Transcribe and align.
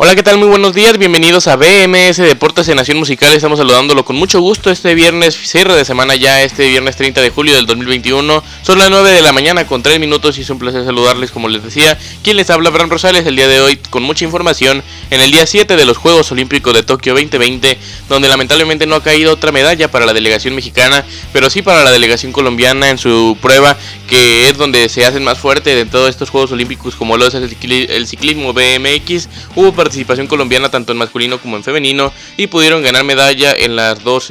Hola, 0.00 0.14
¿qué 0.14 0.22
tal? 0.22 0.38
Muy 0.38 0.46
buenos 0.46 0.74
días, 0.74 0.96
bienvenidos 0.96 1.48
a 1.48 1.56
BMS 1.56 2.18
Deportes 2.18 2.68
en 2.68 2.76
Nación 2.76 2.98
Musical. 2.98 3.32
Estamos 3.32 3.58
saludándolo 3.58 4.04
con 4.04 4.14
mucho 4.14 4.40
gusto 4.40 4.70
este 4.70 4.94
viernes, 4.94 5.34
cierre 5.34 5.74
de 5.74 5.84
semana 5.84 6.14
ya, 6.14 6.40
este 6.44 6.68
viernes 6.68 6.94
30 6.94 7.20
de 7.20 7.30
julio 7.30 7.56
del 7.56 7.66
2021. 7.66 8.44
Son 8.62 8.78
las 8.78 8.90
9 8.90 9.10
de 9.10 9.22
la 9.22 9.32
mañana 9.32 9.66
con 9.66 9.82
3 9.82 9.98
minutos 9.98 10.38
y 10.38 10.42
es 10.42 10.50
un 10.50 10.60
placer 10.60 10.84
saludarles, 10.84 11.32
como 11.32 11.48
les 11.48 11.64
decía. 11.64 11.98
Quien 12.22 12.36
les 12.36 12.48
habla, 12.48 12.70
Bran 12.70 12.90
Rosales, 12.90 13.26
el 13.26 13.34
día 13.34 13.48
de 13.48 13.60
hoy 13.60 13.76
con 13.90 14.04
mucha 14.04 14.24
información 14.24 14.84
en 15.10 15.20
el 15.20 15.32
día 15.32 15.48
7 15.48 15.76
de 15.76 15.84
los 15.84 15.96
Juegos 15.96 16.30
Olímpicos 16.30 16.74
de 16.74 16.84
Tokio 16.84 17.14
2020, 17.14 17.76
donde 18.08 18.28
lamentablemente 18.28 18.86
no 18.86 18.94
ha 18.94 19.02
caído 19.02 19.32
otra 19.32 19.50
medalla 19.50 19.90
para 19.90 20.06
la 20.06 20.12
delegación 20.12 20.54
mexicana, 20.54 21.04
pero 21.32 21.50
sí 21.50 21.62
para 21.62 21.82
la 21.82 21.90
delegación 21.90 22.30
colombiana 22.30 22.88
en 22.88 22.98
su 22.98 23.36
prueba, 23.42 23.76
que 24.08 24.48
es 24.48 24.56
donde 24.56 24.88
se 24.90 25.04
hacen 25.04 25.24
más 25.24 25.38
fuerte 25.38 25.74
de 25.74 25.86
todos 25.86 26.08
estos 26.08 26.30
Juegos 26.30 26.52
Olímpicos, 26.52 26.94
como 26.94 27.16
lo 27.16 27.26
es 27.26 27.34
el 27.34 28.06
ciclismo 28.06 28.52
BMX. 28.52 29.28
Hubo 29.56 29.72
participación 29.88 30.26
colombiana 30.26 30.68
tanto 30.68 30.92
en 30.92 30.98
masculino 30.98 31.38
como 31.38 31.56
en 31.56 31.64
femenino 31.64 32.12
y 32.36 32.48
pudieron 32.48 32.82
ganar 32.82 33.04
medalla 33.04 33.54
en 33.54 33.74
las 33.74 34.04
dos, 34.04 34.30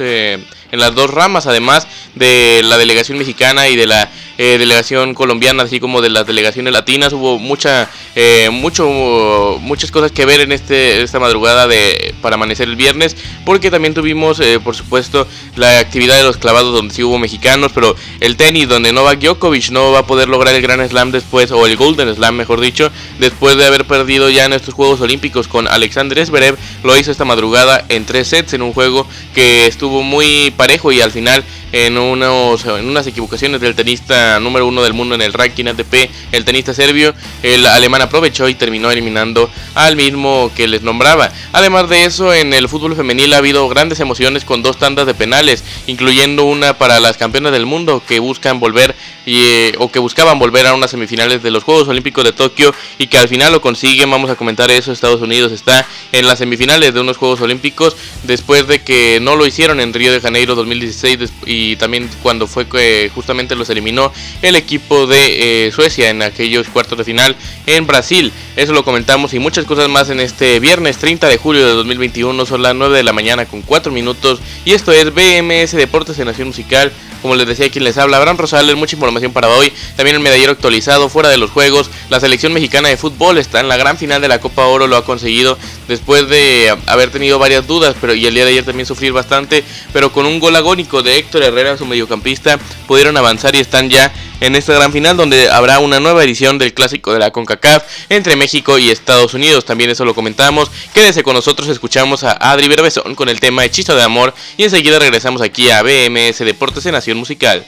en 0.70 0.80
las 0.80 0.94
dos 0.94 1.10
ramas, 1.10 1.46
además 1.46 1.86
de 2.14 2.62
la 2.64 2.78
delegación 2.78 3.18
mexicana 3.18 3.68
y 3.68 3.76
de 3.76 3.86
la 3.86 4.10
eh, 4.40 4.56
delegación 4.58 5.14
colombiana, 5.14 5.64
así 5.64 5.80
como 5.80 6.00
de 6.00 6.10
las 6.10 6.26
delegaciones 6.26 6.72
latinas. 6.72 7.12
Hubo 7.12 7.38
mucha, 7.38 7.90
eh, 8.14 8.50
mucho, 8.52 9.58
muchas 9.60 9.90
cosas 9.90 10.12
que 10.12 10.26
ver 10.26 10.40
en 10.40 10.52
este, 10.52 11.02
esta 11.02 11.18
madrugada 11.18 11.66
de, 11.66 12.14
para 12.22 12.36
amanecer 12.36 12.68
el 12.68 12.76
viernes, 12.76 13.16
porque 13.44 13.70
también 13.70 13.94
tuvimos, 13.94 14.38
eh, 14.40 14.60
por 14.62 14.76
supuesto, 14.76 15.26
la 15.56 15.80
actividad 15.80 16.16
de 16.16 16.22
los 16.22 16.36
clavados 16.36 16.72
donde 16.72 16.94
sí 16.94 17.02
hubo 17.02 17.18
mexicanos, 17.18 17.72
pero 17.74 17.96
el 18.20 18.36
tenis 18.36 18.68
donde 18.68 18.92
Novak 18.92 19.18
Djokovic 19.18 19.70
no 19.70 19.90
va 19.90 20.00
a 20.00 20.06
poder 20.06 20.28
lograr 20.28 20.54
el 20.54 20.62
Grand 20.62 20.88
Slam 20.88 21.10
después, 21.10 21.50
o 21.50 21.66
el 21.66 21.76
Golden 21.76 22.14
Slam, 22.14 22.36
mejor 22.36 22.60
dicho, 22.60 22.92
después 23.18 23.56
de 23.56 23.66
haber 23.66 23.86
perdido 23.86 24.30
ya 24.30 24.44
en 24.44 24.52
estos 24.52 24.74
Juegos 24.74 25.00
Olímpicos 25.00 25.48
con 25.48 25.66
Alexander 25.66 26.24
Zverev, 26.24 26.56
lo 26.84 26.96
hizo 26.96 27.10
esta 27.10 27.24
madrugada 27.24 27.84
en 27.88 28.04
tres 28.04 28.28
sets 28.28 28.52
en 28.52 28.62
un 28.62 28.72
juego 28.72 29.06
que 29.34 29.66
estuvo 29.66 30.02
muy 30.02 30.52
parejo 30.58 30.92
y 30.92 31.00
al 31.00 31.12
final 31.12 31.44
en, 31.72 31.96
unos, 31.96 32.64
en 32.64 32.88
unas 32.88 33.06
equivocaciones 33.06 33.60
del 33.60 33.74
tenista 33.74 34.40
número 34.40 34.66
uno 34.66 34.82
del 34.82 34.92
mundo 34.92 35.14
en 35.14 35.22
el 35.22 35.32
ranking 35.32 35.66
ATP, 35.66 36.10
el 36.32 36.44
tenista 36.44 36.74
serbio, 36.74 37.14
el 37.42 37.64
alemán 37.64 38.02
aprovechó 38.02 38.48
y 38.48 38.54
terminó 38.54 38.90
eliminando 38.90 39.48
al 39.74 39.96
mismo 39.96 40.50
que 40.56 40.66
les 40.66 40.82
nombraba. 40.82 41.30
Además 41.52 41.88
de 41.88 42.04
eso, 42.04 42.34
en 42.34 42.52
el 42.52 42.68
fútbol 42.68 42.96
femenil 42.96 43.32
ha 43.34 43.38
habido 43.38 43.68
grandes 43.68 44.00
emociones 44.00 44.44
con 44.44 44.62
dos 44.62 44.78
tandas 44.78 45.06
de 45.06 45.14
penales, 45.14 45.62
incluyendo 45.86 46.44
una 46.44 46.74
para 46.76 47.00
las 47.00 47.16
campeonas 47.16 47.52
del 47.52 47.64
mundo 47.64 48.02
que 48.06 48.18
buscan 48.18 48.58
volver 48.58 48.94
y, 49.24 49.42
eh, 49.44 49.72
o 49.78 49.92
que 49.92 49.98
buscaban 49.98 50.38
volver 50.38 50.66
a 50.66 50.74
unas 50.74 50.90
semifinales 50.90 51.42
de 51.42 51.50
los 51.50 51.62
Juegos 51.62 51.86
Olímpicos 51.88 52.24
de 52.24 52.32
Tokio 52.32 52.74
y 52.98 53.06
que 53.06 53.18
al 53.18 53.28
final 53.28 53.52
lo 53.52 53.60
consiguen. 53.60 54.10
Vamos 54.10 54.30
a 54.30 54.34
comentar 54.34 54.70
eso. 54.70 54.90
Estados 54.90 55.20
Unidos 55.20 55.52
está 55.52 55.86
en 56.12 56.26
las 56.26 56.38
semifinales 56.38 56.94
de 56.94 57.00
unos 57.00 57.18
Juegos 57.18 57.40
Olímpicos 57.40 57.96
después 58.24 58.66
de 58.66 58.82
que 58.82 59.18
no 59.20 59.36
lo 59.36 59.46
hicieron 59.46 59.80
en 59.80 59.92
Río 59.92 60.12
de 60.12 60.20
Janeiro 60.20 60.47
2016 60.54 61.18
y 61.46 61.76
también 61.76 62.08
cuando 62.22 62.46
fue 62.46 62.68
que 62.68 63.10
justamente 63.14 63.54
los 63.54 63.70
eliminó 63.70 64.12
el 64.42 64.56
equipo 64.56 65.06
de 65.06 65.66
eh, 65.66 65.72
Suecia 65.72 66.10
en 66.10 66.22
aquellos 66.22 66.68
cuartos 66.68 66.98
de 66.98 67.04
final 67.04 67.36
en 67.66 67.86
Brasil. 67.86 68.32
Eso 68.56 68.72
lo 68.72 68.84
comentamos 68.84 69.34
y 69.34 69.38
muchas 69.38 69.64
cosas 69.64 69.88
más 69.88 70.10
en 70.10 70.20
este 70.20 70.60
viernes 70.60 70.98
30 70.98 71.28
de 71.28 71.36
julio 71.36 71.66
de 71.66 71.72
2021. 71.74 72.46
Son 72.46 72.62
las 72.62 72.74
9 72.74 72.96
de 72.96 73.02
la 73.02 73.12
mañana 73.12 73.46
con 73.46 73.62
4 73.62 73.92
minutos 73.92 74.40
y 74.64 74.72
esto 74.72 74.92
es 74.92 75.12
BMS 75.12 75.72
Deportes 75.72 76.18
en 76.18 76.26
Nación 76.26 76.48
Musical. 76.48 76.92
Como 77.22 77.34
les 77.34 77.46
decía 77.46 77.70
quien 77.70 77.84
les 77.84 77.98
habla, 77.98 78.16
Abraham 78.16 78.38
Rosales, 78.38 78.76
mucha 78.76 78.96
información 78.96 79.32
para 79.32 79.48
hoy. 79.48 79.72
También 79.96 80.16
el 80.16 80.22
medallero 80.22 80.52
actualizado 80.52 81.08
fuera 81.08 81.28
de 81.28 81.36
los 81.36 81.50
juegos. 81.50 81.90
La 82.10 82.20
selección 82.20 82.52
mexicana 82.52 82.88
de 82.88 82.96
fútbol 82.96 83.38
está 83.38 83.60
en 83.60 83.68
la 83.68 83.76
gran 83.76 83.98
final 83.98 84.20
de 84.20 84.28
la 84.28 84.40
Copa 84.40 84.66
Oro, 84.66 84.86
lo 84.86 84.96
ha 84.96 85.04
conseguido 85.04 85.58
después 85.88 86.28
de 86.28 86.76
haber 86.86 87.10
tenido 87.10 87.38
varias 87.38 87.66
dudas, 87.66 87.96
pero 88.00 88.14
y 88.14 88.26
el 88.26 88.34
día 88.34 88.44
de 88.44 88.50
ayer 88.50 88.64
también 88.64 88.86
sufrir 88.86 89.12
bastante, 89.12 89.64
pero 89.92 90.12
con 90.12 90.26
un 90.26 90.38
gol 90.38 90.54
agónico 90.56 91.02
de 91.02 91.18
Héctor 91.18 91.42
Herrera, 91.42 91.76
su 91.76 91.86
mediocampista, 91.86 92.58
pudieron 92.86 93.16
avanzar 93.16 93.54
y 93.56 93.60
están 93.60 93.88
ya 93.88 94.12
en 94.40 94.54
esta 94.54 94.72
gran 94.74 94.92
final 94.92 95.16
donde 95.16 95.50
habrá 95.50 95.78
una 95.80 96.00
nueva 96.00 96.22
edición 96.22 96.58
del 96.58 96.74
clásico 96.74 97.12
de 97.12 97.18
la 97.18 97.30
CONCACAF 97.30 97.82
entre 98.08 98.36
México 98.36 98.78
y 98.78 98.90
Estados 98.90 99.34
Unidos. 99.34 99.64
También 99.64 99.90
eso 99.90 100.04
lo 100.04 100.14
comentamos. 100.14 100.70
Quédense 100.94 101.22
con 101.22 101.34
nosotros, 101.34 101.68
escuchamos 101.68 102.22
a 102.22 102.32
Adri 102.32 102.68
Berbezón 102.68 103.14
con 103.14 103.28
el 103.28 103.40
tema 103.40 103.64
Hechizo 103.64 103.96
de 103.96 104.02
Amor 104.02 104.34
y 104.56 104.64
enseguida 104.64 104.98
regresamos 104.98 105.42
aquí 105.42 105.70
a 105.70 105.82
BMS 105.82 106.38
Deportes 106.38 106.86
en 106.86 106.92
Nación 106.92 107.07
Musical. 107.14 107.64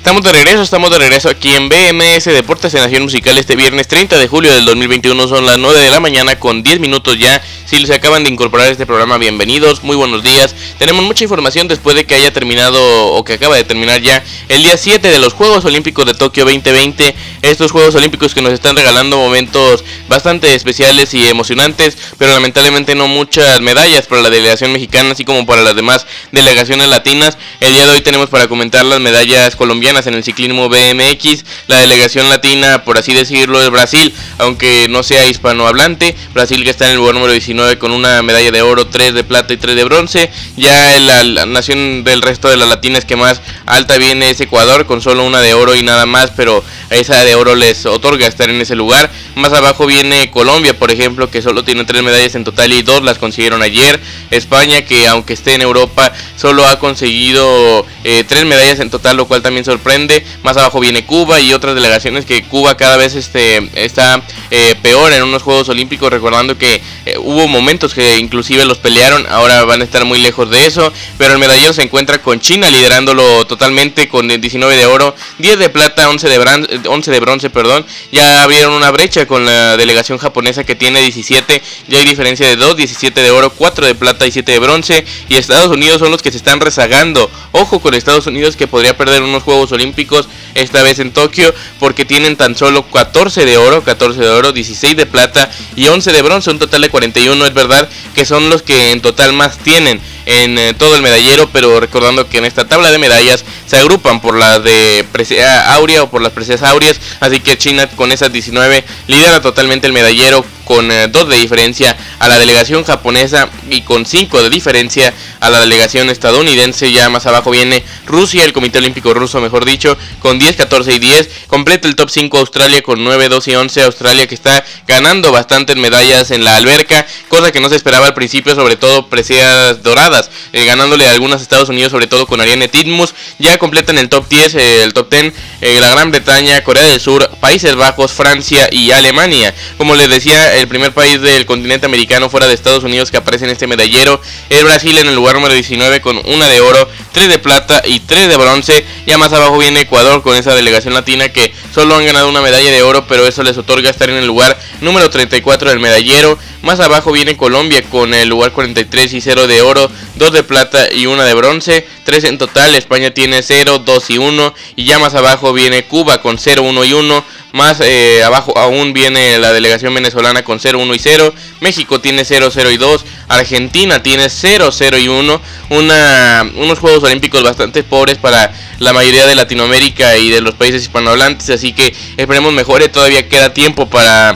Estamos 0.00 0.22
de 0.22 0.32
regreso, 0.32 0.62
estamos 0.62 0.90
de 0.90 0.98
regreso 0.98 1.28
aquí 1.28 1.50
en 1.54 1.68
BMS 1.68 2.24
Deportes 2.24 2.72
en 2.72 2.80
Nación 2.80 3.02
Musical 3.02 3.36
este 3.36 3.54
viernes 3.54 3.86
30 3.86 4.16
de 4.16 4.28
julio 4.28 4.50
del 4.50 4.64
2021, 4.64 5.28
son 5.28 5.44
las 5.44 5.58
9 5.58 5.78
de 5.78 5.90
la 5.90 6.00
mañana 6.00 6.38
con 6.38 6.62
10 6.62 6.80
minutos 6.80 7.18
ya. 7.18 7.42
Si 7.66 7.86
se 7.86 7.94
acaban 7.94 8.24
de 8.24 8.30
incorporar 8.30 8.68
a 8.68 8.70
este 8.70 8.86
programa, 8.86 9.18
bienvenidos, 9.18 9.84
muy 9.84 9.94
buenos 9.94 10.24
días. 10.24 10.56
Tenemos 10.78 11.04
mucha 11.04 11.22
información 11.22 11.68
después 11.68 11.94
de 11.94 12.06
que 12.06 12.14
haya 12.14 12.32
terminado 12.32 13.08
o 13.12 13.22
que 13.24 13.34
acaba 13.34 13.54
de 13.56 13.62
terminar 13.62 14.00
ya 14.00 14.24
el 14.48 14.62
día 14.62 14.76
7 14.76 15.06
de 15.06 15.18
los 15.18 15.34
Juegos 15.34 15.66
Olímpicos 15.66 16.06
de 16.06 16.14
Tokio 16.14 16.44
2020. 16.44 17.14
Estos 17.42 17.70
Juegos 17.70 17.94
Olímpicos 17.94 18.34
que 18.34 18.40
nos 18.40 18.54
están 18.54 18.74
regalando 18.74 19.18
momentos 19.18 19.84
bastante 20.08 20.54
especiales 20.54 21.14
y 21.14 21.28
emocionantes, 21.28 21.96
pero 22.18 22.32
lamentablemente 22.32 22.94
no 22.94 23.06
muchas 23.06 23.60
medallas 23.60 24.06
para 24.06 24.22
la 24.22 24.30
delegación 24.30 24.72
mexicana, 24.72 25.12
así 25.12 25.24
como 25.24 25.46
para 25.46 25.62
las 25.62 25.76
demás 25.76 26.06
delegaciones 26.32 26.88
latinas. 26.88 27.36
El 27.60 27.74
día 27.74 27.86
de 27.86 27.92
hoy 27.92 28.00
tenemos 28.00 28.30
para 28.30 28.48
comentar 28.48 28.84
las 28.84 28.98
medallas 28.98 29.54
colombianas 29.54 29.89
en 29.90 30.14
el 30.14 30.22
ciclismo 30.22 30.68
BMX. 30.68 31.44
La 31.66 31.80
delegación 31.80 32.28
latina, 32.28 32.84
por 32.84 32.96
así 32.96 33.12
decirlo, 33.12 33.60
es 33.60 33.70
Brasil, 33.70 34.14
aunque 34.38 34.86
no 34.88 35.02
sea 35.02 35.26
hispanohablante. 35.26 36.14
Brasil 36.32 36.62
que 36.62 36.70
está 36.70 36.86
en 36.86 36.92
el 36.92 36.98
lugar 36.98 37.14
número 37.14 37.32
19 37.32 37.76
con 37.78 37.90
una 37.90 38.22
medalla 38.22 38.52
de 38.52 38.62
oro, 38.62 38.86
3 38.86 39.14
de 39.14 39.24
plata 39.24 39.52
y 39.52 39.56
3 39.56 39.74
de 39.74 39.84
bronce. 39.84 40.30
Ya 40.56 40.98
la 41.00 41.44
nación 41.46 42.04
del 42.04 42.22
resto 42.22 42.48
de 42.48 42.56
las 42.56 42.68
latinas 42.68 43.04
que 43.04 43.16
más 43.16 43.42
alta 43.66 43.98
viene 43.98 44.30
es 44.30 44.40
Ecuador, 44.40 44.86
con 44.86 45.02
solo 45.02 45.24
una 45.24 45.40
de 45.40 45.54
oro 45.54 45.74
y 45.74 45.82
nada 45.82 46.06
más, 46.06 46.30
pero 46.36 46.62
esa 46.90 47.24
de 47.24 47.34
oro 47.34 47.56
les 47.56 47.84
otorga 47.86 48.28
estar 48.28 48.48
en 48.48 48.60
ese 48.60 48.76
lugar. 48.76 49.10
Más 49.40 49.52
abajo 49.52 49.86
viene 49.86 50.30
Colombia, 50.30 50.78
por 50.78 50.90
ejemplo, 50.90 51.30
que 51.30 51.40
solo 51.40 51.64
tiene 51.64 51.84
3 51.84 52.02
medallas 52.02 52.34
en 52.34 52.44
total 52.44 52.72
y 52.72 52.82
2 52.82 53.02
las 53.02 53.18
consiguieron 53.18 53.62
ayer. 53.62 53.98
España, 54.30 54.82
que 54.82 55.08
aunque 55.08 55.32
esté 55.32 55.54
en 55.54 55.62
Europa, 55.62 56.12
solo 56.36 56.66
ha 56.66 56.78
conseguido 56.78 57.86
eh, 58.04 58.24
3 58.26 58.44
medallas 58.44 58.80
en 58.80 58.90
total, 58.90 59.16
lo 59.16 59.26
cual 59.26 59.42
también 59.42 59.64
sorprende. 59.64 60.24
Más 60.42 60.56
abajo 60.56 60.78
viene 60.80 61.06
Cuba 61.06 61.40
y 61.40 61.52
otras 61.52 61.74
delegaciones 61.74 62.26
que 62.26 62.42
Cuba 62.44 62.76
cada 62.76 62.96
vez 62.96 63.14
este, 63.14 63.68
está 63.74 64.22
eh, 64.50 64.74
peor 64.82 65.12
en 65.12 65.22
unos 65.22 65.42
Juegos 65.42 65.68
Olímpicos, 65.68 66.10
recordando 66.10 66.58
que 66.58 66.82
eh, 67.06 67.14
hubo 67.18 67.48
momentos 67.48 67.94
que 67.94 68.18
inclusive 68.18 68.64
los 68.64 68.78
pelearon, 68.78 69.26
ahora 69.28 69.64
van 69.64 69.80
a 69.80 69.84
estar 69.84 70.04
muy 70.04 70.18
lejos 70.18 70.50
de 70.50 70.66
eso, 70.66 70.92
pero 71.18 71.32
el 71.32 71.38
medallero 71.38 71.72
se 71.72 71.82
encuentra 71.82 72.20
con 72.20 72.40
China 72.40 72.70
liderándolo 72.70 73.46
totalmente 73.46 74.08
con 74.08 74.28
19 74.28 74.76
de 74.76 74.86
oro, 74.86 75.14
10 75.38 75.58
de 75.58 75.68
plata, 75.70 76.08
11 76.08 76.28
de, 76.28 76.80
11 76.88 77.10
de 77.10 77.20
bronce, 77.20 77.50
perdón, 77.50 77.86
ya 78.12 78.42
abrieron 78.42 78.74
una 78.74 78.90
brecha 78.90 79.26
con 79.30 79.46
la 79.46 79.76
delegación 79.76 80.18
japonesa 80.18 80.64
que 80.64 80.74
tiene 80.74 81.00
17, 81.02 81.62
ya 81.86 82.00
hay 82.00 82.04
diferencia 82.04 82.48
de 82.48 82.56
2, 82.56 82.76
17 82.76 83.22
de 83.22 83.30
oro, 83.30 83.50
4 83.50 83.86
de 83.86 83.94
plata 83.94 84.26
y 84.26 84.32
7 84.32 84.50
de 84.50 84.58
bronce. 84.58 85.04
Y 85.28 85.36
Estados 85.36 85.68
Unidos 85.68 86.00
son 86.00 86.10
los 86.10 86.20
que 86.20 86.32
se 86.32 86.36
están 86.36 86.58
rezagando. 86.58 87.30
Ojo 87.52 87.78
con 87.78 87.94
Estados 87.94 88.26
Unidos 88.26 88.56
que 88.56 88.66
podría 88.66 88.96
perder 88.96 89.22
unos 89.22 89.44
Juegos 89.44 89.70
Olímpicos 89.70 90.28
esta 90.56 90.82
vez 90.82 90.98
en 90.98 91.12
Tokio 91.12 91.54
porque 91.78 92.04
tienen 92.04 92.34
tan 92.34 92.56
solo 92.56 92.82
14 92.82 93.46
de 93.46 93.56
oro, 93.56 93.84
14 93.84 94.18
de 94.18 94.28
oro, 94.30 94.50
16 94.50 94.96
de 94.96 95.06
plata 95.06 95.48
y 95.76 95.86
11 95.86 96.10
de 96.10 96.22
bronce, 96.22 96.50
un 96.50 96.58
total 96.58 96.82
de 96.82 96.88
41. 96.88 97.46
Es 97.46 97.54
verdad 97.54 97.88
que 98.16 98.24
son 98.24 98.50
los 98.50 98.62
que 98.62 98.90
en 98.90 99.00
total 99.00 99.32
más 99.32 99.58
tienen 99.58 100.00
en 100.26 100.58
eh, 100.58 100.74
todo 100.74 100.96
el 100.96 101.02
medallero, 101.02 101.48
pero 101.52 101.80
recordando 101.80 102.28
que 102.28 102.38
en 102.38 102.44
esta 102.44 102.66
tabla 102.66 102.92
de 102.92 102.98
medallas 102.98 103.44
se 103.66 103.76
agrupan 103.76 104.20
por 104.20 104.36
la 104.36 104.58
de 104.58 105.04
presea 105.12 105.74
áurea 105.74 106.04
o 106.04 106.10
por 106.10 106.22
las 106.22 106.32
preseas 106.32 106.62
áureas, 106.62 107.00
así 107.20 107.40
que 107.40 107.58
China 107.58 107.88
con 107.88 108.12
esas 108.12 108.32
19 108.32 108.84
lidera 109.10 109.40
totalmente 109.42 109.86
el 109.88 109.92
medallero 109.92 110.44
con 110.70 110.86
2 110.86 110.94
eh, 110.94 111.08
de 111.28 111.36
diferencia 111.36 111.96
a 112.20 112.28
la 112.28 112.38
delegación 112.38 112.84
japonesa 112.84 113.48
y 113.68 113.80
con 113.82 114.06
5 114.06 114.40
de 114.40 114.50
diferencia 114.50 115.12
a 115.40 115.50
la 115.50 115.58
delegación 115.58 116.10
estadounidense. 116.10 116.92
Ya 116.92 117.10
más 117.10 117.26
abajo 117.26 117.50
viene 117.50 117.82
Rusia, 118.06 118.44
el 118.44 118.52
Comité 118.52 118.78
Olímpico 118.78 119.12
Ruso, 119.12 119.40
mejor 119.40 119.64
dicho, 119.64 119.98
con 120.20 120.38
10, 120.38 120.54
14 120.54 120.94
y 120.94 120.98
10. 121.00 121.30
Completa 121.48 121.88
el 121.88 121.96
top 121.96 122.08
5 122.08 122.38
Australia 122.38 122.82
con 122.82 123.02
9, 123.02 123.28
2 123.28 123.48
y 123.48 123.54
11. 123.56 123.82
Australia 123.82 124.28
que 124.28 124.36
está 124.36 124.64
ganando 124.86 125.32
bastantes 125.32 125.74
medallas 125.74 126.30
en 126.30 126.44
la 126.44 126.54
alberca, 126.54 127.04
cosa 127.26 127.50
que 127.50 127.58
no 127.58 127.68
se 127.68 127.74
esperaba 127.74 128.06
al 128.06 128.14
principio, 128.14 128.54
sobre 128.54 128.76
todo 128.76 129.08
preseas 129.08 129.82
doradas, 129.82 130.30
eh, 130.52 130.64
ganándole 130.66 131.08
a 131.08 131.10
algunas 131.10 131.42
Estados 131.42 131.68
Unidos, 131.68 131.90
sobre 131.90 132.06
todo 132.06 132.28
con 132.28 132.40
Ariane 132.40 132.68
Titmus. 132.68 133.12
Ya 133.40 133.58
completan 133.58 133.98
el 133.98 134.08
top 134.08 134.28
10, 134.28 134.54
eh, 134.54 134.84
el 134.84 134.92
top 134.92 135.10
10, 135.10 135.34
la 135.80 135.90
Gran 135.90 136.12
Bretaña, 136.12 136.62
Corea 136.62 136.84
del 136.84 137.00
Sur, 137.00 137.28
Países 137.40 137.74
Bajos, 137.74 138.12
Francia 138.12 138.68
y 138.70 138.92
Alemania. 138.92 139.52
Como 139.76 139.96
les 139.96 140.08
decía, 140.08 140.59
el 140.60 140.68
primer 140.68 140.92
país 140.92 141.20
del 141.20 141.46
continente 141.46 141.86
americano 141.86 142.28
fuera 142.28 142.46
de 142.46 142.54
Estados 142.54 142.84
Unidos 142.84 143.10
que 143.10 143.16
aparece 143.16 143.46
en 143.46 143.50
este 143.50 143.66
medallero 143.66 144.20
es 144.50 144.62
Brasil 144.62 144.96
en 144.98 145.06
el 145.06 145.14
lugar 145.14 145.34
número 145.34 145.54
19 145.54 146.00
con 146.00 146.20
una 146.26 146.48
de 146.48 146.60
oro, 146.60 146.88
3 147.12 147.28
de 147.28 147.38
plata 147.38 147.82
y 147.84 148.00
3 148.00 148.28
de 148.28 148.36
bronce. 148.36 148.84
Ya 149.06 149.16
más 149.16 149.32
abajo 149.32 149.58
viene 149.58 149.80
Ecuador 149.80 150.22
con 150.22 150.36
esa 150.36 150.54
delegación 150.54 150.92
latina 150.92 151.30
que 151.30 151.52
solo 151.72 151.96
han 151.96 152.04
ganado 152.04 152.28
una 152.28 152.42
medalla 152.42 152.70
de 152.70 152.82
oro, 152.82 153.06
pero 153.08 153.26
eso 153.26 153.42
les 153.42 153.56
otorga 153.56 153.88
estar 153.90 154.10
en 154.10 154.16
el 154.16 154.26
lugar 154.26 154.58
número 154.80 155.08
34 155.08 155.70
del 155.70 155.80
medallero. 155.80 156.38
Más 156.62 156.78
abajo 156.80 157.10
viene 157.10 157.36
Colombia 157.36 157.82
con 157.82 158.12
el 158.12 158.28
lugar 158.28 158.52
43 158.52 159.14
y 159.14 159.20
0 159.20 159.46
de 159.46 159.62
oro, 159.62 159.90
2 160.16 160.32
de 160.32 160.42
plata 160.42 160.92
y 160.92 161.06
1 161.06 161.22
de 161.22 161.34
bronce, 161.34 161.86
3 162.10 162.24
en 162.24 162.38
total. 162.38 162.74
España 162.74 163.12
tiene 163.12 163.40
0, 163.40 163.82
2 163.84 164.10
y 164.10 164.18
1. 164.18 164.54
Y 164.74 164.84
ya 164.84 164.98
más 164.98 165.14
abajo 165.14 165.52
viene 165.52 165.84
Cuba 165.84 166.20
con 166.20 166.38
0, 166.38 166.62
1 166.64 166.84
y 166.84 166.92
1. 166.92 167.24
Más 167.52 167.80
eh, 167.80 168.24
abajo 168.24 168.56
aún 168.58 168.92
viene 168.92 169.38
la 169.38 169.52
delegación 169.52 169.94
venezolana 169.94 170.42
con 170.42 170.58
0, 170.58 170.80
1 170.80 170.92
y 170.92 170.98
0. 170.98 171.32
México 171.60 172.00
tiene 172.00 172.24
0, 172.24 172.50
0 172.52 172.70
y 172.72 172.76
2. 172.78 173.04
Argentina 173.28 174.02
tiene 174.02 174.28
0, 174.28 174.70
0 174.72 174.98
y 174.98 175.06
1. 175.06 175.40
Una, 175.68 176.50
unos 176.56 176.80
Juegos 176.80 177.04
Olímpicos 177.04 177.44
bastante 177.44 177.84
pobres 177.84 178.18
para 178.18 178.52
la 178.80 178.92
mayoría 178.92 179.24
de 179.26 179.36
Latinoamérica 179.36 180.16
y 180.16 180.30
de 180.30 180.40
los 180.40 180.54
países 180.56 180.82
hispanohablantes. 180.82 181.48
Así 181.50 181.72
que 181.72 181.94
esperemos 182.16 182.52
mejore. 182.52 182.88
Todavía 182.88 183.28
queda 183.28 183.54
tiempo 183.54 183.88
para, 183.88 184.34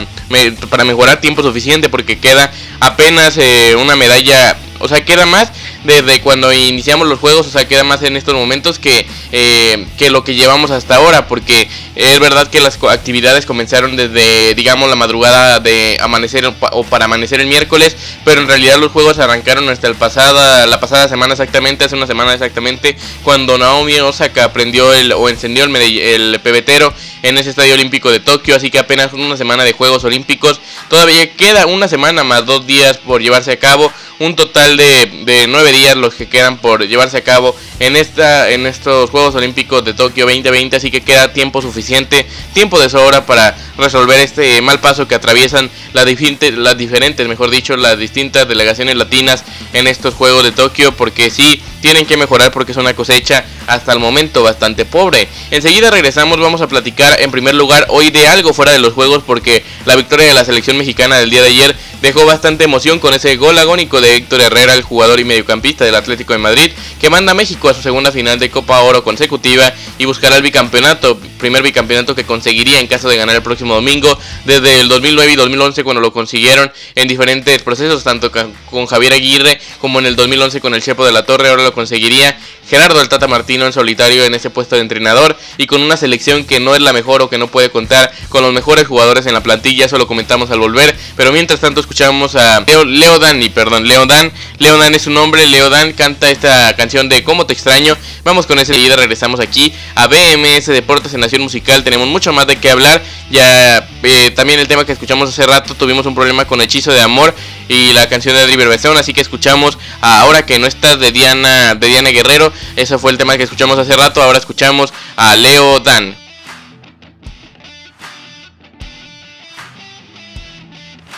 para 0.69 0.85
mejorar 0.85 1.19
tiempo 1.19 1.43
suficiente 1.43 1.89
porque 1.89 2.19
queda 2.19 2.53
apenas 2.79 3.37
eh, 3.37 3.75
una 3.75 3.97
medalla. 3.97 4.55
O 4.79 4.87
sea, 4.87 5.03
queda 5.05 5.25
más 5.25 5.51
desde 5.83 6.21
cuando 6.21 6.51
iniciamos 6.51 7.07
los 7.07 7.19
juegos, 7.19 7.47
o 7.47 7.49
sea, 7.49 7.67
queda 7.67 7.83
más 7.83 8.01
en 8.03 8.17
estos 8.17 8.33
momentos 8.33 8.79
que, 8.79 9.05
eh, 9.31 9.85
que 9.97 10.09
lo 10.09 10.23
que 10.23 10.35
llevamos 10.35 10.71
hasta 10.71 10.95
ahora, 10.95 11.27
porque 11.27 11.69
es 11.95 12.19
verdad 12.19 12.47
que 12.49 12.59
las 12.59 12.77
actividades 12.83 13.45
comenzaron 13.45 13.95
desde, 13.95 14.53
digamos, 14.55 14.89
la 14.89 14.95
madrugada 14.95 15.59
de 15.59 15.97
amanecer 16.01 16.45
o 16.45 16.83
para 16.83 17.05
amanecer 17.05 17.39
el 17.39 17.47
miércoles, 17.47 17.95
pero 18.25 18.41
en 18.41 18.47
realidad 18.47 18.77
los 18.77 18.91
juegos 18.91 19.19
arrancaron 19.19 19.69
hasta 19.69 19.87
el 19.87 19.95
pasada, 19.95 20.65
la 20.65 20.79
pasada 20.79 21.07
semana 21.07 21.33
exactamente, 21.33 21.85
hace 21.85 21.95
una 21.95 22.07
semana 22.07 22.33
exactamente, 22.33 22.97
cuando 23.23 23.57
Naomi 23.57 23.99
Osaka 23.99 24.51
prendió 24.51 24.93
el, 24.93 25.13
o 25.13 25.29
encendió 25.29 25.63
el, 25.63 25.75
el 25.75 26.39
pebetero 26.41 26.93
en 27.25 27.37
ese 27.37 27.49
estadio 27.49 27.73
olímpico 27.73 28.11
de 28.11 28.19
Tokio, 28.19 28.55
así 28.55 28.69
que 28.69 28.77
apenas 28.77 29.13
una 29.13 29.35
semana 29.35 29.63
de 29.63 29.73
Juegos 29.73 30.03
Olímpicos, 30.03 30.59
todavía 30.89 31.31
queda 31.35 31.65
una 31.65 31.87
semana 31.87 32.23
más 32.23 32.45
dos 32.45 32.67
días 32.67 32.97
por 32.97 33.21
llevarse 33.21 33.53
a 33.53 33.59
cabo, 33.59 33.91
un 34.19 34.35
total 34.35 34.77
de, 34.77 35.23
de 35.25 35.47
nueve 35.47 35.71
días 35.71 35.95
los 35.95 36.13
que 36.13 36.27
quedan 36.27 36.57
por 36.57 36.87
llevarse 36.87 37.17
a 37.17 37.23
cabo 37.23 37.55
en, 37.79 37.95
esta, 37.95 38.49
en 38.51 38.65
estos 38.65 39.09
Juegos 39.09 39.35
Olímpicos 39.35 39.83
de 39.83 39.93
Tokio 39.93 40.25
2020, 40.25 40.77
así 40.77 40.91
que 40.91 41.01
queda 41.01 41.33
tiempo 41.33 41.61
suficiente, 41.61 42.25
tiempo 42.53 42.79
de 42.79 42.89
sobra 42.89 43.25
para 43.25 43.55
resolver 43.77 44.19
este 44.19 44.61
mal 44.61 44.79
paso 44.79 45.07
que 45.07 45.15
atraviesan 45.15 45.69
las, 45.93 46.05
las 46.05 46.77
diferentes, 46.77 47.27
mejor 47.27 47.49
dicho, 47.49 47.75
las 47.75 47.97
distintas 47.97 48.47
delegaciones 48.47 48.95
latinas 48.95 49.43
en 49.73 49.87
estos 49.87 50.13
Juegos 50.13 50.43
de 50.43 50.51
Tokio, 50.51 50.93
porque 50.93 51.29
sí, 51.29 51.61
tienen 51.85 52.07
que 52.07 52.17
mejorar 52.17 52.51
porque 52.51 52.71
es 52.71 52.79
una 52.79 52.95
cosecha 52.95 53.45
hasta 53.67 53.93
el 53.93 53.99
momento 53.99 54.41
bastante 54.41 54.85
pobre. 54.85 55.27
Enseguida 55.51 55.91
regresamos, 55.91 56.39
vamos 56.39 56.61
a 56.61 56.67
platicar 56.67 57.21
en 57.21 57.29
primer 57.29 57.53
lugar 57.53 57.85
hoy 57.89 58.09
de 58.09 58.25
algo 58.25 58.55
fuera 58.55 58.71
de 58.71 58.79
los 58.79 58.93
Juegos, 58.93 59.21
porque 59.23 59.63
la 59.85 59.95
victoria 59.95 60.25
de 60.25 60.33
la 60.33 60.43
selección 60.43 60.79
mexicana 60.79 61.17
del 61.17 61.29
día 61.29 61.43
de 61.43 61.49
ayer 61.49 61.75
dejó 62.01 62.25
bastante 62.25 62.63
emoción 62.63 62.97
con 62.97 63.13
ese 63.13 63.35
gol 63.35 63.57
agónico 63.59 64.01
de 64.01 64.15
Héctor 64.15 64.41
Herrera, 64.41 64.73
el 64.73 64.81
jugador 64.81 65.19
y 65.19 65.25
mediocampista 65.25 65.85
del 65.85 65.93
Atlético 65.93 66.33
de 66.33 66.39
Madrid, 66.39 66.71
que 66.99 67.11
manda 67.11 67.33
a 67.33 67.35
México 67.35 67.69
a 67.69 67.73
su 67.75 67.83
segunda 67.83 68.11
final 68.11 68.39
de 68.39 68.49
Copa 68.49 68.81
Oro 68.81 69.03
consecutiva 69.03 69.71
y 69.99 70.05
buscará 70.05 70.37
el 70.37 70.41
bicampeonato, 70.41 71.19
primer 71.37 71.61
bicampeonato 71.61 72.15
que 72.15 72.23
conseguiría 72.23 72.79
en 72.79 72.87
caso 72.87 73.09
de 73.09 73.17
ganar 73.17 73.35
el 73.35 73.43
próximo 73.43 73.75
domingo, 73.75 74.17
desde 74.45 74.79
el 74.79 74.87
2009 74.87 75.33
y 75.33 75.35
2011 75.35 75.83
cuando 75.83 76.01
lo 76.01 76.11
consiguieron 76.11 76.71
en 76.95 77.07
diferentes 77.07 77.61
procesos, 77.61 78.03
tanto 78.03 78.31
con 78.31 78.87
Javier 78.87 79.13
Aguirre 79.13 79.59
como 79.79 79.99
en 79.99 80.07
el 80.07 80.15
2011 80.15 80.61
con 80.61 80.73
el 80.73 80.81
Chepo 80.81 81.05
de 81.05 81.11
la 81.11 81.25
Torre, 81.25 81.49
ahora 81.49 81.63
lo 81.63 81.74
conseguiría 81.75 82.35
Gerardo 82.69 83.01
el 83.01 83.09
Tata 83.09 83.27
Martino 83.27 83.65
en 83.65 83.73
solitario 83.73 84.25
en 84.25 84.33
ese 84.33 84.49
puesto 84.49 84.75
de 84.75 84.81
entrenador 84.81 85.37
y 85.57 85.67
con 85.67 85.81
una 85.81 85.97
selección 85.97 86.45
que 86.45 86.59
no 86.59 86.75
es 86.75 86.81
la 86.81 86.93
mejor 86.93 87.21
o 87.21 87.29
que 87.29 87.37
no 87.37 87.47
puede 87.47 87.69
contar 87.69 88.11
con 88.29 88.43
los 88.43 88.53
mejores 88.53 88.87
jugadores 88.87 89.25
en 89.25 89.33
la 89.33 89.43
plantilla, 89.43 89.85
eso 89.85 89.97
lo 89.97 90.07
comentamos 90.07 90.51
al 90.51 90.59
volver, 90.59 90.95
pero 91.15 91.31
mientras 91.31 91.59
tanto 91.59 91.79
escuchamos 91.79 92.35
a 92.35 92.63
Leo, 92.67 92.85
Leo 92.85 93.19
y 93.39 93.49
perdón, 93.49 93.87
Leo 93.87 94.05
Dan, 94.05 94.31
Leo 94.57 94.77
Dan 94.77 94.95
es 94.95 95.03
su 95.03 95.11
nombre, 95.11 95.45
Leo 95.47 95.69
Dan 95.69 95.93
canta 95.93 96.29
esta 96.29 96.75
canción 96.75 97.09
de 97.09 97.23
Cómo 97.23 97.45
te 97.45 97.53
extraño, 97.53 97.97
vamos 98.23 98.45
con 98.45 98.59
ese 98.59 98.73
leída, 98.73 98.95
regresamos 98.95 99.39
aquí 99.39 99.73
a 99.95 100.07
BMS 100.07 100.67
Deportes 100.67 101.13
en 101.13 101.21
Nación 101.21 101.41
Musical, 101.41 101.83
tenemos 101.83 102.07
mucho 102.07 102.33
más 102.33 102.47
de 102.47 102.57
qué 102.57 102.71
hablar, 102.71 103.01
ya 103.29 103.87
eh, 104.03 104.31
también 104.35 104.59
el 104.59 104.67
tema 104.67 104.85
que 104.85 104.91
escuchamos 104.91 105.29
hace 105.29 105.45
rato, 105.45 105.75
tuvimos 105.75 106.05
un 106.05 106.15
problema 106.15 106.45
con 106.45 106.61
Hechizo 106.61 106.91
de 106.91 107.01
Amor 107.01 107.33
y 107.67 107.93
la 107.93 108.07
canción 108.09 108.35
de 108.35 108.41
Adri 108.41 108.55
Berbezón, 108.55 108.97
así 108.97 109.13
que 109.13 109.21
escuchamos 109.21 109.77
Ahora 110.01 110.45
que 110.45 110.59
no 110.59 110.67
estás 110.67 110.99
de 110.99 111.11
Diana, 111.11 111.75
de 111.75 111.87
Diana 111.87 112.09
Guerrero, 112.09 112.51
ese 112.75 112.97
fue 112.97 113.11
el 113.11 113.17
tema 113.17 113.37
que 113.37 113.43
escuchamos 113.43 113.77
hace 113.77 113.95
rato, 113.95 114.21
ahora 114.21 114.37
escuchamos 114.37 114.93
a 115.15 115.35
Leo 115.35 115.79
Dan. 115.79 116.24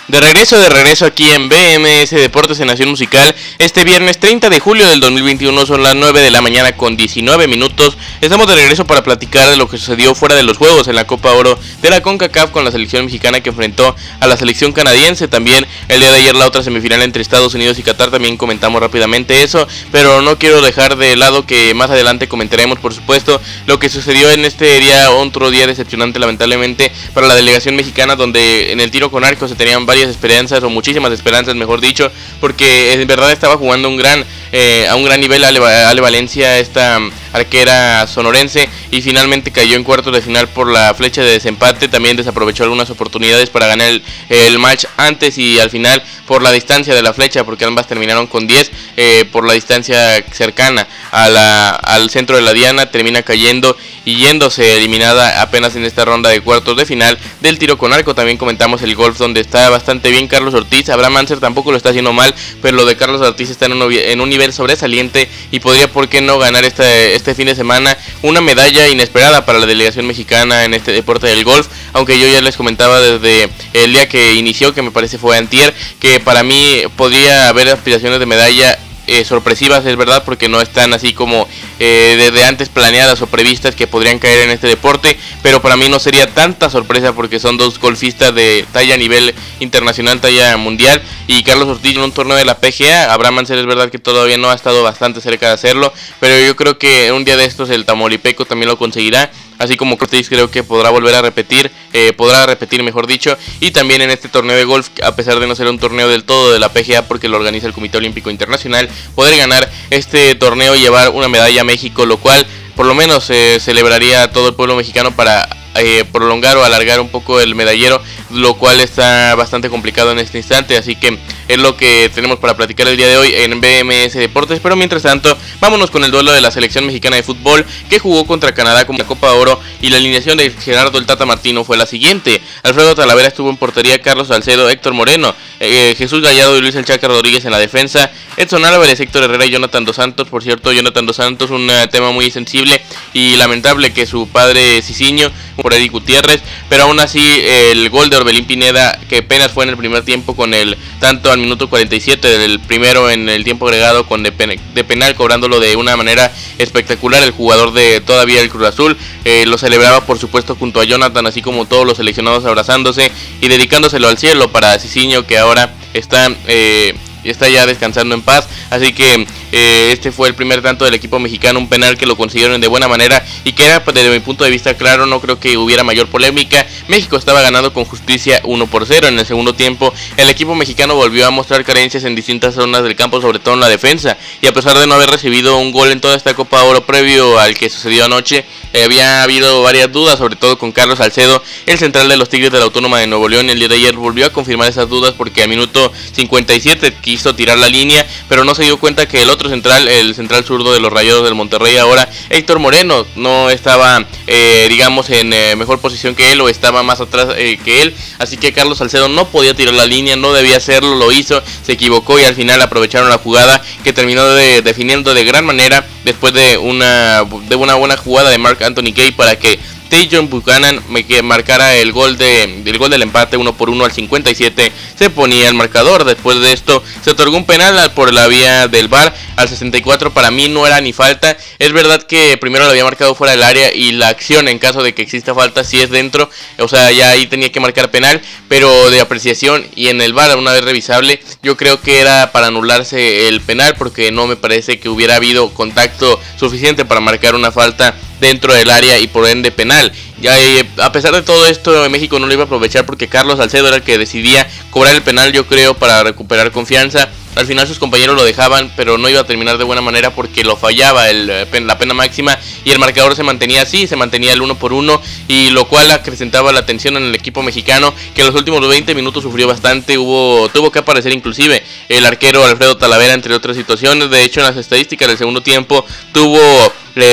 De 0.07 0.21
regreso, 0.21 0.57
de 0.57 0.69
regreso 0.69 1.06
aquí 1.06 1.30
en 1.30 1.50
BMS 1.50 2.12
Deportes 2.12 2.57
en 2.62 2.68
Nación 2.68 2.88
Musical, 2.88 3.36
este 3.59 3.83
viernes 3.83 4.18
30 4.18 4.50
de 4.50 4.62
julio 4.62 4.88
del 4.88 5.01
2021 5.01 5.65
son 5.65 5.83
las 5.83 5.95
9 5.95 6.21
de 6.21 6.31
la 6.31 6.39
mañana 6.42 6.71
con 6.77 6.95
19 6.95 7.45
minutos. 7.50 7.98
Estamos 8.21 8.48
de 8.48 8.55
regreso 8.55 8.88
para 8.88 9.03
platicar 9.03 9.50
de 9.50 9.58
lo 9.58 9.67
que 9.67 9.77
sucedió 9.77 10.15
fuera 10.15 10.36
de 10.36 10.43
los 10.43 10.55
Juegos 10.55 10.88
en 10.88 10.96
la 10.96 11.05
Copa 11.05 11.34
Oro 11.34 11.60
de 11.82 11.89
la 11.89 12.01
CONCACAF 12.01 12.51
con 12.51 12.63
la 12.63 12.72
selección 12.72 13.03
mexicana 13.03 13.41
que 13.41 13.50
enfrentó 13.50 13.98
a 14.22 14.27
la 14.27 14.38
selección 14.38 14.72
canadiense. 14.72 15.27
También 15.27 15.67
el 15.89 16.00
día 16.00 16.10
de 16.10 16.20
ayer 16.20 16.36
la 16.38 16.48
otra 16.48 16.63
semifinal 16.63 17.01
entre 17.01 17.22
Estados 17.22 17.53
Unidos 17.53 17.77
y 17.77 17.84
Qatar, 17.84 18.10
también 18.10 18.38
comentamos 18.38 18.79
rápidamente 18.79 19.43
eso, 19.43 19.67
pero 19.91 20.22
no 20.22 20.39
quiero 20.39 20.62
dejar 20.62 20.96
de 20.96 21.17
lado 21.17 21.46
que 21.46 21.74
más 21.74 21.89
adelante 21.89 22.29
comentaremos 22.29 22.79
por 22.79 22.93
supuesto 22.93 23.41
lo 23.65 23.77
que 23.77 23.89
sucedió 23.89 24.32
en 24.32 24.46
este 24.46 24.79
día, 24.79 25.12
otro 25.12 25.51
día 25.51 25.67
decepcionante 25.67 26.17
lamentablemente 26.17 26.93
para 27.13 27.27
la 27.27 27.36
delegación 27.36 27.75
mexicana 27.75 28.15
donde 28.15 28.72
en 28.72 28.79
el 28.79 28.89
tiro 28.89 29.12
con 29.12 29.25
arco 29.25 29.50
se 29.50 29.55
tenían 29.55 29.86
varios 29.86 29.97
esperanzas 30.04 30.63
o 30.63 30.70
muchísimas 30.70 31.12
esperanzas, 31.12 31.56
mejor 31.56 31.82
dicho, 31.82 32.12
porque 32.39 32.94
en 32.94 33.08
verdad 33.08 33.32
estaba 33.32 33.58
jugando 33.58 33.89
un 33.89 33.98
gran, 33.98 34.24
eh, 34.51 34.88
a 34.88 34.96
un 34.96 35.04
gran 35.04 35.20
nivel 35.20 35.44
Ale, 35.44 35.60
Ale 35.60 36.01
Valencia, 36.01 36.58
esta 36.60 37.00
arquera 37.38 38.06
sonorense, 38.08 38.70
y 38.91 39.01
finalmente 39.01 39.51
cayó 39.51 39.75
en 39.75 39.84
cuartos 39.84 40.13
de 40.13 40.22
final 40.22 40.48
por 40.50 40.72
la 40.72 40.94
flecha 40.94 41.22
de 41.22 41.32
desempate. 41.32 41.88
También 41.88 42.17
desaprovechó 42.17 42.63
algunas 42.63 42.89
oportunidades 42.89 43.50
para 43.50 43.67
ganar 43.67 44.01
el, 44.29 44.60
match 44.60 44.86
antes 44.98 45.38
y 45.38 45.60
al 45.60 45.70
final 45.70 46.01
por 46.25 46.41
la 46.41 46.51
distancia 46.51 46.94
de 46.96 47.01
la 47.01 47.13
flecha, 47.13 47.44
porque 47.44 47.65
ambas 47.65 47.88
terminaron 47.88 48.27
con 48.27 48.48
10 48.48 48.72
eh, 48.98 49.25
por 49.32 49.46
la 49.46 49.53
distancia 49.53 50.24
cercana 50.32 50.88
a 51.12 51.29
la, 51.29 51.70
al 51.70 52.10
centro 52.10 52.36
de 52.36 52.41
la 52.41 52.53
diana, 52.53 52.91
termina 52.91 53.24
cayendo 53.24 53.77
y 54.06 54.15
yéndose 54.15 54.77
eliminada 54.77 55.41
apenas 55.41 55.75
en 55.75 55.84
esta 55.84 56.06
ronda 56.06 56.29
de 56.29 56.41
cuartos 56.41 56.77
de 56.77 56.86
final 56.86 57.17
del 57.41 57.60
tiro 57.60 57.77
con 57.77 57.94
arco. 57.94 58.15
También 58.15 58.38
comentamos 58.38 58.82
el 58.82 58.96
golf 58.96 59.17
donde 59.17 59.41
está 59.41 59.70
bastante 59.70 60.10
bien 60.10 60.27
Carlos 60.27 60.53
Ortiz. 60.53 60.89
Abraham 60.89 61.13
Manser 61.13 61.39
tampoco 61.39 61.72
lo 61.72 61.77
está 61.77 61.89
haciendo 61.89 62.13
mal, 62.13 62.34
pero 62.62 62.77
lo 62.77 62.86
de 62.86 62.96
Carlos 62.96 63.22
Ortiz 63.22 63.50
está 63.50 63.65
en 63.65 63.74
un, 63.74 63.91
en 63.91 64.29
nivel 64.29 64.53
sobresaliente 64.53 65.29
y 65.51 65.60
podría, 65.60 65.91
¿por 65.91 66.08
qué 66.08 66.22
no 66.22 66.39
ganar 66.39 66.63
esta 66.65 67.26
este 67.27 67.36
fin 67.36 67.48
de 67.48 67.55
semana 67.55 67.98
una 68.22 68.39
medalla 68.39 68.88
inesperada 68.88 69.46
para 69.46 69.60
la 69.60 69.65
delegación 69.65 70.07
mexicana 70.07 70.63
en 70.63 70.74
este 70.74 70.93
deporte 70.93 71.27
del 71.27 71.43
golf, 71.43 71.67
aunque 71.91 72.17
yo 72.17 72.25
ya 72.25 72.39
les 72.39 72.55
comentaba 72.55 73.01
desde 73.01 73.50
el 73.74 73.91
día 73.91 74.07
que 74.07 74.36
inició, 74.36 74.74
que 74.74 74.81
me 74.81 74.91
parece 74.91 75.17
fue 75.17 75.38
antier, 75.38 75.74
que 76.00 76.22
para 76.22 76.43
mí 76.43 76.84
podría 76.96 77.50
haber 77.50 77.67
aspiraciones 77.67 78.19
de 78.19 78.25
medalla 78.25 78.79
eh, 79.08 79.26
sorpresivas, 79.26 79.86
es 79.86 79.96
verdad, 79.96 80.24
porque 80.26 80.50
no 80.50 80.62
están 80.62 80.94
así 80.94 81.14
como 81.14 81.48
eh, 81.80 82.16
desde 82.18 82.46
antes 82.46 82.70
planeadas 82.70 83.22
o 83.22 83.28
previstas 83.28 83.76
que 83.76 83.88
podrían 83.88 84.20
caer 84.20 84.42
en 84.42 84.50
este 84.50 84.68
deporte, 84.68 85.18
pero 85.42 85.62
para 85.62 85.78
mí 85.78 85.88
no 85.90 86.00
sería 86.00 86.28
tanta 86.34 86.70
sorpresa 86.70 87.14
porque 87.14 87.40
son 87.40 87.58
dos 87.58 87.80
golfistas 87.80 88.36
de 88.36 88.66
talla 88.72 88.96
a 88.96 88.98
nivel 88.98 89.34
internacional, 89.60 90.20
talla 90.20 90.58
mundial, 90.58 91.02
y 91.28 91.44
Carlos 91.44 91.68
Ortiz 91.68 91.96
en 91.96 92.02
un 92.02 92.12
torneo 92.12 92.38
de 92.38 92.46
la 92.46 92.58
PGA, 92.58 93.14
Abraham 93.14 93.36
Mansell 93.36 93.60
es 93.60 93.66
verdad 93.66 93.90
que 93.90 94.00
todavía 94.00 94.38
no 94.38 94.50
ha 94.50 94.56
estado 94.56 94.84
bastante 94.84 95.22
cerca 95.22 95.48
de 95.48 95.54
hacerlo, 95.54 95.94
pero 96.20 96.40
yo 96.46 96.56
creo 96.56 96.78
que 96.78 97.12
un 97.12 97.26
día 97.26 97.38
de 97.38 97.46
estos 97.46 97.70
el 97.70 97.86
Tamaulipeco 97.86 98.46
también 98.46 98.70
lo 98.70 98.78
conseguirá 98.78 99.32
así 99.58 99.78
como 99.78 99.98
Cortés 99.98 100.30
creo 100.30 100.50
que 100.50 100.64
podrá 100.64 100.90
volver 100.90 101.16
a 101.16 101.22
repetir, 101.22 101.72
eh, 101.94 102.14
podrá 102.14 102.46
repetir 102.46 102.84
mejor 102.84 103.08
dicho, 103.08 103.38
y 103.60 103.72
también 103.72 104.02
en 104.02 104.12
este 104.12 104.30
torneo 104.30 104.56
de 104.56 104.64
golf, 104.64 104.90
a 105.04 105.16
pesar 105.16 105.40
de 105.40 105.48
no 105.48 105.56
ser 105.56 105.68
un 105.68 105.80
torneo 105.80 106.08
del 106.08 106.24
todo 106.24 106.52
de 106.52 106.60
la 106.60 106.70
PGA 106.70 107.08
porque 107.08 107.28
lo 107.28 107.38
organiza 107.38 107.68
el 107.68 107.74
Comité 107.74 107.98
Olímpico 107.98 108.30
Internacional, 108.30 108.90
poder 109.16 109.38
ganar 109.38 109.70
este 109.90 110.36
torneo 110.36 110.76
y 110.76 110.80
llevar 110.80 111.10
una 111.10 111.28
medalla 111.28 111.62
a 111.62 111.64
México, 111.64 112.06
lo 112.06 112.18
cual 112.18 112.46
por 112.76 112.86
lo 112.86 112.94
menos 112.94 113.30
eh, 113.30 113.60
celebraría 113.60 114.32
todo 114.32 114.50
el 114.50 114.56
pueblo 114.56 114.76
mexicano 114.76 115.12
para 115.16 115.50
eh, 115.79 116.05
prolongar 116.12 116.57
o 116.57 116.63
alargar 116.63 117.00
un 117.00 117.10
poco 117.10 117.39
el 117.39 117.55
medallero, 117.55 118.01
lo 118.31 118.55
cual 118.55 118.79
está 118.79 119.36
bastante 119.36 119.69
complicado 119.69 120.12
en 120.12 120.19
este 120.19 120.38
instante, 120.38 120.77
así 120.77 120.96
que 120.96 121.17
es 121.48 121.57
lo 121.57 121.77
que 121.77 122.12
tenemos 122.13 122.39
para 122.39 122.55
platicar 122.55 122.88
el 122.88 122.98
día 122.98 123.07
de 123.07 123.17
hoy 123.17 123.34
en 123.34 123.62
BMS 123.62 124.13
Deportes, 124.13 124.60
pero 124.62 124.75
mientras 124.75 125.03
tanto, 125.03 125.38
vámonos 125.60 125.91
con 125.91 126.03
el 126.03 126.12
duelo 126.12 126.31
de 126.31 126.41
la 126.41 126.51
selección 126.51 126.86
mexicana 126.86 127.15
de 127.15 127.24
fútbol 127.24 127.65
que 127.89 128.00
jugó 128.00 128.25
contra 128.25 128.53
Canadá 128.53 128.86
con 128.86 128.98
la 128.98 129.05
Copa 129.05 129.31
de 129.31 129.38
Oro 129.38 129.60
y 129.81 129.89
la 129.89 129.98
alineación 129.98 130.38
de 130.38 130.50
Gerardo 130.51 130.98
el 130.98 131.05
Tata 131.05 131.25
Martino 131.25 131.63
fue 131.63 131.77
la 131.77 131.86
siguiente. 131.86 132.41
Alfredo 132.63 132.96
Talavera 132.96 133.29
estuvo 133.29 133.50
en 133.50 133.57
portería, 133.57 134.01
Carlos 134.01 134.27
Salcedo, 134.27 134.69
Héctor 134.69 134.93
Moreno, 134.93 135.34
eh, 135.60 135.96
Jesús 135.98 136.22
Gallardo 136.22 136.58
y 136.58 136.62
Luis 136.62 136.76
El 136.76 136.86
Chaca 136.86 137.08
Rodríguez 137.08 137.46
en 137.46 137.52
la 137.52 137.60
defensa, 137.60 138.12
Edson 138.36 138.64
Álvarez, 138.64 139.00
Héctor 139.00 139.24
Herrera 139.24 139.46
y 139.46 139.52
Jonathan 139.52 139.86
Dos 139.86 139.96
Santos, 139.96 140.28
por 140.28 140.44
cierto, 140.44 140.72
Jonathan 140.72 141.06
Dos 141.06 141.16
Santos, 141.16 141.50
un 141.50 141.70
eh, 141.70 141.88
tema 141.92 142.12
muy 142.12 142.30
sensible 142.30 142.82
y 143.14 143.36
lamentable 143.36 143.94
que 143.94 144.06
su 144.06 144.28
padre 144.28 144.82
Ciciño 144.82 145.32
por 145.56 145.74
Eddie 145.74 145.90
Gutiérrez, 145.90 146.42
pero 146.70 146.84
aún 146.84 147.00
así 147.00 147.42
el 147.44 147.90
gol 147.90 148.10
de 148.10 148.18
Orbelín 148.18 148.46
Pineda, 148.46 149.00
que 149.10 149.20
apenas 149.20 149.52
fue 149.52 149.64
en 149.64 149.72
el 149.72 149.78
primer 149.78 150.04
tiempo 150.04 150.36
con 150.36 150.54
el 150.54 150.78
tanto 151.00 151.32
al 151.32 151.40
minuto 151.40 151.70
47 151.70 152.38
del 152.38 152.60
primero 152.60 153.10
en 153.10 153.28
el 153.30 153.44
tiempo 153.44 153.66
agregado 153.66 154.06
con 154.06 154.24
de, 154.24 154.32
penal 154.32 155.16
cobrándolo 155.16 155.60
de 155.60 155.76
una 155.76 155.98
manera 155.98 156.32
espectacular 156.60 157.24
el 157.24 157.32
jugador 157.32 157.74
de 157.74 158.02
todavía 158.02 158.42
el 158.42 158.50
Cruz 158.50 158.68
Azul, 158.68 158.98
eh, 159.26 159.46
lo 159.48 159.58
celebraba 159.58 160.06
por 160.06 160.20
supuesto 160.20 160.56
junto 160.56 160.80
a 160.82 160.84
Jonathan, 160.84 161.26
así 161.26 161.42
como 161.42 161.66
todos 161.66 161.86
los 161.86 161.98
seleccionados 161.98 162.46
abrazándose 162.46 163.12
y 163.42 163.48
dedicándoselo 163.48 164.08
al 164.08 164.18
cielo 164.18 164.52
para 164.52 164.78
Cicinho 164.80 165.26
que 165.26 165.38
ahora 165.38 165.47
está 165.94 166.27
eh, 166.48 166.94
está 167.31 167.50
ya 167.50 167.65
descansando 167.65 168.15
en 168.15 168.22
paz. 168.22 168.48
Así 168.69 168.93
que 168.93 169.27
eh, 169.51 169.89
este 169.91 170.12
fue 170.12 170.27
el 170.27 170.36
primer 170.36 170.62
tanto 170.62 170.86
del 170.86 170.93
equipo 170.93 171.19
mexicano, 171.19 171.60
un 171.60 171.69
penal 171.69 171.98
que 171.98 172.05
lo 172.05 172.17
consiguieron 172.17 172.60
de 172.60 172.67
buena 172.67 172.88
manera 172.88 173.24
y 173.43 173.53
que 173.53 173.65
era 173.65 173.84
pues, 173.84 173.96
desde 173.96 174.10
mi 174.12 174.19
punto 174.19 174.43
de 174.43 174.50
vista 174.50 174.74
claro, 174.75 175.05
no 175.05 175.22
creo 175.22 175.39
que 175.39 175.57
hubiera 175.57 175.84
mayor 175.84 176.07
polémica. 176.07 176.65
México 176.88 177.17
estaba 177.17 177.41
ganando 177.41 177.74
con 177.74 177.86
justicia 177.86 178.41
1 178.43 178.67
por 178.67 178.86
0 178.86 179.07
en 179.07 179.19
el 179.19 179.25
segundo 179.25 179.53
tiempo. 179.53 179.93
El 180.17 180.29
equipo 180.29 180.55
mexicano 180.55 180.96
volvió 180.96 181.27
a 181.27 181.31
mostrar 181.31 181.63
carencias 181.63 182.03
en 182.03 182.15
distintas 182.15 182.55
zonas 182.55 182.84
del 182.84 182.96
campo, 182.96 183.22
sobre 183.22 183.39
todo 183.39 183.53
en 183.53 183.62
la 183.62 183.69
defensa. 183.69 184.17
Y 184.41 184.48
a 184.48 184.53
pesar 184.53 184.77
de 184.77 184.88
no 184.88 184.96
haber 184.96 185.10
recibido 185.10 185.57
un 185.57 185.72
gol 185.72 185.91
en 185.91 186.01
toda 186.01 186.15
esta 186.15 186.34
Copa 186.34 186.63
Oro 186.63 186.86
previo 186.86 187.39
al 187.39 187.57
que 187.57 187.69
sucedió 187.69 188.05
anoche, 188.05 188.46
eh, 188.74 188.84
había 188.84 189.24
habido 189.24 189.63
varias 189.63 189.91
dudas, 189.91 190.17
sobre 190.17 190.36
todo 190.36 190.57
con 190.57 190.72
Carlos 190.72 190.98
Salcedo, 191.00 191.41
el 191.65 191.77
central 191.77 192.10
de 192.10 192.17
los 192.17 192.29
Tigres 192.29 192.51
de 192.51 192.60
la 192.60 192.65
Autónoma 192.65 193.00
de 193.00 193.07
Nuevo 193.07 193.27
León. 193.29 193.50
El 193.50 193.60
día 193.60 193.67
de 193.67 193.75
ayer 193.75 193.96
volvió 193.96 194.25
a 194.25 194.29
confirmar 194.29 194.69
esas 194.69 194.89
dudas 194.89 195.13
porque 195.17 195.43
al 195.43 195.50
minuto 195.50 195.91
57 196.13 196.93
quiso 197.01 197.16
tirar 197.36 197.57
la 197.57 197.69
línea, 197.69 198.05
pero 198.29 198.43
no 198.43 198.55
se 198.55 198.63
dio 198.63 198.77
cuenta 198.79 199.07
que 199.07 199.21
el 199.21 199.29
otro 199.29 199.50
central, 199.50 199.88
el 199.88 200.15
central 200.15 200.43
zurdo 200.43 200.74
de 200.74 200.79
los 200.79 200.91
Rayados 200.91 201.24
del 201.24 201.36
Monterrey 201.36 201.77
ahora, 201.77 202.09
Héctor 202.29 202.59
Moreno, 202.59 203.05
no 203.15 203.50
estaba, 203.50 204.05
eh, 204.27 204.67
digamos, 204.69 205.09
en 205.09 205.33
eh, 205.33 205.55
mejor 205.55 205.79
posición 205.79 206.15
que 206.15 206.31
él 206.31 206.41
o 206.41 206.50
estaba 206.50 206.83
más 206.83 207.01
atrás 207.01 207.27
que 207.36 207.81
él. 207.81 207.95
Así 208.19 208.38
que 208.38 208.53
Carlos 208.53 208.77
Salcedo 208.77 209.07
no 209.07 209.27
podía 209.27 209.53
tirar 209.53 209.74
la 209.74 209.86
línea, 209.86 210.15
no 210.15 210.33
debía 210.33 210.57
hacerlo, 210.57 210.95
lo 210.95 211.12
hizo, 211.12 211.41
se 211.63 211.74
equivocó 211.74 212.19
y 212.19 212.24
al 212.24 212.36
final 212.36 212.62
aprovecharon 212.62 213.09
la 213.09 213.17
jugada 213.17 213.62
que 213.83 213.93
terminó 213.93 214.24
definiendo 214.25 215.13
de 215.13 215.24
gran 215.24 215.45
manera 215.45 215.86
después 216.03 216.33
de 216.33 216.57
una, 216.57 217.24
de 217.24 217.55
una 217.55 217.75
buena 217.75 217.97
jugada 217.97 218.29
de 218.29 218.38
Mark 218.38 218.63
Anthony 218.63 218.93
Gay 218.95 219.12
para 219.12 219.38
que 219.38 219.59
Tajon 219.89 220.29
Buchanan 220.29 220.82
me 220.89 221.06
marcara 221.22 221.75
el 221.75 221.91
gol 221.91 222.17
de 222.17 222.44
el 222.44 222.77
gol 222.77 222.89
del 222.89 223.01
empate 223.01 223.38
1 223.38 223.58
por 223.58 223.70
1 223.70 223.86
al 223.86 223.91
57 223.91 224.72
se 224.98 225.10
ponía 225.10 225.48
el 225.48 225.53
marcador. 225.53 226.03
Después 226.03 226.39
de 226.39 226.53
esto 226.53 226.84
se 227.03 227.12
otorgó 227.12 227.38
un 227.38 227.46
penal 227.46 227.91
por 227.94 228.13
la 228.13 228.27
vía 228.27 228.67
del 228.67 228.88
bar 228.88 229.15
al 229.36 229.48
64 229.48 230.13
para 230.13 230.32
mí 230.32 230.48
no 230.48 230.67
era 230.67 230.82
ni 230.82 230.94
falta. 230.94 231.38
Es 231.60 231.72
verdad 231.72 232.03
que 232.03 232.38
primero 232.38 232.65
lo 232.65 232.72
había 232.72 232.84
marcado 232.84 233.15
fuera 233.15 233.32
del 233.32 233.44
área 233.44 233.74
y 233.74 233.94
la 233.94 234.10
acción 234.10 234.48
en 234.48 234.60
caso 234.60 234.84
de 234.84 234.94
que 234.94 235.01
exista 235.01 235.34
falta 235.34 235.63
si 235.63 235.79
es 235.79 235.89
dentro. 235.89 236.29
O 236.60 236.67
sea 236.67 236.91
ya 236.91 237.12
ahí 237.12 237.27
tenía 237.27 237.51
que 237.51 237.60
marcar 237.60 237.91
penal 237.91 238.22
pero 238.48 238.89
de 238.91 239.00
apreciación 239.00 239.65
y 239.75 239.88
en 239.88 240.01
el 240.01 240.13
bar 240.13 240.36
una 240.38 240.51
vez 240.51 240.63
revisable 240.63 241.22
yo 241.44 241.58
creo 241.58 241.82
que 241.82 242.00
era 242.00 242.32
para 242.32 242.48
anularse 242.48 243.27
el 243.27 243.41
penal 243.41 243.75
porque 243.77 244.12
no 244.12 244.27
me 244.27 244.36
parece 244.36 244.79
que 244.79 244.89
hubiera 244.89 245.15
habido 245.15 245.53
contacto 245.53 246.20
suficiente 246.38 246.86
para 246.86 247.01
marcar 247.01 247.36
una 247.36 247.51
falta 247.51 247.96
dentro 248.19 248.53
del 248.53 248.69
área 248.69 249.00
y 249.00 249.07
por 249.07 249.27
ende 249.27 249.51
penal. 249.51 249.91
Eh, 250.21 250.65
a 250.77 250.91
pesar 250.91 251.13
de 251.13 251.21
todo 251.21 251.45
esto, 251.45 251.88
México 251.89 252.19
no 252.19 252.27
lo 252.27 252.33
iba 252.33 252.43
a 252.43 252.45
aprovechar 252.45 252.86
porque 252.86 253.07
Carlos 253.07 253.38
Salcedo 253.38 253.67
era 253.67 253.77
el 253.77 253.83
que 253.83 253.97
decidía 253.97 254.47
cobrar 254.71 254.95
el 254.95 255.03
penal, 255.03 255.31
yo 255.31 255.45
creo, 255.45 255.75
para 255.75 256.03
recuperar 256.03 256.51
confianza. 256.51 257.09
Al 257.36 257.45
final 257.45 257.67
sus 257.67 257.77
compañeros 257.77 258.15
lo 258.15 258.24
dejaban, 258.24 258.71
pero 258.75 258.97
no 258.97 259.07
iba 259.09 259.21
a 259.21 259.24
terminar 259.24 259.59
de 259.59 259.63
buena 259.63 259.81
manera 259.81 260.09
porque 260.09 260.43
lo 260.43 260.55
fallaba 260.55 261.07
el, 261.07 261.29
eh, 261.29 261.45
la 261.62 261.77
pena 261.77 261.93
máxima 261.93 262.36
y 262.65 262.71
el 262.71 262.79
marcador 262.79 263.15
se 263.15 263.21
mantenía 263.21 263.62
así, 263.62 263.86
se 263.86 263.95
mantenía 263.95 264.33
el 264.33 264.41
uno 264.41 264.55
por 264.55 264.74
uno 264.74 265.00
y 265.27 265.51
lo 265.51 265.65
cual 265.65 265.91
acrecentaba 265.91 266.51
la 266.51 266.65
tensión 266.65 266.97
en 266.97 267.03
el 267.03 267.13
equipo 267.13 267.43
mexicano 267.43 267.93
que 268.15 268.21
en 268.21 268.27
los 268.27 268.36
últimos 268.36 268.67
20 268.67 268.95
minutos 268.95 269.21
sufrió 269.21 269.47
bastante, 269.47 270.00
hubo 270.00 270.50
tuvo 270.50 270.71
que 270.71 270.79
aparecer 270.79 271.13
inclusive 271.13 271.63
el 271.89 272.07
arquero 272.07 272.43
Alfredo 272.43 272.75
Talavera 272.77 273.13
entre 273.13 273.36
otras 273.36 273.55
situaciones, 273.55 274.09
de 274.09 274.24
hecho 274.24 274.39
en 274.39 274.47
las 274.47 274.57
estadísticas 274.57 275.07
del 275.07 275.19
segundo 275.19 275.41
tiempo 275.41 275.86
tuvo 276.13 276.39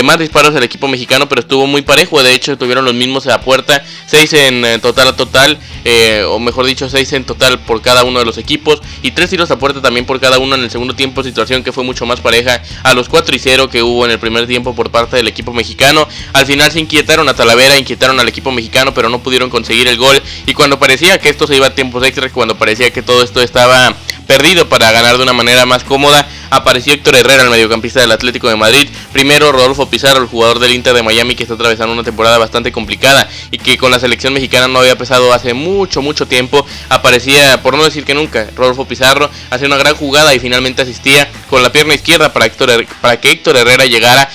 más 0.03 0.19
disparos 0.19 0.55
al 0.55 0.63
equipo 0.63 0.89
mexicano, 0.89 1.29
pero 1.29 1.43
estuvo 1.43 1.67
muy 1.67 1.83
parejo. 1.83 2.23
De 2.23 2.33
hecho, 2.33 2.57
tuvieron 2.57 2.85
los 2.85 2.94
mismos 2.95 3.27
a 3.27 3.31
la 3.31 3.41
puerta. 3.41 3.83
6 4.07 4.33
en 4.35 4.65
eh, 4.65 4.79
total 4.79 5.09
a 5.09 5.17
total, 5.17 5.59
eh, 5.85 6.25
o 6.29 6.39
mejor 6.39 6.67
dicho, 6.67 6.89
6 6.89 7.13
en 7.15 7.25
total 7.25 7.61
por 7.61 7.83
cada 7.83 8.05
uno 8.05 8.19
de 8.19 8.25
los 8.25 8.39
equipos. 8.39 8.81
Y 9.03 9.13
3 9.13 9.31
tiros 9.31 9.51
a 9.51 9.59
puerta 9.59 9.83
también 9.83 10.07
por 10.07 10.21
cada 10.21 10.39
uno 10.39 10.55
en 10.55 10.63
el 10.63 10.71
segundo 10.71 10.95
tiempo. 10.95 11.23
Situación 11.23 11.63
que 11.63 11.73
fue 11.73 11.85
mucho 11.85 12.07
más 12.07 12.21
pareja 12.21 12.63
a 12.83 12.95
los 12.95 13.09
4 13.09 13.35
y 13.35 13.39
0 13.39 13.69
que 13.69 13.83
hubo 13.83 14.05
en 14.05 14.11
el 14.11 14.19
primer 14.19 14.47
tiempo 14.47 14.75
por 14.75 14.91
parte 14.91 15.17
del 15.17 15.29
equipo 15.29 15.53
mexicano. 15.53 16.07
Al 16.33 16.47
final 16.47 16.71
se 16.71 16.81
inquietaron 16.81 17.29
a 17.29 17.35
Talavera, 17.35 17.79
inquietaron 17.79 18.19
al 18.21 18.29
equipo 18.29 18.51
mexicano, 18.53 18.95
pero 18.95 19.09
no 19.09 19.23
pudieron 19.23 19.51
conseguir 19.51 19.89
el 19.89 19.99
gol. 19.99 20.23
Y 20.47 20.55
cuando 20.55 20.79
parecía 20.79 21.19
que 21.19 21.29
esto 21.29 21.47
se 21.47 21.57
iba 21.57 21.67
a 21.67 21.75
tiempos 21.75 22.05
extras, 22.05 22.33
cuando 22.33 22.57
parecía 22.57 22.91
que 22.91 23.03
todo 23.03 23.23
esto 23.23 23.41
estaba 23.41 23.95
perdido 24.27 24.69
para 24.69 24.91
ganar 24.93 25.17
de 25.17 25.23
una 25.23 25.33
manera 25.33 25.67
más 25.67 25.85
cómoda, 25.85 26.27
apareció 26.51 26.93
Héctor 26.93 27.17
Herrera, 27.17 27.43
el 27.43 27.51
mediocampista 27.51 28.01
del 28.01 28.13
Atlético 28.13 28.49
de 28.49 28.57
Madrid. 28.57 28.89
Primero 29.13 29.53
Rodolfo 29.53 29.89
Pizarro, 29.89 30.21
el 30.21 30.29
jugador 30.29 30.59
del 30.59 30.73
Inter 30.73 30.95
de 30.95 31.03
Miami 31.03 31.35
que 31.35 31.43
está 31.43 31.55
atravesando 31.55 31.93
una 31.93 32.03
temporada 32.03 32.39
bastante 32.39 32.73
complicada 32.73 33.29
y 33.51 33.59
que 33.59 33.77
con 33.79 33.91
la 33.91 33.99
selección 33.99 34.33
mexicana 34.33 34.69
no 34.69 34.81
había 34.81 34.97
pesado 34.97 35.33
hace 35.33 35.55
mucho, 35.55 36.03
mucho 36.03 36.27
tiempo. 36.27 36.65
Aparecía, 36.89 37.63
por 37.63 37.77
no 37.77 37.85
decir 37.85 38.05
que 38.05 38.15
nunca, 38.15 38.49
Rodolfo 38.57 38.87
Pizarro 38.87 39.31
hacía 39.51 39.67
una 39.67 39.77
gran 39.77 39.95
jugada 39.95 40.35
y 40.35 40.39
finalmente 40.39 40.83
asistía 40.83 41.31
con 41.51 41.63
la 41.63 41.73
pierna 41.73 41.95
izquierda 41.95 42.33
para, 42.33 42.47
Héctor, 42.47 42.87
para 43.01 43.21
que 43.21 43.31
Héctor 43.31 43.57
Herrera 43.57 43.87
llegara 43.87 44.29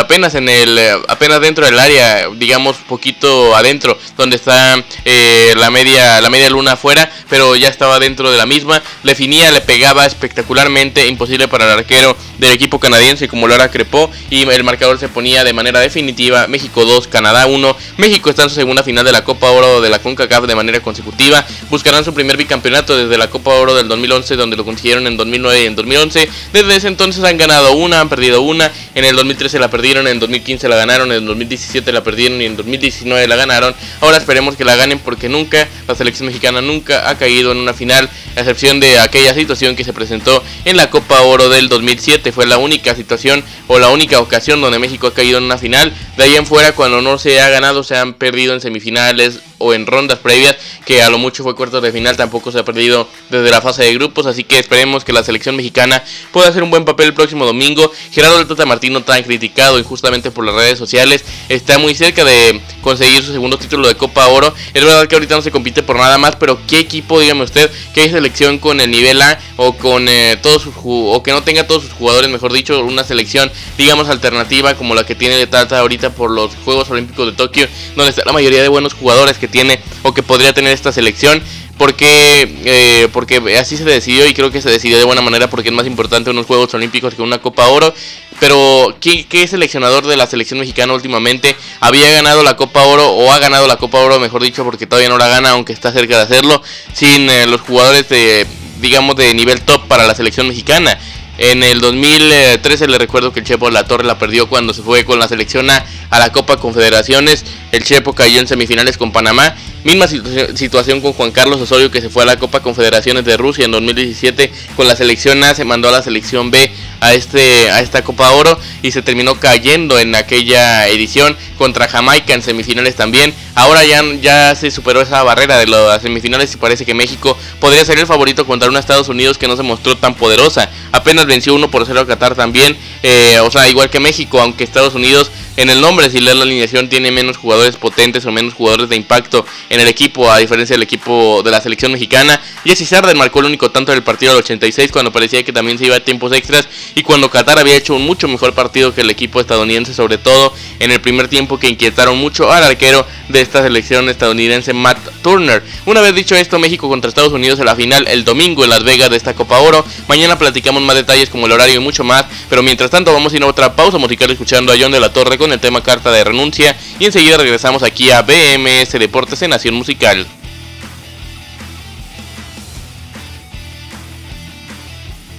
apenas 0.00 0.34
en 0.34 0.48
el 0.48 0.78
apenas 1.08 1.40
dentro 1.40 1.64
del 1.64 1.78
área, 1.78 2.28
digamos 2.34 2.76
poquito 2.88 3.54
adentro, 3.56 3.98
donde 4.16 4.36
está 4.36 4.82
eh, 5.04 5.54
la 5.56 5.70
media 5.70 6.20
la 6.20 6.30
media 6.30 6.50
luna 6.50 6.72
afuera, 6.72 7.10
pero 7.28 7.56
ya 7.56 7.68
estaba 7.68 7.98
dentro 7.98 8.30
de 8.30 8.38
la 8.38 8.46
misma. 8.46 8.82
Le 9.26 9.60
pegaba 9.60 10.06
espectacularmente, 10.06 11.06
imposible 11.06 11.48
para 11.48 11.64
el 11.64 11.78
arquero 11.78 12.16
del 12.38 12.52
equipo 12.52 12.78
canadiense 12.78 13.28
como 13.28 13.48
Lara 13.48 13.70
Crepó 13.70 14.10
y 14.30 14.42
el 14.42 14.64
marcador 14.64 14.98
se 14.98 15.08
ponía 15.08 15.42
de 15.42 15.52
manera 15.52 15.80
definitiva 15.80 16.46
México 16.46 16.84
2, 16.84 17.08
Canadá 17.08 17.46
1. 17.46 17.76
México 17.96 18.30
está 18.30 18.44
en 18.44 18.50
su 18.50 18.54
segunda 18.54 18.82
final 18.82 19.04
de 19.04 19.12
la 19.12 19.24
Copa 19.24 19.50
Oro 19.50 19.80
de 19.80 19.90
la 19.90 19.98
CONCACAF 19.98 20.46
de 20.46 20.54
manera 20.54 20.80
consecutiva. 20.80 21.44
Buscarán 21.70 22.04
su 22.04 22.14
primer 22.14 22.36
bicampeonato 22.36 22.96
desde 22.96 23.18
la 23.18 23.28
Copa 23.28 23.50
Oro 23.50 23.74
del 23.74 23.88
2011 23.88 24.36
donde 24.36 24.56
lo 24.56 24.64
consiguieron 24.64 25.06
en 25.06 25.16
2009 25.16 25.62
y 25.62 25.66
en 25.66 25.74
2011. 25.74 26.28
Desde 26.52 26.76
ese 26.76 26.88
entonces 26.88 27.24
han 27.24 27.36
ganado 27.36 27.72
una, 27.72 28.00
han 28.00 28.08
perdido 28.08 28.42
una. 28.42 28.70
En 28.94 29.04
el 29.04 29.16
2013 29.16 29.58
la 29.58 29.70
perdieron, 29.70 30.06
en 30.06 30.20
2015 30.20 30.68
la 30.68 30.76
ganaron, 30.76 31.10
en 31.10 31.26
2017 31.26 31.92
la 31.92 32.02
perdieron 32.04 32.40
y 32.40 32.44
en 32.46 32.56
2019 32.56 33.26
la 33.26 33.36
ganaron. 33.36 33.74
Ahora 34.00 34.18
esperemos 34.18 34.56
que 34.56 34.64
la 34.64 34.76
ganen 34.76 35.00
porque 35.00 35.28
nunca 35.28 35.68
la 35.88 35.94
selección 35.94 36.26
mexicana 36.26 36.60
nunca 36.60 37.08
ha 37.08 37.16
caído 37.16 37.52
en 37.52 37.58
una 37.58 37.74
final, 37.74 38.08
a 38.36 38.40
excepción 38.40 38.80
de 38.80 38.98
aquel 38.98 39.15
aquella 39.16 39.34
situación 39.34 39.76
que 39.76 39.84
se 39.84 39.94
presentó 39.94 40.42
en 40.66 40.76
la 40.76 40.90
Copa 40.90 41.22
Oro 41.22 41.48
del 41.48 41.70
2007. 41.70 42.32
Fue 42.32 42.44
la 42.44 42.58
única 42.58 42.94
situación 42.94 43.42
o 43.66 43.78
la 43.78 43.88
única 43.88 44.20
ocasión 44.20 44.60
donde 44.60 44.78
México 44.78 45.06
ha 45.06 45.14
caído 45.14 45.38
en 45.38 45.44
una 45.44 45.56
final. 45.56 45.90
De 46.18 46.24
ahí 46.24 46.36
en 46.36 46.44
fuera, 46.44 46.72
cuando 46.72 47.00
no 47.00 47.18
se 47.18 47.40
ha 47.40 47.48
ganado, 47.48 47.82
se 47.82 47.96
han 47.96 48.12
perdido 48.12 48.52
en 48.52 48.60
semifinales 48.60 49.40
o 49.58 49.74
en 49.74 49.86
rondas 49.86 50.18
previas, 50.18 50.56
que 50.84 51.02
a 51.02 51.10
lo 51.10 51.18
mucho 51.18 51.42
fue 51.42 51.54
cuartos 51.54 51.82
de 51.82 51.92
final, 51.92 52.16
tampoco 52.16 52.52
se 52.52 52.58
ha 52.58 52.64
perdido 52.64 53.08
desde 53.30 53.50
la 53.50 53.60
fase 53.60 53.84
de 53.84 53.94
grupos, 53.94 54.26
así 54.26 54.44
que 54.44 54.58
esperemos 54.58 55.04
que 55.04 55.12
la 55.12 55.22
selección 55.22 55.56
mexicana 55.56 56.02
pueda 56.32 56.48
hacer 56.48 56.62
un 56.62 56.70
buen 56.70 56.84
papel 56.84 57.08
el 57.08 57.14
próximo 57.14 57.46
domingo. 57.46 57.90
Gerardo 58.12 58.38
del 58.38 58.46
Tata 58.46 58.66
Martino, 58.66 59.02
tan 59.02 59.22
criticado 59.22 59.78
injustamente 59.78 60.30
por 60.30 60.44
las 60.44 60.54
redes 60.54 60.78
sociales, 60.78 61.24
está 61.48 61.78
muy 61.78 61.94
cerca 61.94 62.24
de 62.24 62.60
conseguir 62.82 63.22
su 63.22 63.32
segundo 63.32 63.58
título 63.58 63.88
de 63.88 63.94
Copa 63.94 64.26
Oro. 64.28 64.54
Es 64.74 64.84
verdad 64.84 65.06
que 65.06 65.16
ahorita 65.16 65.36
no 65.36 65.42
se 65.42 65.50
compite 65.50 65.82
por 65.82 65.96
nada 65.96 66.18
más, 66.18 66.36
pero 66.36 66.58
¿qué 66.66 66.78
equipo, 66.78 67.20
dígame 67.20 67.44
usted, 67.44 67.70
qué 67.94 68.10
selección 68.10 68.58
con 68.58 68.80
el 68.80 68.90
nivel 68.90 69.20
A 69.22 69.38
o 69.56 69.74
con 69.76 70.08
eh, 70.08 70.38
todos 70.42 70.62
sus 70.62 70.74
o 70.84 71.22
que 71.22 71.32
no 71.32 71.42
tenga 71.42 71.66
todos 71.66 71.84
sus 71.84 71.92
jugadores, 71.92 72.30
mejor 72.30 72.52
dicho, 72.52 72.80
una 72.84 73.04
selección, 73.04 73.50
digamos, 73.76 74.08
alternativa 74.08 74.74
como 74.74 74.94
la 74.94 75.04
que 75.04 75.14
tiene 75.14 75.36
de 75.36 75.46
Tata 75.46 75.78
ahorita 75.78 76.10
por 76.10 76.30
los 76.30 76.54
Juegos 76.64 76.88
Olímpicos 76.90 77.26
de 77.26 77.32
Tokio, 77.32 77.68
donde 77.96 78.10
está 78.10 78.22
la 78.24 78.32
mayoría 78.32 78.62
de 78.62 78.68
buenos 78.68 78.94
jugadores 78.94 79.38
que 79.38 79.45
tiene 79.48 79.80
o 80.02 80.14
que 80.14 80.22
podría 80.22 80.52
tener 80.52 80.72
esta 80.72 80.92
selección? 80.92 81.42
porque 81.78 82.50
eh, 82.64 83.08
porque 83.12 83.58
así 83.58 83.76
se 83.76 83.84
decidió 83.84 84.26
y 84.26 84.34
creo 84.34 84.50
que 84.50 84.62
se 84.62 84.70
decidió 84.70 84.98
de 84.98 85.04
buena 85.04 85.20
manera 85.20 85.50
porque 85.50 85.68
es 85.68 85.74
más 85.74 85.86
importante 85.86 86.30
unos 86.30 86.46
Juegos 86.46 86.72
Olímpicos 86.74 87.14
que 87.14 87.22
una 87.22 87.38
Copa 87.38 87.66
Oro. 87.66 87.92
Pero 88.38 88.94
¿qué, 89.00 89.26
¿qué, 89.26 89.46
seleccionador 89.46 90.06
de 90.06 90.16
la 90.16 90.26
selección 90.26 90.60
mexicana 90.60 90.92
últimamente 90.92 91.56
había 91.80 92.10
ganado 92.10 92.42
la 92.42 92.56
Copa 92.56 92.82
Oro 92.82 93.10
o 93.12 93.32
ha 93.32 93.38
ganado 93.38 93.66
la 93.66 93.76
Copa 93.76 93.98
Oro, 93.98 94.20
mejor 94.20 94.42
dicho, 94.42 94.62
porque 94.62 94.86
todavía 94.86 95.08
no 95.08 95.16
la 95.16 95.28
gana, 95.28 95.50
aunque 95.50 95.72
está 95.72 95.90
cerca 95.90 96.18
de 96.18 96.22
hacerlo, 96.22 96.62
sin 96.92 97.30
eh, 97.30 97.46
los 97.46 97.62
jugadores 97.62 98.10
de, 98.10 98.46
digamos, 98.80 99.16
de 99.16 99.32
nivel 99.32 99.62
top 99.62 99.86
para 99.88 100.06
la 100.06 100.14
selección 100.14 100.48
mexicana? 100.48 100.98
En 101.38 101.62
el 101.62 101.80
2013 101.80 102.88
le 102.88 102.98
recuerdo 102.98 103.32
que 103.32 103.40
el 103.40 103.46
Chepo 103.46 103.70
La 103.70 103.86
Torre 103.86 104.04
la 104.04 104.18
perdió 104.18 104.48
cuando 104.48 104.72
se 104.72 104.82
fue 104.82 105.04
con 105.04 105.18
la 105.18 105.28
selección 105.28 105.68
a, 105.70 105.84
a 106.10 106.18
la 106.18 106.32
Copa 106.32 106.56
Confederaciones. 106.56 107.44
El 107.72 107.84
Chepo 107.84 108.14
cayó 108.14 108.40
en 108.40 108.46
semifinales 108.46 108.96
con 108.96 109.12
Panamá 109.12 109.54
Misma 109.86 110.08
situación 110.08 111.00
con 111.00 111.12
Juan 111.12 111.30
Carlos 111.30 111.60
Osorio 111.60 111.92
que 111.92 112.00
se 112.00 112.10
fue 112.10 112.24
a 112.24 112.26
la 112.26 112.40
Copa 112.40 112.58
Confederaciones 112.58 113.24
de 113.24 113.36
Rusia 113.36 113.66
en 113.66 113.70
2017 113.70 114.50
con 114.74 114.88
la 114.88 114.96
selección 114.96 115.44
A, 115.44 115.54
se 115.54 115.64
mandó 115.64 115.88
a 115.88 115.92
la 115.92 116.02
selección 116.02 116.50
B 116.50 116.72
a, 116.98 117.14
este, 117.14 117.70
a 117.70 117.80
esta 117.80 118.02
Copa 118.02 118.32
Oro 118.32 118.58
y 118.82 118.90
se 118.90 119.02
terminó 119.02 119.38
cayendo 119.38 120.00
en 120.00 120.16
aquella 120.16 120.88
edición 120.88 121.36
contra 121.56 121.86
Jamaica 121.86 122.34
en 122.34 122.42
semifinales 122.42 122.96
también. 122.96 123.32
Ahora 123.54 123.84
ya, 123.84 124.02
ya 124.20 124.56
se 124.56 124.72
superó 124.72 125.02
esa 125.02 125.22
barrera 125.22 125.56
de 125.56 125.68
las 125.68 126.02
semifinales 126.02 126.52
y 126.52 126.56
parece 126.56 126.84
que 126.84 126.92
México 126.92 127.38
podría 127.60 127.84
ser 127.84 128.00
el 128.00 128.08
favorito 128.08 128.44
contra 128.44 128.68
una 128.68 128.80
Estados 128.80 129.08
Unidos 129.08 129.38
que 129.38 129.46
no 129.46 129.56
se 129.56 129.62
mostró 129.62 129.96
tan 129.96 130.16
poderosa. 130.16 130.68
Apenas 130.90 131.26
venció 131.26 131.54
1 131.54 131.70
por 131.70 131.86
0 131.86 132.00
a 132.00 132.06
Qatar 132.08 132.34
también, 132.34 132.76
eh, 133.04 133.38
o 133.38 133.52
sea, 133.52 133.68
igual 133.68 133.88
que 133.88 134.00
México, 134.00 134.40
aunque 134.40 134.64
Estados 134.64 134.96
Unidos 134.96 135.30
en 135.56 135.70
el 135.70 135.80
nombre, 135.80 136.10
si 136.10 136.20
lees 136.20 136.36
la 136.36 136.42
alineación, 136.42 136.88
tiene 136.88 137.10
menos 137.10 137.36
jugadores 137.36 137.76
potentes 137.76 138.24
o 138.26 138.32
menos 138.32 138.54
jugadores 138.54 138.88
de 138.88 138.96
impacto 138.96 139.46
en 139.70 139.80
el 139.80 139.88
equipo, 139.88 140.30
a 140.30 140.38
diferencia 140.38 140.74
del 140.74 140.82
equipo 140.82 141.42
de 141.42 141.50
la 141.50 141.60
selección 141.60 141.92
mexicana. 141.92 142.40
Jesse 142.64 142.86
Sarden 142.86 143.16
marcó 143.16 143.40
el 143.40 143.46
único 143.46 143.70
tanto 143.70 143.92
del 143.92 144.02
partido 144.02 144.32
del 144.32 144.42
86, 144.42 144.92
cuando 144.92 145.12
parecía 145.12 145.42
que 145.44 145.52
también 145.52 145.78
se 145.78 145.86
iba 145.86 145.96
a 145.96 146.00
tiempos 146.00 146.32
extras, 146.32 146.68
y 146.94 147.02
cuando 147.02 147.30
Qatar 147.30 147.58
había 147.58 147.74
hecho 147.74 147.94
un 147.94 148.02
mucho 148.02 148.28
mejor 148.28 148.52
partido 148.52 148.94
que 148.94 149.00
el 149.00 149.10
equipo 149.10 149.40
estadounidense, 149.40 149.94
sobre 149.94 150.18
todo 150.18 150.52
en 150.78 150.90
el 150.90 151.00
primer 151.00 151.28
tiempo 151.28 151.58
que 151.58 151.68
inquietaron 151.68 152.18
mucho 152.18 152.52
al 152.52 152.64
arquero 152.64 153.06
de 153.28 153.40
esta 153.40 153.62
selección 153.62 154.08
estadounidense, 154.08 154.72
Matt 154.74 154.98
Turner. 155.22 155.62
Una 155.86 156.00
vez 156.00 156.14
dicho 156.14 156.34
esto, 156.34 156.58
México 156.58 156.88
contra 156.88 157.08
Estados 157.08 157.32
Unidos 157.32 157.58
en 157.58 157.66
la 157.66 157.76
final 157.76 158.06
el 158.08 158.24
domingo 158.24 158.64
en 158.64 158.70
Las 158.70 158.84
Vegas 158.84 159.10
de 159.10 159.16
esta 159.16 159.34
Copa 159.34 159.58
Oro. 159.58 159.84
Mañana 160.08 160.38
platicamos 160.38 160.82
más 160.82 160.96
detalles 160.96 161.30
como 161.30 161.46
el 161.46 161.52
horario 161.52 161.76
y 161.76 161.78
mucho 161.78 162.04
más, 162.04 162.26
pero 162.48 162.62
mientras 162.62 162.90
tanto 162.90 163.12
vamos 163.12 163.32
a 163.32 163.36
ir 163.36 163.42
a 163.42 163.46
otra 163.46 163.74
pausa 163.74 163.98
musical 163.98 164.30
escuchando 164.30 164.72
a 164.72 164.76
John 164.78 164.92
de 164.92 165.00
la 165.00 165.12
Torre 165.12 165.38
el 165.52 165.60
tema 165.60 165.82
carta 165.82 166.10
de 166.10 166.24
renuncia 166.24 166.76
y 166.98 167.04
enseguida 167.06 167.36
regresamos 167.36 167.82
aquí 167.82 168.10
a 168.10 168.22
BMS 168.22 168.92
Deportes 168.92 169.42
en 169.42 169.50
Nación 169.50 169.74
Musical. 169.74 170.26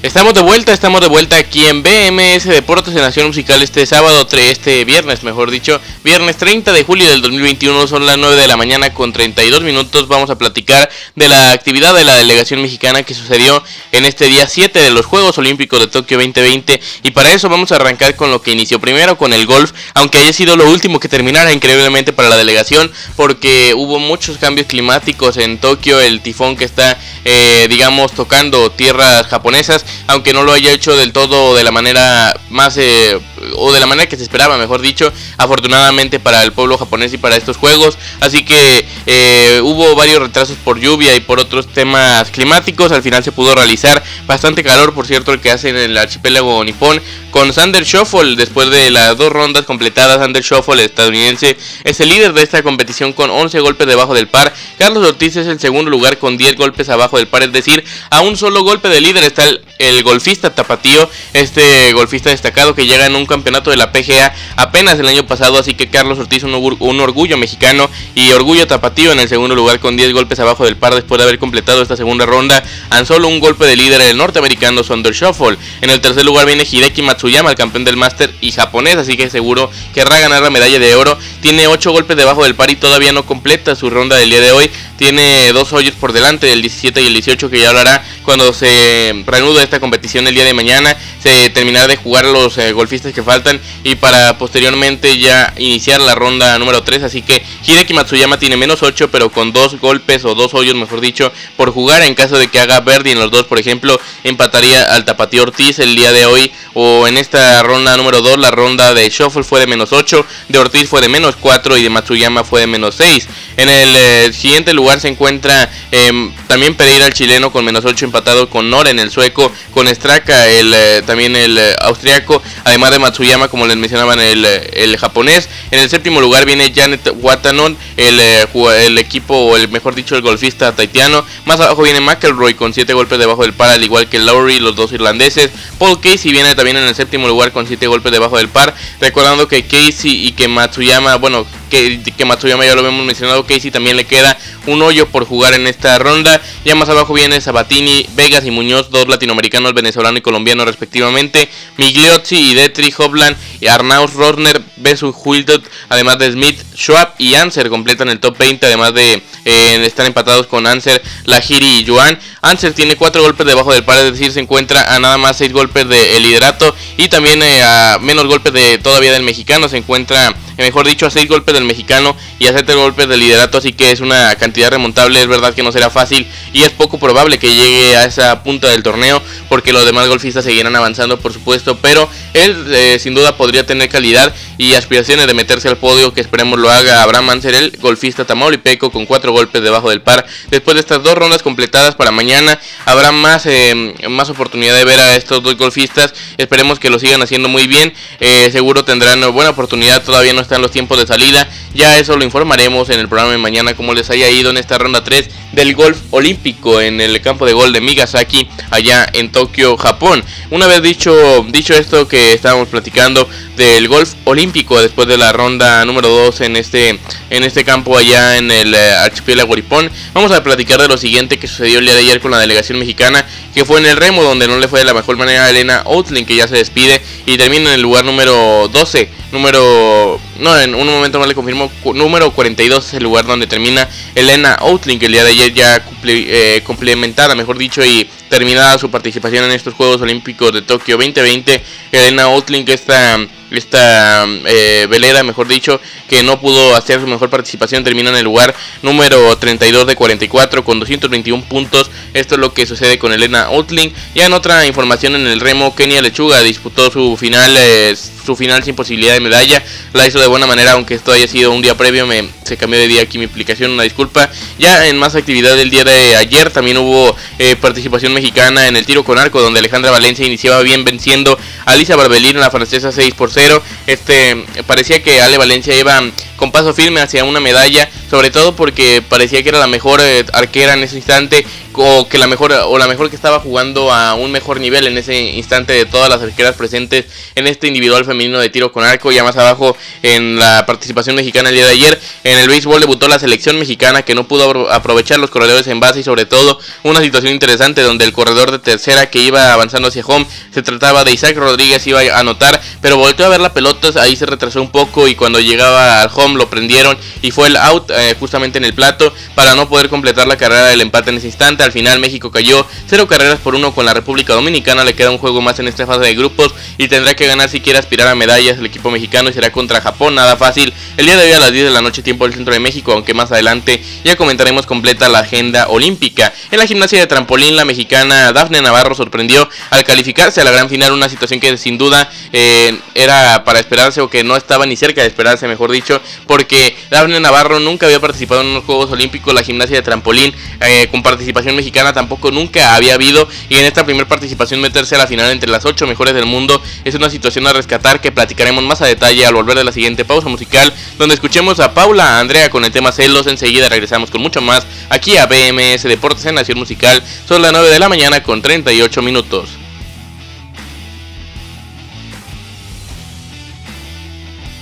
Estamos 0.08 0.34
de 0.34 0.42
vuelta, 0.42 0.72
estamos 0.72 1.02
de 1.02 1.08
vuelta 1.08 1.36
aquí 1.36 1.66
en 1.66 1.84
BMS 1.84 2.46
Deportes 2.46 2.96
en 2.96 3.02
Nación 3.02 3.28
Musical 3.28 3.62
este 3.62 3.86
sábado, 3.86 4.26
este 4.32 4.86
viernes, 4.86 5.24
mejor 5.24 5.52
dicho, 5.52 5.82
viernes 6.02 6.38
30 6.38 6.72
de 6.72 6.86
julio 6.86 7.10
del 7.10 7.22
2021, 7.22 7.88
son 7.88 8.06
las 8.06 8.18
9 8.18 8.38
de 8.38 8.48
la 8.48 8.56
mañana 8.56 8.94
con 8.94 9.12
32 9.12 9.64
minutos. 9.64 10.08
Vamos 10.08 10.30
a 10.30 10.38
platicar 10.38 10.90
de 11.16 11.28
la 11.28 11.52
actividad 11.52 11.94
de 11.94 12.06
la 12.06 12.16
delegación 12.16 12.62
mexicana 12.62 13.04
que 13.04 13.14
sucedió 13.14 13.62
en 13.92 14.06
este 14.06 14.28
día 14.28 14.48
7 14.48 14.80
de 14.80 14.92
los 14.92 15.06
Juegos 15.06 15.38
Olímpicos 15.40 15.78
de 15.82 15.88
Tokio 15.88 16.18
2020. 16.20 16.80
Y 17.04 17.12
para 17.12 17.34
eso 17.34 17.50
vamos 17.50 17.74
a 17.74 17.76
arrancar 17.76 18.16
con 18.16 18.32
lo 18.32 18.42
que 18.42 18.52
inició 18.52 18.80
primero, 18.80 19.18
con 19.18 19.34
el 19.34 19.46
golf, 19.46 19.74
aunque 19.94 20.20
haya 20.20 20.32
sido 20.32 20.56
lo 20.56 20.72
último 20.72 21.02
que 21.02 21.10
terminara 21.10 21.52
increíblemente 21.52 22.14
para 22.14 22.30
la 22.30 22.38
delegación, 22.38 22.90
porque 23.18 23.74
hubo 23.76 24.00
muchos 24.00 24.38
cambios 24.38 24.68
climáticos 24.68 25.36
en 25.36 25.58
Tokio, 25.58 26.00
el 26.00 26.22
tifón 26.22 26.56
que 26.56 26.64
está, 26.64 26.98
eh, 27.26 27.68
digamos, 27.70 28.14
tocando 28.14 28.72
tierras 28.72 29.28
japonesas 29.28 29.84
aunque 30.08 30.34
no 30.34 30.44
lo 30.44 30.54
haya 30.54 30.72
hecho 30.72 30.96
del 30.96 31.12
todo 31.12 31.56
de 31.56 31.64
la 31.64 31.72
manera 31.72 32.40
más 32.50 32.78
eh, 32.78 33.20
o 33.56 33.72
de 33.72 33.80
la 33.80 33.86
manera 33.86 34.08
que 34.10 34.18
se 34.18 34.24
esperaba, 34.24 34.58
mejor 34.58 34.82
dicho, 34.82 35.12
afortunadamente 35.38 36.20
para 36.20 36.44
el 36.44 36.52
pueblo 36.52 36.78
japonés 36.78 37.14
y 37.14 37.18
para 37.18 37.36
estos 37.36 37.58
juegos. 37.58 37.98
Así 38.20 38.44
que 38.44 38.88
eh, 39.06 39.62
hubo 39.64 39.96
varios 39.96 40.20
retrasos 40.20 40.58
por 40.64 40.80
lluvia 40.80 41.16
y 41.16 41.20
por 41.20 41.40
otros 41.40 41.68
temas 41.68 42.30
climáticos. 42.32 42.92
Al 42.92 43.04
final 43.04 43.24
se 43.24 43.32
pudo 43.32 43.56
realizar 43.56 44.04
bastante 44.26 44.64
calor, 44.64 44.94
por 44.94 45.06
cierto, 45.06 45.34
el 45.34 45.40
que 45.40 45.52
hace 45.52 45.70
en 45.70 45.78
el 45.78 45.98
archipiélago 45.98 46.64
nipón 46.64 47.02
con 47.32 47.54
Sander 47.54 47.84
Shuffle. 47.84 48.36
Después 48.36 48.70
de 48.70 48.90
las 48.90 49.18
dos 49.18 49.32
rondas 49.32 49.66
completadas, 49.66 50.18
Sander 50.18 50.44
Shuffle, 50.44 50.84
estadounidense, 50.84 51.58
es 51.84 52.00
el 52.00 52.10
líder 52.10 52.34
de 52.34 52.44
esta 52.44 52.64
competición 52.64 53.14
con 53.14 53.30
11 53.30 53.60
golpes 53.60 53.88
debajo 53.88 54.14
del 54.14 54.28
par. 54.28 54.54
Carlos 54.78 55.08
Ortiz 55.08 55.36
es 55.36 55.48
el 55.48 55.60
segundo 55.60 55.92
lugar 55.92 56.18
con 56.18 56.38
10 56.38 56.56
golpes 56.56 56.90
abajo 56.90 57.18
del 57.18 57.28
par, 57.28 57.44
es 57.44 57.52
decir, 57.52 57.84
a 58.10 58.22
un 58.22 58.38
solo 58.38 58.64
golpe 58.64 58.90
de 58.90 59.02
líder 59.02 59.24
está 59.24 59.46
el, 59.46 59.62
el 59.80 60.04
golfista 60.04 60.54
tapatío, 60.54 61.10
este 61.34 61.94
golfista 61.94 62.30
destacado 62.30 62.74
que 62.74 62.86
llega 62.86 63.06
en 63.06 63.16
un 63.16 63.26
campeonato 63.28 63.70
de 63.70 63.78
la 63.78 63.92
PGA 63.92 64.34
apenas 64.56 65.00
el 65.00 65.08
año 65.08 65.26
pasado, 65.28 65.60
así 65.60 65.74
que 65.74 65.90
Carlos 65.90 66.20
Ortiz 66.20 66.44
un, 66.44 66.78
un 66.80 67.00
orgullo 67.00 67.38
mexicano 67.38 67.90
y 68.16 68.32
orgullo 68.32 68.68
tapatío 68.68 69.12
en 69.12 69.20
el 69.20 69.30
segundo 69.30 69.56
lugar 69.56 69.80
con 69.80 69.96
10 69.98 70.14
golpes 70.14 70.40
abajo 70.40 70.66
del 70.66 70.78
par 70.78 70.96
después 70.96 71.18
de 71.20 71.24
haber 71.24 71.40
completado 71.40 71.82
esta 71.82 71.96
segunda 71.96 72.26
ronda, 72.26 72.64
han 72.90 73.06
solo 73.06 73.28
un 73.28 73.40
golpe 73.40 73.66
de 73.66 73.76
líder 73.76 74.02
el 74.02 74.18
norteamericano 74.18 74.84
Sander 74.84 75.14
Shuffle. 75.14 75.58
En 75.82 75.90
el 75.90 76.02
tercer 76.02 76.26
lugar 76.26 76.46
viene 76.46 76.68
Hideki 76.70 77.02
Matsuyama, 77.02 77.52
el 77.52 77.56
campeón 77.56 77.86
del 77.86 77.98
máster 77.98 78.34
y 78.42 78.52
japonés, 78.52 78.96
así 78.96 79.18
que 79.18 79.30
seguro 79.30 79.70
querrá 79.94 80.20
ganar 80.20 80.42
la 80.42 80.50
medalla 80.50 80.80
de 80.80 80.96
oro. 80.96 81.18
Tiene 81.42 81.68
8 81.68 81.92
golpes 81.92 82.18
debajo 82.18 82.44
del 82.44 82.56
par 82.56 82.70
y 82.70 82.76
todavía 82.76 83.12
no 83.12 83.26
completa 83.26 83.76
su 83.76 83.90
ronda 83.90 84.16
del 84.18 84.30
día 84.30 84.42
de 84.42 84.52
hoy. 84.52 84.70
Tiene 84.98 85.54
dos 85.54 85.74
hoyos 85.74 85.94
por 85.94 86.12
delante, 86.12 86.52
el 86.52 86.62
17 86.62 87.02
y 87.02 87.06
el 87.06 87.14
18, 87.14 87.50
que 87.52 87.60
ya 87.60 87.70
hablará 87.70 88.04
cuando 88.24 88.52
se 88.52 89.24
reanude 89.28 89.64
esta 89.64 89.80
competición 89.80 90.28
el 90.28 90.34
día 90.34 90.44
de 90.44 90.56
mañana. 90.56 90.98
Se 91.22 91.50
terminará 91.52 91.88
de 91.88 91.98
jugar 91.98 92.26
los 92.26 92.58
eh, 92.58 92.72
golfistas 92.72 93.14
que 93.18 93.24
faltan 93.24 93.60
y 93.84 93.96
para 93.96 94.38
posteriormente 94.38 95.18
ya 95.18 95.52
iniciar 95.58 96.00
la 96.02 96.14
ronda 96.14 96.60
número 96.60 96.84
3. 96.84 97.02
Así 97.02 97.24
que 97.24 97.44
Hideki 97.66 97.96
Matsuyama 97.96 98.38
tiene 98.38 98.58
menos 98.58 98.84
8, 98.84 99.10
pero 99.10 99.32
con 99.32 99.52
dos 99.52 99.80
golpes 99.80 100.24
o 100.24 100.36
dos 100.36 100.54
hoyos, 100.54 100.76
mejor 100.76 101.02
dicho, 101.02 101.32
por 101.56 101.72
jugar. 101.72 102.04
En 102.04 102.14
caso 102.14 102.38
de 102.38 102.48
que 102.50 102.60
haga 102.60 102.80
verde 102.82 103.12
en 103.12 103.20
los 103.20 103.32
dos, 103.32 103.46
por 103.46 103.60
ejemplo, 103.60 104.00
empataría 104.24 104.84
al 104.94 105.04
Tapatío 105.04 105.42
Ortiz 105.42 105.80
el 105.80 105.96
día 105.96 106.14
de 106.14 106.28
hoy 106.28 106.52
o 106.76 107.08
en 107.08 107.18
esta 107.18 107.64
ronda 107.64 107.98
número 107.98 108.22
2. 108.22 108.38
La 108.38 108.52
ronda 108.52 108.94
de 108.94 109.10
Shuffle 109.10 109.44
fue 109.44 109.60
de 109.62 109.66
menos 109.66 109.92
8, 109.92 110.24
de 110.50 110.60
Ortiz 110.60 110.88
fue 110.88 111.02
de 111.02 111.10
menos 111.10 111.36
4 111.38 111.76
y 111.76 111.82
de 111.82 111.90
Matsuyama 111.90 112.44
fue 112.44 112.62
de 112.62 112.68
menos 112.68 112.94
6. 112.96 113.28
En 113.58 113.70
el 113.70 113.96
eh, 113.96 114.32
siguiente 114.32 114.74
lugar 114.74 115.00
se 115.00 115.08
encuentra 115.08 115.72
eh, 115.92 116.32
también 116.48 116.76
Pereira 116.76 117.08
el 117.08 117.14
chileno 117.14 117.52
con 117.52 117.66
menos 117.66 117.84
8 117.84 118.06
empatado 118.06 118.48
con 118.48 118.70
Noren 118.70 119.00
el 119.00 119.10
sueco, 119.10 119.52
con 119.74 119.88
Straka 119.88 120.48
el, 120.48 120.74
eh, 120.74 121.02
también 121.06 121.36
el 121.36 121.58
eh, 121.58 121.76
austriaco, 121.82 122.42
además 122.64 122.92
de 122.92 123.00
Matsuyama 123.08 123.48
como 123.48 123.66
les 123.66 123.78
mencionaban 123.78 124.20
el, 124.20 124.44
eh, 124.44 124.70
el 124.84 124.98
japonés. 124.98 125.48
En 125.72 125.80
el 125.80 125.90
séptimo 125.90 126.20
lugar 126.20 126.46
viene 126.46 126.74
Janet 126.76 127.14
Watanon, 127.16 127.78
el, 127.96 128.20
el 128.20 128.98
equipo, 128.98 129.34
o 129.34 129.56
el 129.56 129.70
mejor 129.70 129.96
dicho 129.96 130.16
el 130.16 130.22
golfista 130.22 130.76
taitiano. 130.76 131.24
Más 131.46 131.60
abajo 131.60 131.84
viene 131.84 132.02
McElroy 132.02 132.56
con 132.56 132.74
7 132.74 132.94
golpes 132.94 133.18
debajo 133.18 133.44
del 133.44 133.54
par, 133.54 133.70
al 133.70 133.84
igual 133.84 134.10
que 134.10 134.20
Lowry, 134.20 134.60
los 134.60 134.76
dos 134.76 134.92
irlandeses. 134.92 135.52
Paul 135.80 136.02
Casey 136.02 136.32
viene 136.32 136.54
también 136.54 136.78
en 136.78 136.84
el 136.84 136.96
séptimo 136.96 137.28
lugar 137.28 137.54
con 137.54 137.66
7 137.66 137.88
golpes 137.88 138.12
debajo 138.12 138.38
del 138.38 138.50
par, 138.50 138.76
recordando 139.00 139.48
que 139.48 139.64
Casey 139.66 140.28
y 140.28 140.34
que 140.34 140.50
Matsuyama, 140.50 141.16
bueno, 141.16 141.46
que, 141.70 142.02
que 142.16 142.26
Matsuyama 142.26 142.66
ya 142.66 142.76
lo 142.76 142.86
hemos 142.88 143.06
mencionado, 143.06 143.46
Casey 143.46 143.72
también 143.72 143.98
le 143.98 144.06
queda 144.06 144.38
un 144.66 144.82
hoyo 144.82 145.08
por 145.08 145.26
jugar 145.26 145.54
en 145.54 145.68
esta 145.68 145.98
ronda. 146.00 146.42
Ya 146.66 146.76
más 146.76 146.90
abajo 146.90 147.14
viene 147.14 147.42
Sabatini, 147.42 148.06
Vegas 148.16 148.46
y 148.46 148.52
Muñoz, 148.52 148.90
dos 148.90 149.08
latinoamericanos, 149.08 149.74
venezolano 149.74 150.18
y 150.18 150.22
colombiano 150.22 150.66
respectivamente. 150.66 151.50
Migliozzi 151.78 152.52
y 152.52 152.54
Detri, 152.54 152.94
Hobland 152.98 153.36
y 153.62 153.68
Arnaus 153.68 154.14
Rosner, 154.14 154.62
Besu 154.78 155.10
Huildot, 155.10 155.64
además 155.90 156.20
de 156.20 156.32
Smith, 156.32 156.60
Schwab 156.76 157.14
y 157.18 157.36
Anser 157.36 157.70
completan 157.70 158.10
el 158.10 158.20
top 158.20 158.38
20, 158.38 158.66
además 158.66 158.94
de 158.94 159.22
eh, 159.46 159.86
estar 159.86 160.06
empatados 160.06 160.48
con 160.48 160.68
Anser, 160.68 161.02
Lahiri 161.26 161.80
y 161.80 161.86
Joan. 161.86 162.20
Anser 162.42 162.74
tiene 162.74 162.96
cuatro 162.96 163.22
golpes 163.22 163.46
debajo 163.46 163.74
del 163.74 163.84
par, 163.84 164.00
es 164.00 164.12
decir, 164.12 164.32
se 164.32 164.40
encuentra 164.40 164.94
a 164.94 165.00
nada 165.00 165.18
más 165.18 165.38
seis 165.38 165.52
golpes 165.52 165.88
de 165.88 166.20
liderato 166.20 166.76
y 166.98 167.10
también 167.10 167.42
eh, 167.42 167.62
a 167.64 168.00
menos 168.02 168.26
golpes 168.26 168.54
de 168.54 168.78
todavía 168.78 169.12
del 169.12 169.24
mexicano, 169.24 169.70
se 169.70 169.78
encuentra 169.78 170.36
mejor 170.58 170.88
dicho, 170.88 171.06
a 171.06 171.12
6 171.12 171.28
golpes 171.28 171.54
del 171.54 171.66
mexicano 171.66 172.16
y 172.40 172.48
a 172.48 172.52
7 172.52 172.74
golpes 172.76 173.08
del 173.08 173.20
liderato, 173.20 173.58
así 173.60 173.74
que 173.74 173.92
es 173.92 174.00
una 174.00 174.36
cantidad 174.36 174.70
remontable, 174.70 175.22
es 175.22 175.28
verdad 175.28 175.54
que 175.54 175.64
no 175.64 175.72
será 175.72 175.90
fácil 175.90 176.28
y 176.54 176.64
es 176.64 176.70
poco 176.72 176.98
probable 176.98 177.38
que 177.38 177.54
llegue 177.54 177.96
a 177.96 178.06
esa 178.06 178.44
punta 178.44 178.70
del 178.70 178.84
torneo, 178.84 179.22
porque 179.50 179.74
los 179.74 179.86
demás 179.86 180.08
golfistas 180.08 180.44
seguirán 180.44 180.76
avanzando, 180.76 181.20
por 181.20 181.34
supuesto, 181.34 181.78
pero 181.78 182.10
él 182.34 182.66
eh, 182.70 182.98
sin 183.00 183.14
duda 183.14 183.38
podría 183.38 183.66
tener 183.66 183.90
calidad 183.90 184.34
y 184.58 184.74
aspiraciones 184.74 185.28
de 185.28 185.34
meterse 185.34 185.68
al 185.68 185.78
podio, 185.78 186.14
que 186.14 186.22
esperemos 186.22 186.60
lo 186.60 186.70
haga 186.70 187.04
Abraham 187.04 187.26
Manser, 187.26 187.54
el 187.54 187.78
golfista 187.80 188.26
tamaulipeco, 188.26 188.92
con 188.92 189.06
4 189.06 189.32
golpes 189.32 189.62
debajo 189.62 189.90
del 189.90 190.02
par. 190.02 190.26
Después 190.50 190.76
de 190.76 190.82
estas 190.82 191.04
dos 191.04 191.16
rondas 191.16 191.44
completadas 191.44 191.96
para 191.96 192.12
mañana, 192.12 192.60
habrá 192.86 193.12
más, 193.12 193.46
eh, 193.46 193.94
más 194.10 194.30
oportunidad 194.30 194.76
de 194.76 194.86
ver 194.86 195.00
a 195.00 195.16
estos 195.16 195.44
dos 195.44 195.56
golfistas, 195.58 196.14
esperemos 196.38 196.80
que 196.80 196.90
lo 196.90 197.00
sigan 197.00 197.22
haciendo 197.22 197.50
muy 197.50 197.68
bien, 197.68 197.94
eh, 198.20 198.50
seguro 198.52 198.84
tendrán 198.84 199.22
buena 199.34 199.52
oportunidad, 199.52 200.04
todavía 200.04 200.34
no 200.34 200.42
están 200.48 200.62
los 200.62 200.72
tiempos 200.72 200.98
de 200.98 201.06
salida. 201.06 201.48
Ya 201.78 202.00
eso 202.00 202.18
lo 202.18 202.24
informaremos 202.24 202.90
en 202.90 203.00
el 203.00 203.08
programa 203.08 203.34
de 203.34 203.38
mañana 203.38 203.76
cómo 203.76 203.94
les 203.94 204.10
haya 204.10 204.28
ido 204.32 204.50
en 204.50 204.58
esta 204.58 204.80
ronda 204.80 205.04
3 205.04 205.30
del 205.52 205.76
golf 205.76 206.00
olímpico 206.10 206.82
en 206.82 207.00
el 207.00 207.22
campo 207.22 207.46
de 207.46 207.54
gol 207.54 207.72
de 207.72 207.82
Migasaki 207.82 208.50
allá 208.72 209.08
en 209.14 209.32
Tokio, 209.32 209.78
Japón. 209.78 210.24
Una 210.50 210.66
vez 210.66 210.82
dicho, 210.82 211.46
dicho 211.50 211.76
esto 211.76 212.08
que 212.08 212.34
estábamos 212.34 212.70
platicando 212.70 213.30
del 213.56 213.88
golf 213.88 214.16
olímpico 214.24 214.82
después 214.82 215.08
de 215.08 215.20
la 215.20 215.32
ronda 215.34 215.86
número 215.86 216.10
2 216.10 216.42
en 216.42 216.58
este, 216.58 217.00
en 217.30 217.44
este 217.44 217.64
campo 217.64 217.96
allá 217.96 218.38
en 218.38 218.50
el 218.50 218.74
eh, 218.74 218.94
archipiélago 218.94 219.54
Ripón, 219.54 219.92
vamos 220.16 220.32
a 220.32 220.44
platicar 220.44 220.82
de 220.82 220.88
lo 220.88 220.98
siguiente 220.98 221.38
que 221.38 221.48
sucedió 221.48 221.78
el 221.78 221.86
día 221.86 221.94
de 221.94 222.00
ayer 222.00 222.20
con 222.22 222.32
la 222.32 222.40
delegación 222.40 222.80
mexicana, 222.80 223.24
que 223.54 223.66
fue 223.66 223.80
en 223.80 223.86
el 223.86 223.98
remo 223.98 224.24
donde 224.24 224.48
no 224.48 224.58
le 224.58 224.68
fue 224.68 224.80
de 224.80 224.86
la 224.86 224.96
mejor 224.96 225.16
manera 225.18 225.46
a 225.46 225.50
Elena 225.52 225.84
Outling 225.86 226.26
que 226.26 226.36
ya 226.36 226.48
se 226.48 226.56
despide 226.56 227.04
y 227.28 227.38
termina 227.38 227.70
en 227.70 227.76
el 227.76 227.82
lugar 227.82 228.04
número 228.04 228.68
12, 228.68 229.10
número 229.32 230.20
no, 230.40 230.60
en 230.60 230.76
un 230.76 230.88
momento 230.88 231.20
más 231.20 231.28
le 231.28 231.36
confirmo, 231.36 231.67
número 231.94 232.32
42 232.32 232.88
es 232.88 232.94
el 232.96 233.04
lugar 233.04 233.26
donde 233.26 233.48
termina 233.48 233.88
Elena 234.16 234.54
Outling, 234.56 235.00
que 235.00 235.08
el 235.08 235.12
día 235.14 235.24
de 235.24 235.32
ayer 235.32 235.54
ya 235.54 235.84
eh, 236.04 236.62
complementada, 236.64 237.36
mejor 237.36 237.58
dicho, 237.58 237.84
y 237.86 238.10
terminada 238.30 238.78
su 238.78 238.92
participación 238.92 239.46
en 239.46 239.52
estos 239.52 239.74
Juegos 239.74 240.02
Olímpicos 240.02 240.52
de 240.52 240.62
Tokio 240.62 240.98
2020. 240.98 241.64
Elena 241.92 242.24
Outling, 242.24 242.66
esta, 242.68 243.20
esta 243.52 244.26
eh, 244.46 244.88
velera, 244.90 245.24
mejor 245.24 245.48
dicho, 245.48 245.80
que 246.10 246.24
no 246.24 246.40
pudo 246.40 246.76
hacer 246.76 247.00
su 247.00 247.08
mejor 247.08 247.30
participación, 247.30 247.84
termina 247.84 248.10
en 248.10 248.18
el 248.18 248.24
lugar 248.26 248.56
número 248.82 249.38
32 249.38 249.88
de 249.88 249.96
44 249.96 250.64
con 250.64 250.80
221 250.80 251.44
puntos. 251.46 251.90
Esto 252.14 252.36
es 252.36 252.42
lo 252.42 252.54
que 252.54 252.66
sucede 252.66 252.98
con 252.98 253.14
Elena 253.14 253.44
Outling. 253.44 253.94
Ya 254.16 254.26
en 254.26 254.34
otra 254.34 254.66
información 254.66 255.16
en 255.16 255.28
el 255.28 255.40
remo, 255.40 255.76
Kenia 255.76 256.02
Lechuga 256.02 256.42
disputó 256.42 256.92
su 256.92 257.16
final, 257.18 257.56
eh, 257.58 257.96
su 258.26 258.36
final 258.36 258.64
sin 258.64 258.76
posibilidad 258.76 259.14
de 259.14 259.20
medalla. 259.22 259.64
La 259.94 260.06
hizo 260.06 260.20
de 260.20 260.28
buena 260.28 260.48
manera, 260.48 260.74
aunque 260.74 260.96
esto 260.96 261.12
haya 261.12 261.28
sido 261.28 261.52
un 261.52 261.62
día 261.62 261.78
previo, 261.78 262.06
me, 262.06 262.30
se 262.44 262.58
cambió 262.58 262.80
de 262.80 262.88
día 262.88 263.02
aquí 263.02 263.18
mi 263.18 263.26
explicación, 263.26 263.72
una 263.72 263.84
disculpa. 263.84 264.30
Ya 264.60 264.88
en 264.88 264.98
más 264.98 265.16
actividad 265.16 265.56
del 265.56 265.70
día 265.70 265.84
de 265.84 266.16
ayer 266.18 266.52
también 266.52 266.78
hubo 266.78 267.16
eh, 267.40 267.56
participación 267.56 268.14
mexicana 268.14 268.68
en 268.68 268.76
el 268.76 268.86
tiro 268.86 269.04
con 269.04 269.18
arco, 269.18 269.42
donde 269.42 269.60
Alejandra 269.60 269.92
Valencia 269.92 270.26
iniciaba 270.26 270.62
bien 270.62 270.84
venciendo 270.84 271.38
a 271.66 271.77
Alicia 271.78 271.96
Barbelín, 271.96 272.40
la 272.40 272.50
francesa 272.50 272.92
6 272.92 273.14
por 273.14 273.32
0. 273.32 273.62
Este, 273.86 274.36
parecía 274.66 275.04
que 275.04 275.22
Ale 275.22 275.38
Valencia 275.38 275.80
iba 275.80 276.02
con 276.38 276.52
paso 276.52 276.74
firme 276.74 277.02
hacia 277.02 277.24
una 277.24 277.40
medalla, 277.40 277.90
sobre 278.10 278.32
todo 278.32 278.56
porque 278.56 279.02
parecía 279.02 279.44
que 279.44 279.50
era 279.50 279.60
la 279.60 279.68
mejor 279.68 280.00
eh, 280.02 280.26
arquera 280.32 280.74
en 280.74 280.84
ese 280.84 280.96
instante 280.96 281.46
o 281.74 282.08
que 282.08 282.18
la 282.18 282.26
mejor 282.26 282.52
o 282.52 282.78
la 282.78 282.88
mejor 282.88 283.10
que 283.10 283.16
estaba 283.16 283.40
jugando 283.40 283.94
a 283.94 284.16
un 284.16 284.32
mejor 284.32 284.60
nivel 284.60 284.88
en 284.88 284.98
ese 284.98 285.16
instante 285.16 285.74
de 285.74 285.86
todas 285.86 286.10
las 286.10 286.22
arqueras 286.22 286.56
presentes 286.56 287.06
en 287.36 287.46
este 287.46 287.68
individual 287.68 288.04
femenino 288.04 288.40
de 288.40 288.50
tiro 288.50 288.72
con 288.72 288.84
arco. 288.84 289.12
Ya 289.12 289.24
más 289.24 289.38
abajo 289.38 289.78
en 290.02 290.40
la 290.40 290.66
participación 290.66 291.16
mexicana 291.16 291.50
el 291.50 291.56
día 291.56 291.66
de 291.66 291.72
ayer 291.72 292.02
en 292.24 292.40
el 292.40 292.48
béisbol 292.50 292.80
debutó 292.80 293.08
la 293.08 293.20
selección 293.20 293.60
mexicana 293.60 294.02
que 294.02 294.16
no 294.16 294.28
pudo 294.28 294.72
aprovechar 294.72 295.20
los 295.20 295.30
corredores 295.30 295.68
en 295.68 295.80
base 295.80 296.00
y 296.00 296.04
sobre 296.04 296.26
todo 296.26 296.60
una 296.84 297.02
situación 297.02 297.34
interesante 297.34 297.84
donde 297.84 298.06
el 298.06 298.14
corredor 298.14 298.52
de 298.52 298.60
tercera 298.60 299.10
que 299.10 299.20
iba 299.20 299.54
avanzando 299.54 299.90
hacia 299.90 300.04
home 300.06 300.26
se 300.52 300.64
trataba 300.64 301.04
de 301.04 301.12
Isaac 301.12 301.38
Rodríguez 301.38 301.86
iba 301.86 302.02
a 302.02 302.20
anotar 302.20 302.60
pero 302.82 302.98
volteó 302.98 303.28
a 303.28 303.30
ver 303.30 303.40
la 303.40 303.54
pelota 303.54 303.78
ahí 304.02 304.16
se 304.16 304.26
retrasó 304.26 304.62
un 304.62 304.72
poco 304.72 305.08
y 305.08 305.16
cuando 305.16 305.40
llegaba 305.40 306.02
al 306.02 306.10
home 306.14 306.27
lo 306.36 306.50
prendieron 306.50 306.98
y 307.22 307.32
fue 307.32 307.48
el 307.48 307.58
out 307.58 307.92
eh, 307.92 308.16
justamente 308.20 308.58
en 308.58 308.66
el 308.66 308.74
plato 308.74 309.14
para 309.36 309.56
no 309.56 309.70
poder 309.70 309.90
completar 309.90 310.28
la 310.28 310.38
carrera 310.38 310.68
del 310.68 310.82
empate 310.82 311.12
en 311.12 311.18
ese 311.18 311.28
instante 311.28 311.64
al 311.64 311.72
final 311.72 312.00
México 312.00 312.32
cayó 312.32 312.66
0 312.88 313.08
carreras 313.08 313.40
por 313.40 313.56
1 313.56 313.74
con 313.74 313.86
la 313.86 313.94
República 313.94 314.34
Dominicana. 314.34 314.84
Le 314.84 314.94
queda 314.94 315.12
un 315.12 315.18
juego 315.18 315.42
más 315.42 315.60
en 315.60 315.68
esta 315.68 315.86
fase 315.86 316.02
de 316.02 316.16
grupos 316.16 316.54
y 316.78 316.88
tendrá 316.88 317.16
que 317.16 317.28
ganar 317.28 317.50
si 317.50 317.62
quiere 317.62 317.80
aspirar 317.80 318.08
a 318.08 318.16
medallas 318.16 318.58
el 318.58 318.66
equipo 318.66 318.90
mexicano 318.92 319.30
y 319.30 319.34
será 319.34 319.52
contra 319.52 319.82
Japón. 319.82 320.16
Nada 320.16 320.36
fácil. 320.38 320.74
El 320.98 321.06
día 321.06 321.18
de 321.18 321.26
hoy 321.26 321.32
a 321.32 321.40
las 321.40 321.52
10 321.52 321.66
de 321.66 321.72
la 321.72 321.82
noche 321.82 322.02
tiempo 322.02 322.26
del 322.26 322.34
centro 322.34 322.54
de 322.54 322.60
México, 322.60 322.92
aunque 322.92 323.14
más 323.14 323.32
adelante 323.32 323.84
ya 324.04 324.16
comentaremos 324.16 324.66
completa 324.66 325.10
la 325.10 325.20
agenda 325.20 325.68
olímpica. 325.68 326.34
En 326.52 326.60
la 326.60 326.68
gimnasia 326.68 327.00
de 327.00 327.08
trampolín 327.08 327.56
la 327.56 327.66
mexicana 327.66 328.32
Dafne 328.32 328.62
Navarro 328.62 328.96
sorprendió 328.96 329.48
al 329.70 329.84
calificarse 329.84 330.42
a 330.42 330.44
la 330.44 330.52
gran 330.52 330.70
final, 330.70 330.92
una 330.94 331.10
situación 331.10 331.40
que 331.40 331.58
sin 331.58 331.78
duda 331.78 332.10
eh, 332.34 332.78
era 332.94 333.44
para 333.44 333.60
esperarse 333.60 334.02
o 334.02 334.10
que 334.10 334.24
no 334.24 334.36
estaba 334.36 334.66
ni 334.66 334.76
cerca 334.76 335.02
de 335.02 335.08
esperarse, 335.08 335.48
mejor 335.48 335.72
dicho, 335.72 336.02
porque 336.26 336.76
Dafne 336.90 337.20
Navarro 337.20 337.60
nunca 337.60 337.86
había 337.86 338.00
participado 338.00 338.42
en 338.42 338.48
unos 338.48 338.64
Juegos 338.64 338.92
Olímpicos, 338.92 339.34
la 339.34 339.44
gimnasia 339.44 339.78
de 339.78 339.82
trampolín 339.82 340.34
eh, 340.62 340.88
con 340.90 341.04
participación 341.04 341.56
mexicana 341.56 341.94
tampoco 341.94 342.32
nunca 342.32 342.76
había 342.76 342.96
habido 342.96 343.28
y 343.50 343.58
en 343.58 343.66
esta 343.66 343.86
primera 343.86 344.08
participación 344.08 344.62
meterse 344.62 344.96
a 344.96 344.98
la 345.00 345.08
final 345.08 345.32
entre 345.32 345.50
las 345.50 345.66
8 345.66 345.86
mejores 345.88 346.14
del 346.14 346.26
mundo 346.26 346.62
es 346.84 346.96
una 346.96 347.10
situación 347.10 347.48
a 347.48 347.54
rescatar 347.54 348.02
que 348.02 348.12
platicaremos 348.12 348.64
más 348.64 348.82
a 348.82 348.86
detalle 348.86 349.26
al 349.26 349.34
volver 349.34 349.58
de 349.58 349.64
la 349.64 349.72
siguiente 349.72 350.06
pausa 350.06 350.30
musical 350.30 350.74
donde 350.98 351.16
escuchemos 351.16 351.60
a 351.60 351.74
Paula 351.74 352.20
Andrea 352.20 352.50
con 352.50 352.66
el 352.66 352.72
tema 352.72 352.92
celos. 352.92 353.28
Enseguida 353.28 353.70
regresamos 353.70 354.12
con 354.12 354.22
mucho 354.22 354.42
más 354.42 354.66
aquí 354.90 355.18
a 355.18 355.26
BMS 355.26 355.84
Deportes 355.84 356.26
en 356.26 356.36
Nación 356.36 356.60
Musical. 356.60 357.04
Son 357.28 357.42
las 357.42 357.52
9 357.52 357.70
de 357.70 357.80
la 357.80 357.90
mañana 357.90 358.24
con 358.24 358.42
38 358.42 359.02
minutos 359.02 359.67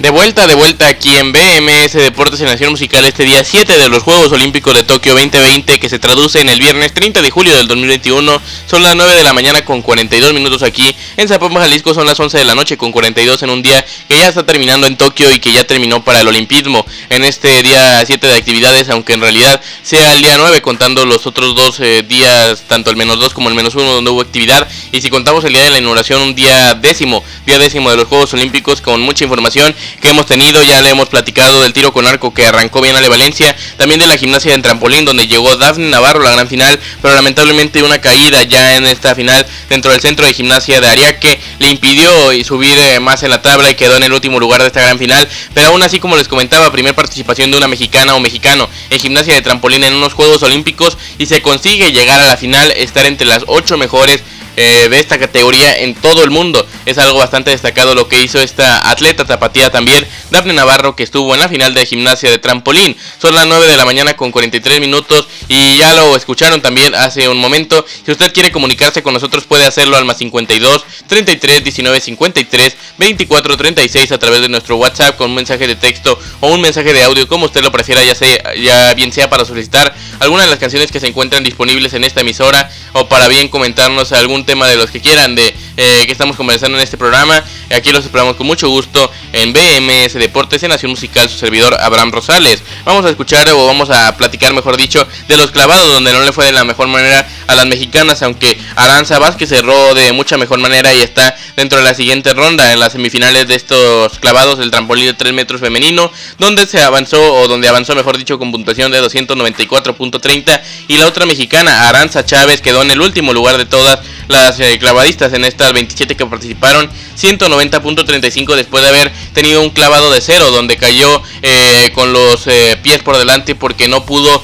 De 0.06 0.12
vuelta, 0.12 0.46
de 0.46 0.54
vuelta 0.54 0.88
aquí 0.88 1.18
en 1.18 1.32
BMS 1.32 1.94
Deportes 1.94 2.39
en 2.39 2.46
Nación 2.46 2.70
Musical 2.70 3.04
este 3.06 3.24
día 3.24 3.44
7 3.44 3.76
de 3.76 3.89
los 3.89 4.04
Juegos 4.04 4.32
Olímpicos 4.32 4.76
de 4.76 4.84
Tokio 4.84 5.15
2020 5.15 5.80
que 5.80 5.89
se 5.89 5.98
traduce 5.98 6.39
en 6.39 6.48
el 6.48 6.60
viernes 6.60 6.94
30 6.94 7.24
de 7.24 7.32
julio 7.32 7.58
del 7.58 7.68
2021. 7.68 8.39
Son 8.68 8.84
las 8.84 8.96
9 8.96 9.15
de 9.15 9.24
la 9.24 9.34
mañana 9.34 9.65
con 9.65 9.82
42 9.82 10.32
minutos 10.32 10.62
aquí 10.62 10.96
en 11.18 11.28
Zapopan, 11.28 11.63
Jalisco. 11.63 11.96
Son 11.96 12.06
las 12.06 12.20
11 12.20 12.38
de 12.38 12.46
la 12.46 12.54
noche 12.54 12.78
con 12.78 12.91
42 12.91 13.41
en 13.41 13.50
un 13.50 13.63
día 13.63 13.84
que 14.08 14.20
ya 14.20 14.28
está 14.28 14.46
terminando 14.46 14.86
en 14.86 14.96
Tokio 14.96 15.34
y 15.34 15.39
que 15.39 15.52
ya 15.52 15.63
terminó 15.65 16.04
para 16.04 16.22
el 16.22 16.28
Olimpismo 16.28 16.86
en 17.10 17.24
este 17.24 17.63
día 17.63 18.06
7 18.06 18.28
de 18.28 18.36
actividades, 18.36 18.89
aunque 18.89 19.13
en 19.13 19.22
realidad 19.22 19.60
sea 19.82 20.13
el 20.13 20.22
día 20.22 20.38
9 20.38 20.62
contando 20.62 21.04
los 21.08 21.26
otros 21.26 21.56
dos 21.56 21.80
eh, 21.80 22.06
días, 22.08 22.62
tanto 22.68 22.91
el 22.91 22.96
menos 22.96 23.20
2 23.20 23.34
como 23.34 23.50
el 23.50 23.56
menos 23.56 23.74
1 23.74 23.84
donde 23.84 24.12
hubo 24.12 24.22
actividad. 24.22 24.68
Y 24.91 25.02
si 25.02 25.10
contamos 25.10 25.44
el 25.46 25.54
día 25.54 25.63
de 25.63 25.72
la 25.72 25.80
inauguración, 25.80 26.22
un 26.22 26.36
día 26.36 26.76
décimo, 26.76 27.24
día 27.48 27.58
décimo 27.58 27.89
de 27.89 27.98
los 27.98 28.06
Juegos 28.06 28.32
Olímpicos 28.36 28.82
con 28.82 29.02
mucha 29.02 29.24
información 29.24 29.74
que 30.01 30.10
hemos 30.10 30.25
tenido. 30.25 30.62
Ya 30.63 30.81
le 30.81 30.89
hemos 30.89 31.10
platicado 31.10 31.62
del 31.62 31.73
tiro 31.73 31.91
con 31.91 32.08
arco 32.08 32.34
que 32.34 32.45
arrancó 32.45 32.81
bien 32.81 32.95
Ale 32.95 33.10
Valencia. 33.10 33.55
También 33.77 33.99
de 33.99 34.08
la 34.08 34.17
gimnasia 34.17 34.53
en 34.53 34.62
trampolín 34.62 35.05
donde 35.05 35.27
llegó 35.27 35.55
Daphne 35.58 35.89
Navarro 35.89 36.23
la 36.23 36.31
gran 36.31 36.47
final. 36.47 36.79
Pero 37.01 37.13
lamentablemente 37.13 37.84
una 37.84 37.99
caída 37.99 38.43
ya 38.43 38.75
en 38.75 38.86
esta 38.86 39.15
final 39.15 39.45
dentro 39.69 39.91
del 39.91 40.01
centro 40.01 40.25
de 40.25 40.34
gimnasia 40.34 40.81
de 40.81 40.88
Ariake 40.88 41.39
le 41.60 41.69
impidió 41.69 42.12
subir 42.43 42.77
eh, 42.77 42.99
más 42.99 43.23
en 43.23 43.29
la 43.29 43.41
tabla 43.41 43.69
y 43.69 43.75
quedó 43.75 43.95
en 43.97 44.03
el 44.03 44.13
último 44.13 44.39
lugar 44.39 44.62
de 44.62 44.67
esta 44.67 44.81
gran 44.81 44.99
final. 44.99 45.27
Pero 45.53 45.67
aún 45.67 45.81
así, 45.84 45.99
como 45.99 46.15
les 46.15 46.27
comentaba, 46.27 46.71
primer 46.71 46.95
participación 46.95 47.51
de 47.51 47.58
una 47.58 47.67
mexicana 47.67 48.15
o 48.15 48.19
mexicano 48.19 48.69
en 48.89 48.99
gimnasia 48.99 49.34
de 49.34 49.41
trampolín 49.41 49.84
en 49.84 49.93
unos 49.93 50.13
Juegos 50.13 50.43
Olímpicos 50.43 50.97
y 51.17 51.25
se 51.25 51.41
consigue 51.41 51.91
llegar 51.91 52.19
a 52.21 52.27
la 52.27 52.38
final, 52.38 52.71
estar 52.71 53.05
entre 53.05 53.27
las 53.27 53.43
ocho 53.47 53.77
mejores 53.77 54.23
eh, 54.58 54.88
de 54.89 55.00
esta 55.00 55.20
categoría 55.20 55.78
en 55.80 55.96
todo 55.96 56.24
el 56.24 56.30
mundo. 56.30 56.65
Es 56.86 56.98
algo 56.98 57.20
bastante 57.20 57.52
destacado 57.52 57.96
lo 57.96 58.08
que 58.08 58.22
hizo 58.24 58.39
esta 58.39 58.89
atleta 58.89 59.26
tapatía 59.26 59.72
también, 59.72 60.08
Daphne 60.32 60.54
Navarro, 60.54 60.96
que 60.96 61.04
estuvo 61.04 61.34
en 61.34 61.39
la 61.39 61.50
final 61.50 61.74
de 61.74 61.86
gimnasia 61.86 62.30
de 62.30 62.38
trampolín. 62.38 62.96
Son 63.20 63.34
las 63.34 63.48
9 63.48 63.68
de 63.68 63.78
la 63.78 63.86
mañana 63.86 64.15
con 64.15 64.32
43 64.32 64.80
minutos 64.80 65.28
y 65.48 65.78
ya 65.78 65.94
lo 65.94 66.15
escucharon 66.15 66.62
también 66.62 66.96
hace 66.96 67.28
un 67.28 67.38
momento. 67.38 67.86
Si 68.06 68.12
usted 68.12 68.34
quiere 68.34 68.52
comunicarse 68.52 69.04
con 69.04 69.13
nosotros 69.13 69.46
puede 69.46 69.65
hacerlo 69.65 69.98
al 69.98 70.06
más 70.06 70.18
52 70.18 70.86
33 71.08 71.63
19 71.63 72.00
53 72.00 72.78
24 72.98 73.58
36 73.58 74.12
a 74.12 74.18
través 74.18 74.41
de 74.41 74.50
nuestro 74.50 74.78
WhatsApp 74.78 75.18
con 75.18 75.30
un 75.30 75.36
mensaje 75.36 75.68
de 75.68 75.76
texto 75.76 76.18
o 76.39 76.48
un 76.50 76.62
mensaje 76.62 76.94
de 76.94 77.04
audio 77.04 77.28
como 77.28 77.46
usted 77.46 77.62
lo 77.62 77.72
prefiera, 77.72 78.04
ya 78.04 78.15
sea 78.15 78.56
ya 78.56 78.94
bien 78.94 79.12
sea 79.12 79.30
para 79.30 79.46
solicitar 79.46 79.94
alguna 80.20 80.44
de 80.44 80.50
las 80.50 80.60
canciones 80.60 80.91
que 80.91 81.00
se 81.00 81.08
encuentran 81.08 81.44
disponibles 81.44 81.94
en 81.94 82.04
esta 82.04 82.22
emisora 82.22 82.70
o 82.94 83.08
para 83.08 83.28
bien 83.28 83.48
comentarnos 83.48 84.12
algún 84.12 84.44
tema 84.45 84.67
de 84.67 84.75
los 84.77 84.91
que 84.91 85.01
quieran 85.01 85.36
de 85.36 85.53
eh, 85.77 86.03
que 86.05 86.12
estamos 86.12 86.38
conversando 86.38 86.77
en 86.77 86.84
este 86.84 86.97
programa. 86.97 87.43
Aquí 87.75 87.91
los 87.91 88.05
esperamos 88.05 88.36
con 88.36 88.47
mucho 88.47 88.69
gusto 88.69 89.12
en 89.34 89.51
BMS 89.51 90.13
Deportes 90.13 90.63
en 90.63 90.69
Nación 90.69 90.91
Musical, 90.91 91.29
su 91.29 91.38
servidor 91.38 91.75
Abraham 91.81 92.12
Rosales. 92.12 92.63
Vamos 92.86 93.05
a 93.05 93.10
escuchar 93.10 93.49
o 93.49 93.67
vamos 93.67 93.89
a 93.89 94.15
platicar, 94.15 94.53
mejor 94.53 94.77
dicho, 94.77 95.05
de 95.27 95.38
los 95.38 95.51
clavados, 95.51 95.91
donde 95.91 96.13
no 96.13 96.21
le 96.21 96.31
fue 96.31 96.45
de 96.45 96.51
la 96.53 96.63
mejor 96.63 96.88
manera 96.88 97.27
a 97.47 97.55
las 97.55 97.65
mexicanas, 97.65 98.21
aunque 98.21 98.58
Aranza 98.75 99.19
Vázquez 99.19 99.49
cerró 99.49 99.93
de 99.93 100.13
mucha 100.13 100.38
mejor 100.38 100.60
manera 100.60 100.93
y 100.93 101.01
está 101.01 101.36
dentro 101.55 101.77
de 101.77 101.84
la 101.84 101.93
siguiente 101.93 102.34
ronda 102.34 102.71
en 102.71 102.79
las 102.79 102.93
semifinales 102.93 103.47
de 103.47 103.55
estos 103.55 104.17
clavados 104.19 104.60
del 104.60 104.71
trampolín 104.71 105.05
de 105.05 105.13
3 105.13 105.34
metros 105.34 105.62
femenino, 105.62 106.12
donde 106.38 106.65
se 106.65 106.81
avanzó, 106.81 107.34
o 107.34 107.47
donde 107.47 107.67
avanzó, 107.67 107.95
mejor 107.95 108.17
dicho, 108.17 108.39
con 108.39 108.51
puntuación 108.51 108.91
de 108.91 109.01
294.30 109.01 110.62
y 110.88 110.97
la 110.97 111.08
otra 111.08 111.25
mexicana, 111.25 111.89
Aranza 111.89 112.25
Chávez, 112.25 112.62
quedó 112.62 112.81
en 112.81 112.91
el 112.91 113.01
último 113.01 113.34
lugar 113.34 113.58
de 113.58 113.65
todas 113.65 113.99
las 114.28 114.60
eh, 114.60 114.78
clavadistas 114.80 115.34
en 115.34 115.46
estas 115.46 115.74
27 115.74 116.16
que 116.16 116.26
participaron, 116.26 116.90
190.35 117.20 118.56
después 118.56 118.84
de 118.84 118.90
haber 118.90 119.12
tenido 119.34 119.62
un 119.62 119.70
clavado 119.70 120.12
de 120.12 120.22
cero, 120.22 120.52
donde 120.52 120.78
cayó 120.78 121.22
eh, 121.42 121.92
con 121.94 122.14
los 122.14 122.48
eh, 122.48 122.78
pies 122.82 123.02
por 123.04 123.18
delante 123.18 123.56
porque 123.56 123.88
no 123.88 124.06
pudo 124.06 124.44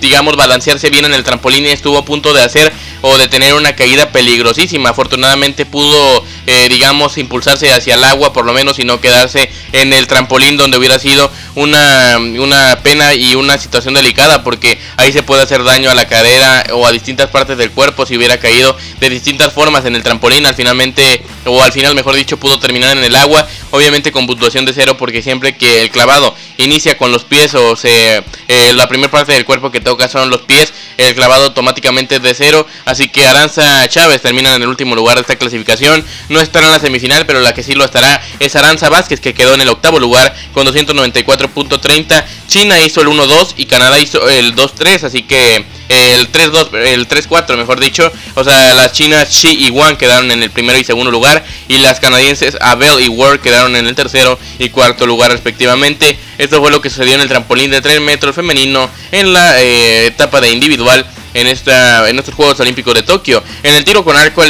digamos, 0.00 0.36
balancearse 0.36 0.90
bien 0.90 1.06
en 1.06 1.14
el 1.14 1.24
trampolín 1.24 1.64
y 1.64 1.70
estuvo 1.70 1.96
a 1.96 2.04
punto 2.04 2.34
de 2.34 2.42
hacer 2.42 2.70
o 3.00 3.16
de 3.16 3.26
tener 3.26 3.54
una 3.54 3.74
caída 3.74 4.12
peligrosísima. 4.12 4.90
Afortunadamente 4.90 5.64
pudo, 5.64 6.22
eh, 6.46 6.68
digamos, 6.68 7.18
impulsarse 7.18 7.70
hacia 7.72 7.94
el 7.94 8.04
agua 8.04 8.32
por 8.32 8.44
lo 8.44 8.52
menos 8.52 8.78
y 8.78 8.84
no 8.84 9.00
quedarse 9.00 9.50
en 9.72 9.92
el 9.92 10.06
trampolín 10.06 10.56
donde 10.56 10.76
hubiera 10.76 10.98
sido 10.98 11.30
una, 11.54 12.18
una 12.18 12.80
pena 12.82 13.14
y 13.14 13.34
una 13.34 13.58
situación 13.58 13.94
delicada 13.94 14.42
porque 14.42 14.78
ahí 14.96 15.12
se 15.12 15.22
puede 15.22 15.42
hacer 15.42 15.64
daño 15.64 15.90
a 15.90 15.94
la 15.94 16.06
cadera 16.06 16.64
o 16.72 16.86
a 16.86 16.92
distintas 16.92 17.30
partes 17.30 17.56
del 17.56 17.70
cuerpo 17.70 18.06
si 18.06 18.16
hubiera 18.16 18.38
caído 18.38 18.76
de 19.00 19.10
distintas 19.10 19.52
formas 19.52 19.84
en 19.84 19.96
el 19.96 20.02
trampolín. 20.02 20.46
Al 20.46 20.54
finalmente, 20.54 21.22
o 21.44 21.62
al 21.62 21.72
final 21.72 21.94
mejor 21.94 22.14
dicho, 22.14 22.36
pudo 22.36 22.58
terminar 22.58 22.96
en 22.96 23.04
el 23.04 23.14
agua, 23.16 23.46
obviamente 23.70 24.12
con 24.12 24.26
puntuación 24.26 24.64
de 24.64 24.72
cero 24.72 24.96
porque 24.98 25.22
siempre 25.22 25.56
que 25.56 25.82
el 25.82 25.90
clavado 25.90 26.34
inicia 26.58 26.96
con 26.96 27.12
los 27.12 27.24
pies 27.24 27.54
o 27.54 27.76
se, 27.76 28.22
eh, 28.48 28.72
la 28.74 28.88
primera 28.88 29.10
parte 29.10 29.32
del 29.32 29.44
cuerpo 29.44 29.70
que 29.70 29.80
toca 29.80 30.08
son 30.08 30.30
los 30.30 30.42
pies, 30.42 30.72
el 30.96 31.14
clavado 31.14 31.46
automáticamente 31.46 32.16
es 32.16 32.22
de 32.22 32.34
cero. 32.34 32.66
Así 32.84 33.08
que 33.08 33.26
Aranza 33.26 33.86
Chávez 33.88 34.22
termina 34.22 34.54
en 34.54 34.62
el 34.62 34.68
último 34.68 34.94
lugar 34.94 35.16
de 35.16 35.22
esta 35.22 35.36
clasificación. 35.36 36.04
No 36.34 36.40
estará 36.40 36.66
en 36.66 36.72
la 36.72 36.80
semifinal, 36.80 37.26
pero 37.26 37.38
la 37.38 37.54
que 37.54 37.62
sí 37.62 37.74
lo 37.74 37.84
estará 37.84 38.20
es 38.40 38.56
Aranza 38.56 38.88
Vázquez, 38.88 39.20
que 39.20 39.34
quedó 39.34 39.54
en 39.54 39.60
el 39.60 39.68
octavo 39.68 40.00
lugar 40.00 40.34
con 40.52 40.66
294.30. 40.66 42.24
China 42.48 42.80
hizo 42.80 43.02
el 43.02 43.06
1-2 43.06 43.54
y 43.56 43.66
Canadá 43.66 44.00
hizo 44.00 44.28
el 44.28 44.56
2-3, 44.56 45.04
así 45.04 45.22
que 45.22 45.64
el 45.88 46.32
3-2, 46.32 46.74
el 46.74 47.06
3-4 47.06 47.56
mejor 47.56 47.78
dicho. 47.78 48.10
O 48.34 48.42
sea, 48.42 48.74
las 48.74 48.90
chinas 48.90 49.30
Shi 49.30 49.66
y 49.66 49.70
Wang 49.70 49.96
quedaron 49.96 50.28
en 50.32 50.42
el 50.42 50.50
primero 50.50 50.76
y 50.76 50.82
segundo 50.82 51.12
lugar. 51.12 51.44
Y 51.68 51.78
las 51.78 52.00
canadienses 52.00 52.58
Abel 52.60 53.00
y 53.00 53.08
Ward 53.08 53.38
quedaron 53.38 53.76
en 53.76 53.86
el 53.86 53.94
tercero 53.94 54.36
y 54.58 54.70
cuarto 54.70 55.06
lugar 55.06 55.30
respectivamente. 55.30 56.18
Esto 56.38 56.60
fue 56.60 56.72
lo 56.72 56.80
que 56.80 56.90
sucedió 56.90 57.14
en 57.14 57.20
el 57.20 57.28
trampolín 57.28 57.70
de 57.70 57.80
3 57.80 58.00
metros 58.00 58.34
femenino 58.34 58.90
en 59.12 59.32
la 59.32 59.62
eh, 59.62 60.06
etapa 60.06 60.40
de 60.40 60.50
individual 60.50 61.06
en, 61.34 61.46
esta, 61.46 62.08
en 62.08 62.18
estos 62.18 62.34
Juegos 62.34 62.58
Olímpicos 62.60 62.94
de 62.94 63.02
Tokio. 63.02 63.42
En 63.62 63.74
el 63.74 63.84
tiro 63.84 64.04
con 64.04 64.16
arco 64.16 64.42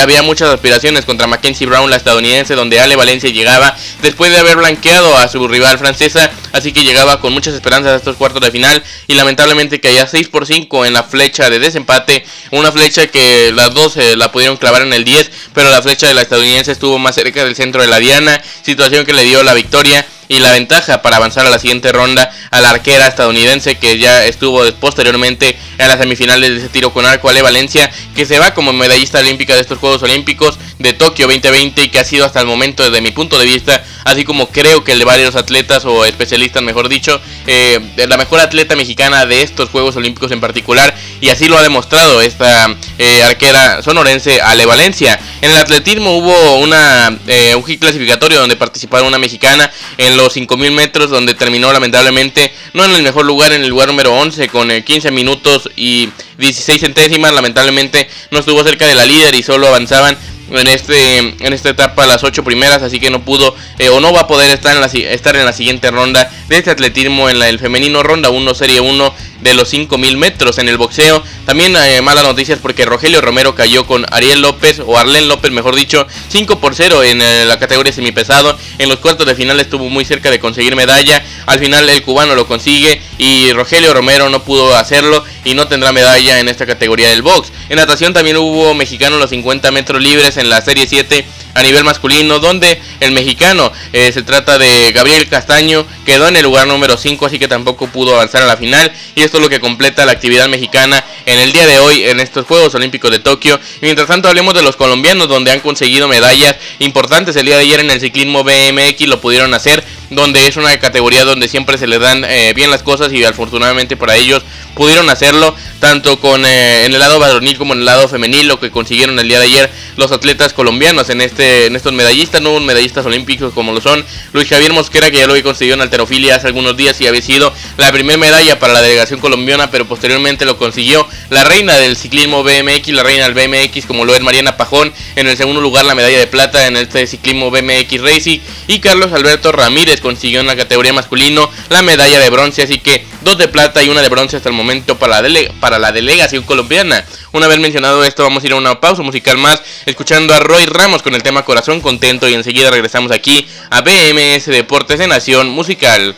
había 0.00 0.22
muchas 0.22 0.50
aspiraciones 0.50 1.04
contra 1.04 1.26
Mackenzie 1.26 1.66
Brown, 1.66 1.88
la 1.88 1.96
estadounidense, 1.96 2.54
donde 2.54 2.80
Ale 2.80 2.96
Valencia 2.96 3.30
llegaba 3.30 3.74
después 4.02 4.30
de 4.30 4.38
haber 4.38 4.56
blanqueado 4.56 5.16
a 5.16 5.28
su 5.28 5.46
rival 5.48 5.78
francesa, 5.78 6.30
así 6.52 6.72
que 6.72 6.84
llegaba 6.84 7.20
con 7.20 7.32
muchas 7.32 7.54
esperanzas 7.54 7.92
a 7.92 7.96
estos 7.96 8.16
cuartos 8.16 8.42
de 8.42 8.50
final 8.50 8.82
y 9.06 9.14
lamentablemente 9.14 9.80
caía 9.80 10.06
6 10.06 10.28
por 10.28 10.46
5 10.46 10.84
en 10.84 10.92
la 10.92 11.04
flecha 11.04 11.48
de 11.48 11.58
desempate, 11.58 12.24
una 12.50 12.72
flecha 12.72 13.06
que 13.06 13.52
las 13.52 13.72
dos 13.72 13.96
eh, 13.96 14.16
la 14.16 14.32
pudieron 14.32 14.56
clavar 14.56 14.82
en 14.82 14.92
el 14.92 15.04
10, 15.04 15.30
pero 15.54 15.70
la 15.70 15.80
flecha 15.80 16.08
de 16.08 16.14
la 16.14 16.22
estadounidense 16.22 16.72
estuvo 16.72 16.98
más 16.98 17.14
cerca 17.14 17.44
del 17.44 17.54
centro 17.54 17.80
de 17.80 17.88
la 17.88 17.98
diana, 17.98 18.42
situación 18.62 19.06
que 19.06 19.12
le 19.12 19.24
dio 19.24 19.42
la 19.42 19.54
victoria 19.54 20.06
y 20.32 20.38
la 20.38 20.50
ventaja 20.50 21.02
para 21.02 21.16
avanzar 21.16 21.44
a 21.44 21.50
la 21.50 21.58
siguiente 21.58 21.92
ronda 21.92 22.32
a 22.50 22.60
la 22.62 22.70
arquera 22.70 23.06
estadounidense 23.06 23.76
que 23.76 23.98
ya 23.98 24.24
estuvo 24.24 24.64
posteriormente 24.80 25.58
en 25.76 25.88
las 25.88 25.98
semifinales 25.98 26.50
de 26.50 26.56
ese 26.56 26.68
tiro 26.70 26.90
con 26.90 27.04
arco, 27.04 27.28
Ale 27.28 27.42
Valencia, 27.42 27.90
que 28.14 28.24
se 28.24 28.38
va 28.38 28.54
como 28.54 28.72
medallista 28.72 29.18
olímpica 29.18 29.54
de 29.54 29.60
estos 29.60 29.78
Juegos 29.78 30.02
Olímpicos 30.02 30.58
de 30.78 30.94
Tokio 30.94 31.26
2020 31.26 31.84
y 31.84 31.88
que 31.90 31.98
ha 31.98 32.04
sido 32.04 32.24
hasta 32.24 32.40
el 32.40 32.46
momento 32.46 32.82
desde 32.82 33.02
mi 33.02 33.10
punto 33.10 33.38
de 33.38 33.44
vista, 33.44 33.84
así 34.04 34.24
como 34.24 34.48
creo 34.48 34.84
que 34.84 34.92
el 34.92 35.00
de 35.00 35.04
varios 35.04 35.36
atletas 35.36 35.84
o 35.84 36.06
especialistas 36.06 36.62
mejor 36.62 36.88
dicho, 36.88 37.20
eh, 37.46 37.78
la 37.96 38.16
mejor 38.16 38.40
atleta 38.40 38.74
mexicana 38.74 39.26
de 39.26 39.42
estos 39.42 39.68
Juegos 39.68 39.96
Olímpicos 39.96 40.32
en 40.32 40.40
particular 40.40 40.94
y 41.20 41.28
así 41.28 41.46
lo 41.46 41.58
ha 41.58 41.62
demostrado 41.62 42.22
esta 42.22 42.74
eh, 42.98 43.22
arquera 43.22 43.82
sonorense 43.82 44.40
Ale 44.40 44.64
Valencia. 44.64 45.20
En 45.42 45.50
el 45.50 45.58
atletismo 45.58 46.16
hubo 46.16 46.56
una, 46.56 47.18
eh, 47.26 47.54
un 47.54 47.64
hit 47.64 47.80
clasificatorio 47.80 48.40
donde 48.40 48.56
participaron 48.56 49.08
una 49.08 49.18
mexicana 49.18 49.70
en 49.98 50.16
los 50.16 50.21
5000 50.30 50.70
metros 50.72 51.10
donde 51.10 51.34
terminó 51.34 51.72
lamentablemente 51.72 52.52
no 52.72 52.84
en 52.84 52.92
el 52.92 53.02
mejor 53.02 53.24
lugar, 53.24 53.52
en 53.52 53.62
el 53.62 53.68
lugar 53.68 53.88
número 53.88 54.14
11 54.14 54.48
con 54.48 54.70
15 54.70 55.10
minutos 55.10 55.70
y 55.76 56.10
16 56.38 56.80
centésimas, 56.80 57.32
lamentablemente 57.32 58.08
no 58.30 58.38
estuvo 58.38 58.62
cerca 58.64 58.86
de 58.86 58.94
la 58.94 59.04
líder 59.04 59.34
y 59.34 59.42
solo 59.42 59.68
avanzaban 59.68 60.16
en 60.52 60.66
este 60.68 61.18
en 61.18 61.52
esta 61.52 61.70
etapa 61.70 62.06
las 62.06 62.24
ocho 62.24 62.44
primeras 62.44 62.82
así 62.82 63.00
que 63.00 63.10
no 63.10 63.24
pudo 63.24 63.54
eh, 63.78 63.88
o 63.88 64.00
no 64.00 64.12
va 64.12 64.20
a 64.20 64.26
poder 64.26 64.50
estar 64.52 64.74
en 64.74 64.80
la 64.80 64.86
estar 64.86 65.36
en 65.36 65.44
la 65.44 65.52
siguiente 65.52 65.90
ronda 65.90 66.30
de 66.48 66.58
este 66.58 66.70
atletismo 66.70 67.28
en 67.28 67.38
la, 67.38 67.46
femenino 67.58 68.02
ronda 68.02 68.30
1 68.30 68.54
serie 68.54 68.80
1 68.80 69.14
de 69.42 69.54
los 69.54 69.68
5000 69.68 70.16
metros 70.16 70.58
en 70.58 70.68
el 70.68 70.78
boxeo. 70.78 71.22
También 71.44 71.74
eh, 71.76 72.00
malas 72.00 72.24
noticias 72.24 72.58
porque 72.62 72.84
Rogelio 72.84 73.20
Romero 73.20 73.54
cayó 73.54 73.86
con 73.86 74.06
Ariel 74.10 74.40
López 74.40 74.80
o 74.84 74.96
Arlen 74.96 75.28
López 75.28 75.50
mejor 75.50 75.74
dicho 75.74 76.06
5 76.28 76.60
por 76.60 76.74
0 76.74 77.02
en 77.02 77.20
eh, 77.20 77.44
la 77.44 77.58
categoría 77.58 77.92
semipesado. 77.92 78.56
En 78.78 78.88
los 78.88 78.98
cuartos 78.98 79.26
de 79.26 79.34
final 79.34 79.58
estuvo 79.60 79.88
muy 79.88 80.04
cerca 80.04 80.30
de 80.30 80.38
conseguir 80.38 80.76
medalla. 80.76 81.22
Al 81.46 81.58
final 81.58 81.88
el 81.88 82.02
cubano 82.02 82.34
lo 82.34 82.46
consigue 82.46 83.00
y 83.18 83.52
Rogelio 83.52 83.92
Romero 83.92 84.30
no 84.30 84.44
pudo 84.44 84.74
hacerlo 84.76 85.24
y 85.44 85.54
no 85.54 85.66
tendrá 85.66 85.92
medalla 85.92 86.38
en 86.38 86.48
esta 86.48 86.66
categoría 86.66 87.10
del 87.10 87.22
box. 87.22 87.52
En 87.68 87.76
natación 87.76 88.12
también 88.12 88.36
hubo 88.36 88.74
mexicano 88.74 89.18
los 89.18 89.30
50 89.30 89.70
metros 89.72 90.00
libres 90.00 90.36
en 90.36 90.41
la 90.50 90.60
serie 90.60 90.86
7 90.86 91.24
a 91.54 91.62
nivel 91.62 91.84
masculino, 91.84 92.38
donde 92.38 92.80
el 93.00 93.12
mexicano 93.12 93.72
eh, 93.92 94.10
se 94.12 94.22
trata 94.22 94.58
de 94.58 94.92
Gabriel 94.92 95.28
Castaño, 95.28 95.86
quedó 96.04 96.28
en 96.28 96.36
el 96.36 96.44
lugar 96.44 96.66
número 96.66 96.96
5, 96.96 97.26
así 97.26 97.38
que 97.38 97.48
tampoco 97.48 97.88
pudo 97.88 98.14
avanzar 98.14 98.42
a 98.42 98.46
la 98.46 98.56
final. 98.56 98.90
Y 99.14 99.22
esto 99.22 99.36
es 99.38 99.42
lo 99.42 99.48
que 99.48 99.60
completa 99.60 100.06
la 100.06 100.12
actividad 100.12 100.48
mexicana 100.48 101.04
en 101.26 101.38
el 101.38 101.52
día 101.52 101.66
de 101.66 101.78
hoy 101.78 102.04
en 102.04 102.20
estos 102.20 102.46
Juegos 102.46 102.74
Olímpicos 102.74 103.10
de 103.10 103.18
Tokio. 103.18 103.58
Mientras 103.80 104.08
tanto 104.08 104.28
hablemos 104.28 104.54
de 104.54 104.62
los 104.62 104.76
colombianos, 104.76 105.28
donde 105.28 105.50
han 105.50 105.60
conseguido 105.60 106.08
medallas 106.08 106.56
importantes 106.78 107.36
el 107.36 107.46
día 107.46 107.56
de 107.56 107.62
ayer 107.62 107.80
en 107.80 107.90
el 107.90 108.00
ciclismo 108.00 108.44
BMX, 108.44 109.06
lo 109.06 109.20
pudieron 109.20 109.52
hacer 109.54 109.84
donde 110.12 110.46
es 110.46 110.56
una 110.56 110.78
categoría 110.78 111.24
donde 111.24 111.48
siempre 111.48 111.78
se 111.78 111.86
les 111.86 112.00
dan 112.00 112.24
eh, 112.24 112.52
bien 112.54 112.70
las 112.70 112.82
cosas 112.82 113.12
y 113.12 113.24
afortunadamente 113.24 113.96
para 113.96 114.16
ellos 114.16 114.42
pudieron 114.74 115.08
hacerlo 115.10 115.54
tanto 115.80 116.20
con 116.20 116.44
eh, 116.46 116.84
en 116.84 116.92
el 116.92 116.98
lado 116.98 117.18
varonil 117.18 117.58
como 117.58 117.72
en 117.72 117.80
el 117.80 117.84
lado 117.84 118.08
femenil 118.08 118.46
lo 118.46 118.60
que 118.60 118.70
consiguieron 118.70 119.18
el 119.18 119.28
día 119.28 119.38
de 119.38 119.46
ayer 119.46 119.70
los 119.96 120.12
atletas 120.12 120.52
colombianos 120.52 121.10
en 121.10 121.20
este 121.20 121.66
en 121.66 121.76
estos 121.76 121.92
medallistas 121.92 122.40
no 122.40 122.58
medallistas 122.60 123.04
olímpicos 123.06 123.52
como 123.52 123.72
lo 123.72 123.80
son 123.80 124.04
Luis 124.32 124.48
Javier 124.48 124.72
Mosquera 124.72 125.10
que 125.10 125.18
ya 125.18 125.26
lo 125.26 125.32
había 125.32 125.42
conseguido 125.42 125.74
en 125.74 125.82
alterofilia 125.82 126.36
hace 126.36 126.46
algunos 126.46 126.76
días 126.76 127.00
y 127.00 127.06
había 127.06 127.22
sido 127.22 127.52
la 127.78 127.90
primera 127.92 128.18
medalla 128.18 128.58
para 128.58 128.72
la 128.72 128.82
delegación 128.82 129.20
colombiana 129.20 129.70
pero 129.70 129.86
posteriormente 129.86 130.44
lo 130.44 130.56
consiguió 130.56 131.06
la 131.30 131.44
reina 131.44 131.76
del 131.78 131.96
ciclismo 131.96 132.42
BMX 132.44 132.88
la 132.88 133.02
reina 133.02 133.28
del 133.28 133.34
BMX 133.34 133.86
como 133.86 134.04
lo 134.04 134.14
es 134.14 134.20
Mariana 134.20 134.56
Pajón 134.56 134.92
en 135.16 135.26
el 135.26 135.36
segundo 135.36 135.60
lugar 135.60 135.84
la 135.84 135.94
medalla 135.94 136.18
de 136.18 136.26
plata 136.26 136.66
en 136.66 136.76
este 136.76 137.06
ciclismo 137.06 137.50
BMX 137.50 138.00
Racing 138.02 138.40
y 138.66 138.80
Carlos 138.80 139.12
Alberto 139.12 139.52
Ramírez 139.52 140.00
consiguió 140.02 140.40
en 140.40 140.46
la 140.46 140.56
categoría 140.56 140.92
masculino 140.92 141.48
la 141.70 141.82
medalla 141.82 142.18
de 142.18 142.28
bronce, 142.28 142.62
así 142.62 142.78
que 142.78 143.06
dos 143.22 143.38
de 143.38 143.48
plata 143.48 143.82
y 143.82 143.88
una 143.88 144.02
de 144.02 144.08
bronce 144.08 144.36
hasta 144.36 144.48
el 144.48 144.54
momento 144.54 144.98
para 144.98 145.22
la, 145.22 145.52
para 145.60 145.78
la 145.78 145.92
delegación 145.92 146.42
colombiana. 146.42 147.04
Una 147.32 147.46
vez 147.48 147.58
mencionado 147.58 148.04
esto, 148.04 148.22
vamos 148.22 148.42
a 148.42 148.46
ir 148.46 148.52
a 148.52 148.56
una 148.56 148.80
pausa 148.80 149.02
musical 149.02 149.38
más, 149.38 149.62
escuchando 149.86 150.34
a 150.34 150.40
Roy 150.40 150.66
Ramos 150.66 151.02
con 151.02 151.14
el 151.14 151.22
tema 151.22 151.44
Corazón 151.44 151.80
Contento 151.80 152.28
y 152.28 152.34
enseguida 152.34 152.70
regresamos 152.70 153.12
aquí 153.12 153.46
a 153.70 153.80
BMS 153.80 154.46
Deportes 154.46 154.98
de 154.98 155.06
Nación 155.06 155.48
Musical. 155.48 156.14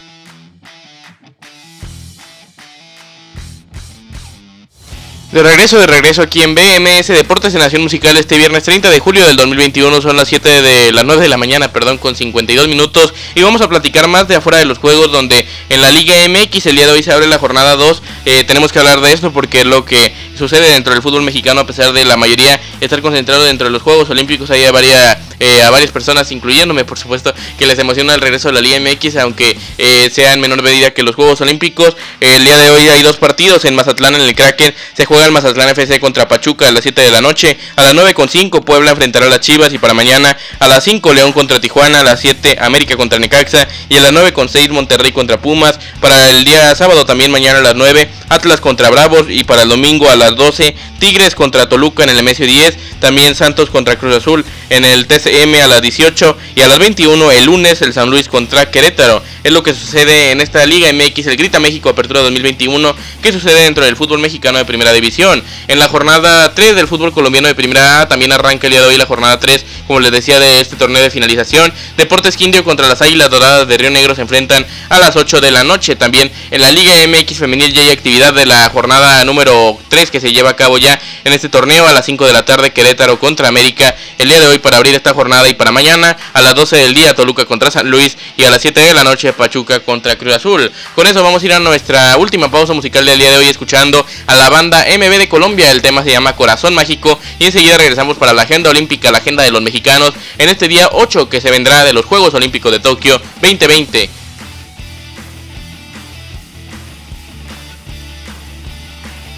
De 5.34 5.42
regreso, 5.42 5.80
de 5.80 5.88
regreso 5.88 6.22
aquí 6.22 6.42
en 6.42 6.54
BMS 6.54 7.08
Deportes 7.08 7.52
en 7.54 7.58
Nación 7.58 7.82
Musical 7.82 8.16
este 8.16 8.36
viernes 8.36 8.62
30 8.62 8.88
de 8.88 9.00
julio 9.00 9.26
del 9.26 9.34
2021, 9.34 10.00
son 10.00 10.16
las 10.16 10.28
7 10.28 10.62
de 10.62 10.92
las 10.92 11.04
9 11.04 11.22
de 11.22 11.28
la 11.28 11.36
mañana, 11.36 11.72
perdón, 11.72 11.98
con 11.98 12.14
52 12.14 12.68
minutos. 12.68 13.12
Y 13.34 13.42
vamos 13.42 13.60
a 13.60 13.68
platicar 13.68 14.06
más 14.06 14.28
de 14.28 14.36
afuera 14.36 14.58
de 14.58 14.64
los 14.64 14.78
juegos 14.78 15.10
donde 15.10 15.44
en 15.70 15.80
la 15.80 15.90
Liga 15.90 16.14
MX 16.28 16.66
el 16.66 16.76
día 16.76 16.86
de 16.86 16.92
hoy 16.92 17.02
se 17.02 17.12
abre 17.12 17.26
la 17.26 17.40
jornada 17.40 17.74
2, 17.74 18.00
eh, 18.26 18.44
tenemos 18.44 18.70
que 18.70 18.78
hablar 18.78 19.00
de 19.00 19.12
esto 19.12 19.32
porque 19.32 19.64
lo 19.64 19.84
que 19.84 20.14
sucede 20.38 20.70
dentro 20.70 20.92
del 20.92 21.02
fútbol 21.02 21.22
mexicano 21.22 21.62
a 21.62 21.66
pesar 21.66 21.92
de 21.92 22.04
la 22.04 22.16
mayoría 22.16 22.60
estar 22.80 23.02
concentrado 23.02 23.42
dentro 23.42 23.66
de 23.66 23.72
los 23.72 23.82
Juegos 23.82 24.08
Olímpicos, 24.10 24.52
hay 24.52 24.70
varias, 24.70 25.18
eh, 25.40 25.62
a 25.62 25.70
varias 25.70 25.90
personas, 25.90 26.30
incluyéndome 26.32 26.84
por 26.84 26.98
supuesto, 26.98 27.34
que 27.58 27.66
les 27.66 27.78
emociona 27.78 28.14
el 28.14 28.20
regreso 28.20 28.48
de 28.48 28.54
la 28.54 28.60
Liga 28.60 28.78
MX, 28.80 29.16
aunque 29.16 29.56
eh, 29.78 30.10
sea 30.10 30.32
en 30.32 30.40
menor 30.40 30.62
medida 30.62 30.92
que 30.92 31.02
los 31.02 31.14
Juegos 31.14 31.40
Olímpicos, 31.40 31.96
el 32.20 32.44
día 32.44 32.58
de 32.58 32.70
hoy 32.70 32.88
hay 32.88 33.02
dos 33.02 33.16
partidos 33.16 33.64
en 33.64 33.74
Mazatlán 33.74 34.14
en 34.14 34.22
el 34.22 34.34
Kraken, 34.34 34.74
se 34.94 35.04
juega 35.04 35.26
el 35.26 35.32
Mazatlán 35.32 35.68
FC 35.70 36.00
contra 36.00 36.28
Pachuca 36.28 36.68
a 36.68 36.72
las 36.72 36.82
7 36.82 37.00
de 37.00 37.10
la 37.10 37.20
noche. 37.20 37.56
A 37.76 37.82
las 37.82 37.94
9.5 37.94 38.64
Puebla 38.64 38.90
enfrentará 38.90 39.26
a 39.26 39.28
las 39.28 39.40
Chivas. 39.40 39.72
Y 39.72 39.78
para 39.78 39.94
mañana 39.94 40.36
a 40.58 40.68
las 40.68 40.84
5 40.84 41.12
León 41.12 41.32
contra 41.32 41.60
Tijuana, 41.60 42.00
a 42.00 42.04
las 42.04 42.20
7 42.20 42.56
América 42.60 42.96
contra 42.96 43.18
Necaxa. 43.18 43.66
Y 43.88 43.96
a 43.96 44.00
las 44.00 44.12
9.6 44.12 44.68
Monterrey 44.70 45.12
contra 45.12 45.40
Pumas. 45.40 45.78
Para 46.00 46.30
el 46.30 46.44
día 46.44 46.74
sábado 46.74 47.04
también 47.04 47.30
mañana 47.30 47.58
a 47.58 47.62
las 47.62 47.74
9 47.74 48.08
Atlas 48.28 48.60
contra 48.60 48.90
Bravos. 48.90 49.26
Y 49.28 49.44
para 49.44 49.62
el 49.62 49.68
domingo 49.68 50.08
a 50.08 50.16
las 50.16 50.36
12 50.36 50.74
Tigres 50.98 51.34
contra 51.34 51.68
Toluca 51.68 52.04
en 52.04 52.10
el 52.10 52.22
MSU 52.22 52.44
10, 52.44 52.76
también 53.00 53.34
Santos 53.34 53.68
contra 53.68 53.96
Cruz 53.96 54.16
Azul 54.16 54.44
en 54.70 54.84
el 54.84 55.06
TCM 55.24 55.54
a 55.62 55.68
las 55.68 55.80
18 55.80 56.36
y 56.54 56.60
a 56.60 56.68
las 56.68 56.78
21 56.78 57.32
el 57.32 57.44
lunes 57.44 57.80
el 57.82 57.92
San 57.92 58.10
Luis 58.10 58.28
contra 58.28 58.70
Querétaro. 58.70 59.22
Es 59.42 59.52
lo 59.52 59.62
que 59.62 59.74
sucede 59.74 60.30
en 60.30 60.40
esta 60.40 60.64
Liga 60.66 60.92
MX, 60.92 61.26
el 61.26 61.36
Grita 61.36 61.60
México 61.60 61.88
Apertura 61.88 62.20
2021, 62.20 62.94
que 63.22 63.32
sucede 63.32 63.62
dentro 63.62 63.84
del 63.84 63.96
fútbol 63.96 64.18
mexicano 64.18 64.58
de 64.58 64.64
Primera 64.64 64.92
División. 64.92 65.42
En 65.68 65.78
la 65.78 65.88
jornada 65.88 66.54
3 66.54 66.76
del 66.76 66.88
fútbol 66.88 67.12
colombiano 67.12 67.48
de 67.48 67.54
Primera 67.54 68.02
A 68.02 68.08
también 68.08 68.32
arranca 68.32 68.66
el 68.66 68.72
día 68.72 68.82
de 68.82 68.88
hoy 68.88 68.96
la 68.96 69.06
jornada 69.06 69.38
3, 69.38 69.64
como 69.86 70.00
les 70.00 70.12
decía, 70.12 70.38
de 70.38 70.60
este 70.60 70.76
torneo 70.76 71.02
de 71.02 71.10
finalización. 71.10 71.72
Deportes 71.96 72.36
Quindio 72.36 72.64
contra 72.64 72.88
las 72.88 73.00
Águilas 73.00 73.30
Doradas 73.30 73.66
de 73.66 73.76
Río 73.78 73.90
Negro 73.90 74.14
se 74.14 74.22
enfrentan 74.22 74.66
a 74.88 74.98
las 74.98 75.16
8 75.16 75.40
de 75.40 75.50
la 75.50 75.64
noche. 75.64 75.96
También 75.96 76.30
en 76.50 76.60
la 76.60 76.70
Liga 76.70 76.94
MX 77.06 77.38
Femenil 77.38 77.72
ya 77.72 77.82
hay 77.82 77.90
actividad 77.90 78.34
de 78.34 78.46
la 78.46 78.68
jornada 78.70 79.24
número 79.24 79.78
3 79.88 80.10
que 80.10 80.20
se 80.20 80.32
lleva 80.32 80.50
a 80.50 80.56
cabo 80.56 80.78
ya 80.78 81.00
en 81.24 81.32
este 81.32 81.48
torneo 81.48 81.86
a 81.86 81.92
las 81.92 82.04
5 82.04 82.26
de 82.26 82.32
la 82.32 82.44
tarde 82.44 82.72
Querétaro 82.72 83.18
contra 83.18 83.48
América 83.48 83.94
el 84.18 84.28
día 84.28 84.40
de 84.40 84.46
hoy 84.46 84.58
para 84.58 84.78
abrir 84.78 84.94
esta 84.94 85.13
jornada 85.14 85.48
y 85.48 85.54
para 85.54 85.72
mañana 85.72 86.16
a 86.32 86.42
las 86.42 86.54
12 86.54 86.76
del 86.76 86.94
día 86.94 87.14
Toluca 87.14 87.46
contra 87.46 87.70
San 87.70 87.90
Luis 87.90 88.16
y 88.36 88.44
a 88.44 88.50
las 88.50 88.60
7 88.60 88.80
de 88.80 88.94
la 88.94 89.04
noche 89.04 89.32
Pachuca 89.32 89.80
contra 89.80 90.16
Cruz 90.16 90.34
Azul. 90.34 90.70
Con 90.94 91.06
eso 91.06 91.22
vamos 91.22 91.42
a 91.42 91.46
ir 91.46 91.52
a 91.52 91.58
nuestra 91.60 92.16
última 92.18 92.50
pausa 92.50 92.74
musical 92.74 93.06
del 93.06 93.18
día 93.18 93.30
de 93.30 93.38
hoy 93.38 93.46
escuchando 93.46 94.04
a 94.26 94.34
la 94.36 94.50
banda 94.50 94.84
MB 94.86 95.18
de 95.18 95.28
Colombia. 95.28 95.70
El 95.70 95.80
tema 95.80 96.02
se 96.02 96.10
llama 96.10 96.36
Corazón 96.36 96.74
Mágico 96.74 97.18
y 97.38 97.46
enseguida 97.46 97.78
regresamos 97.78 98.18
para 98.18 98.32
la 98.32 98.42
agenda 98.42 98.70
olímpica, 98.70 99.10
la 99.10 99.18
agenda 99.18 99.42
de 99.42 99.50
los 99.50 99.62
mexicanos 99.62 100.12
en 100.38 100.48
este 100.48 100.68
día 100.68 100.88
8 100.92 101.28
que 101.28 101.40
se 101.40 101.50
vendrá 101.50 101.84
de 101.84 101.92
los 101.92 102.04
Juegos 102.04 102.34
Olímpicos 102.34 102.72
de 102.72 102.80
Tokio 102.80 103.20
2020. 103.40 104.23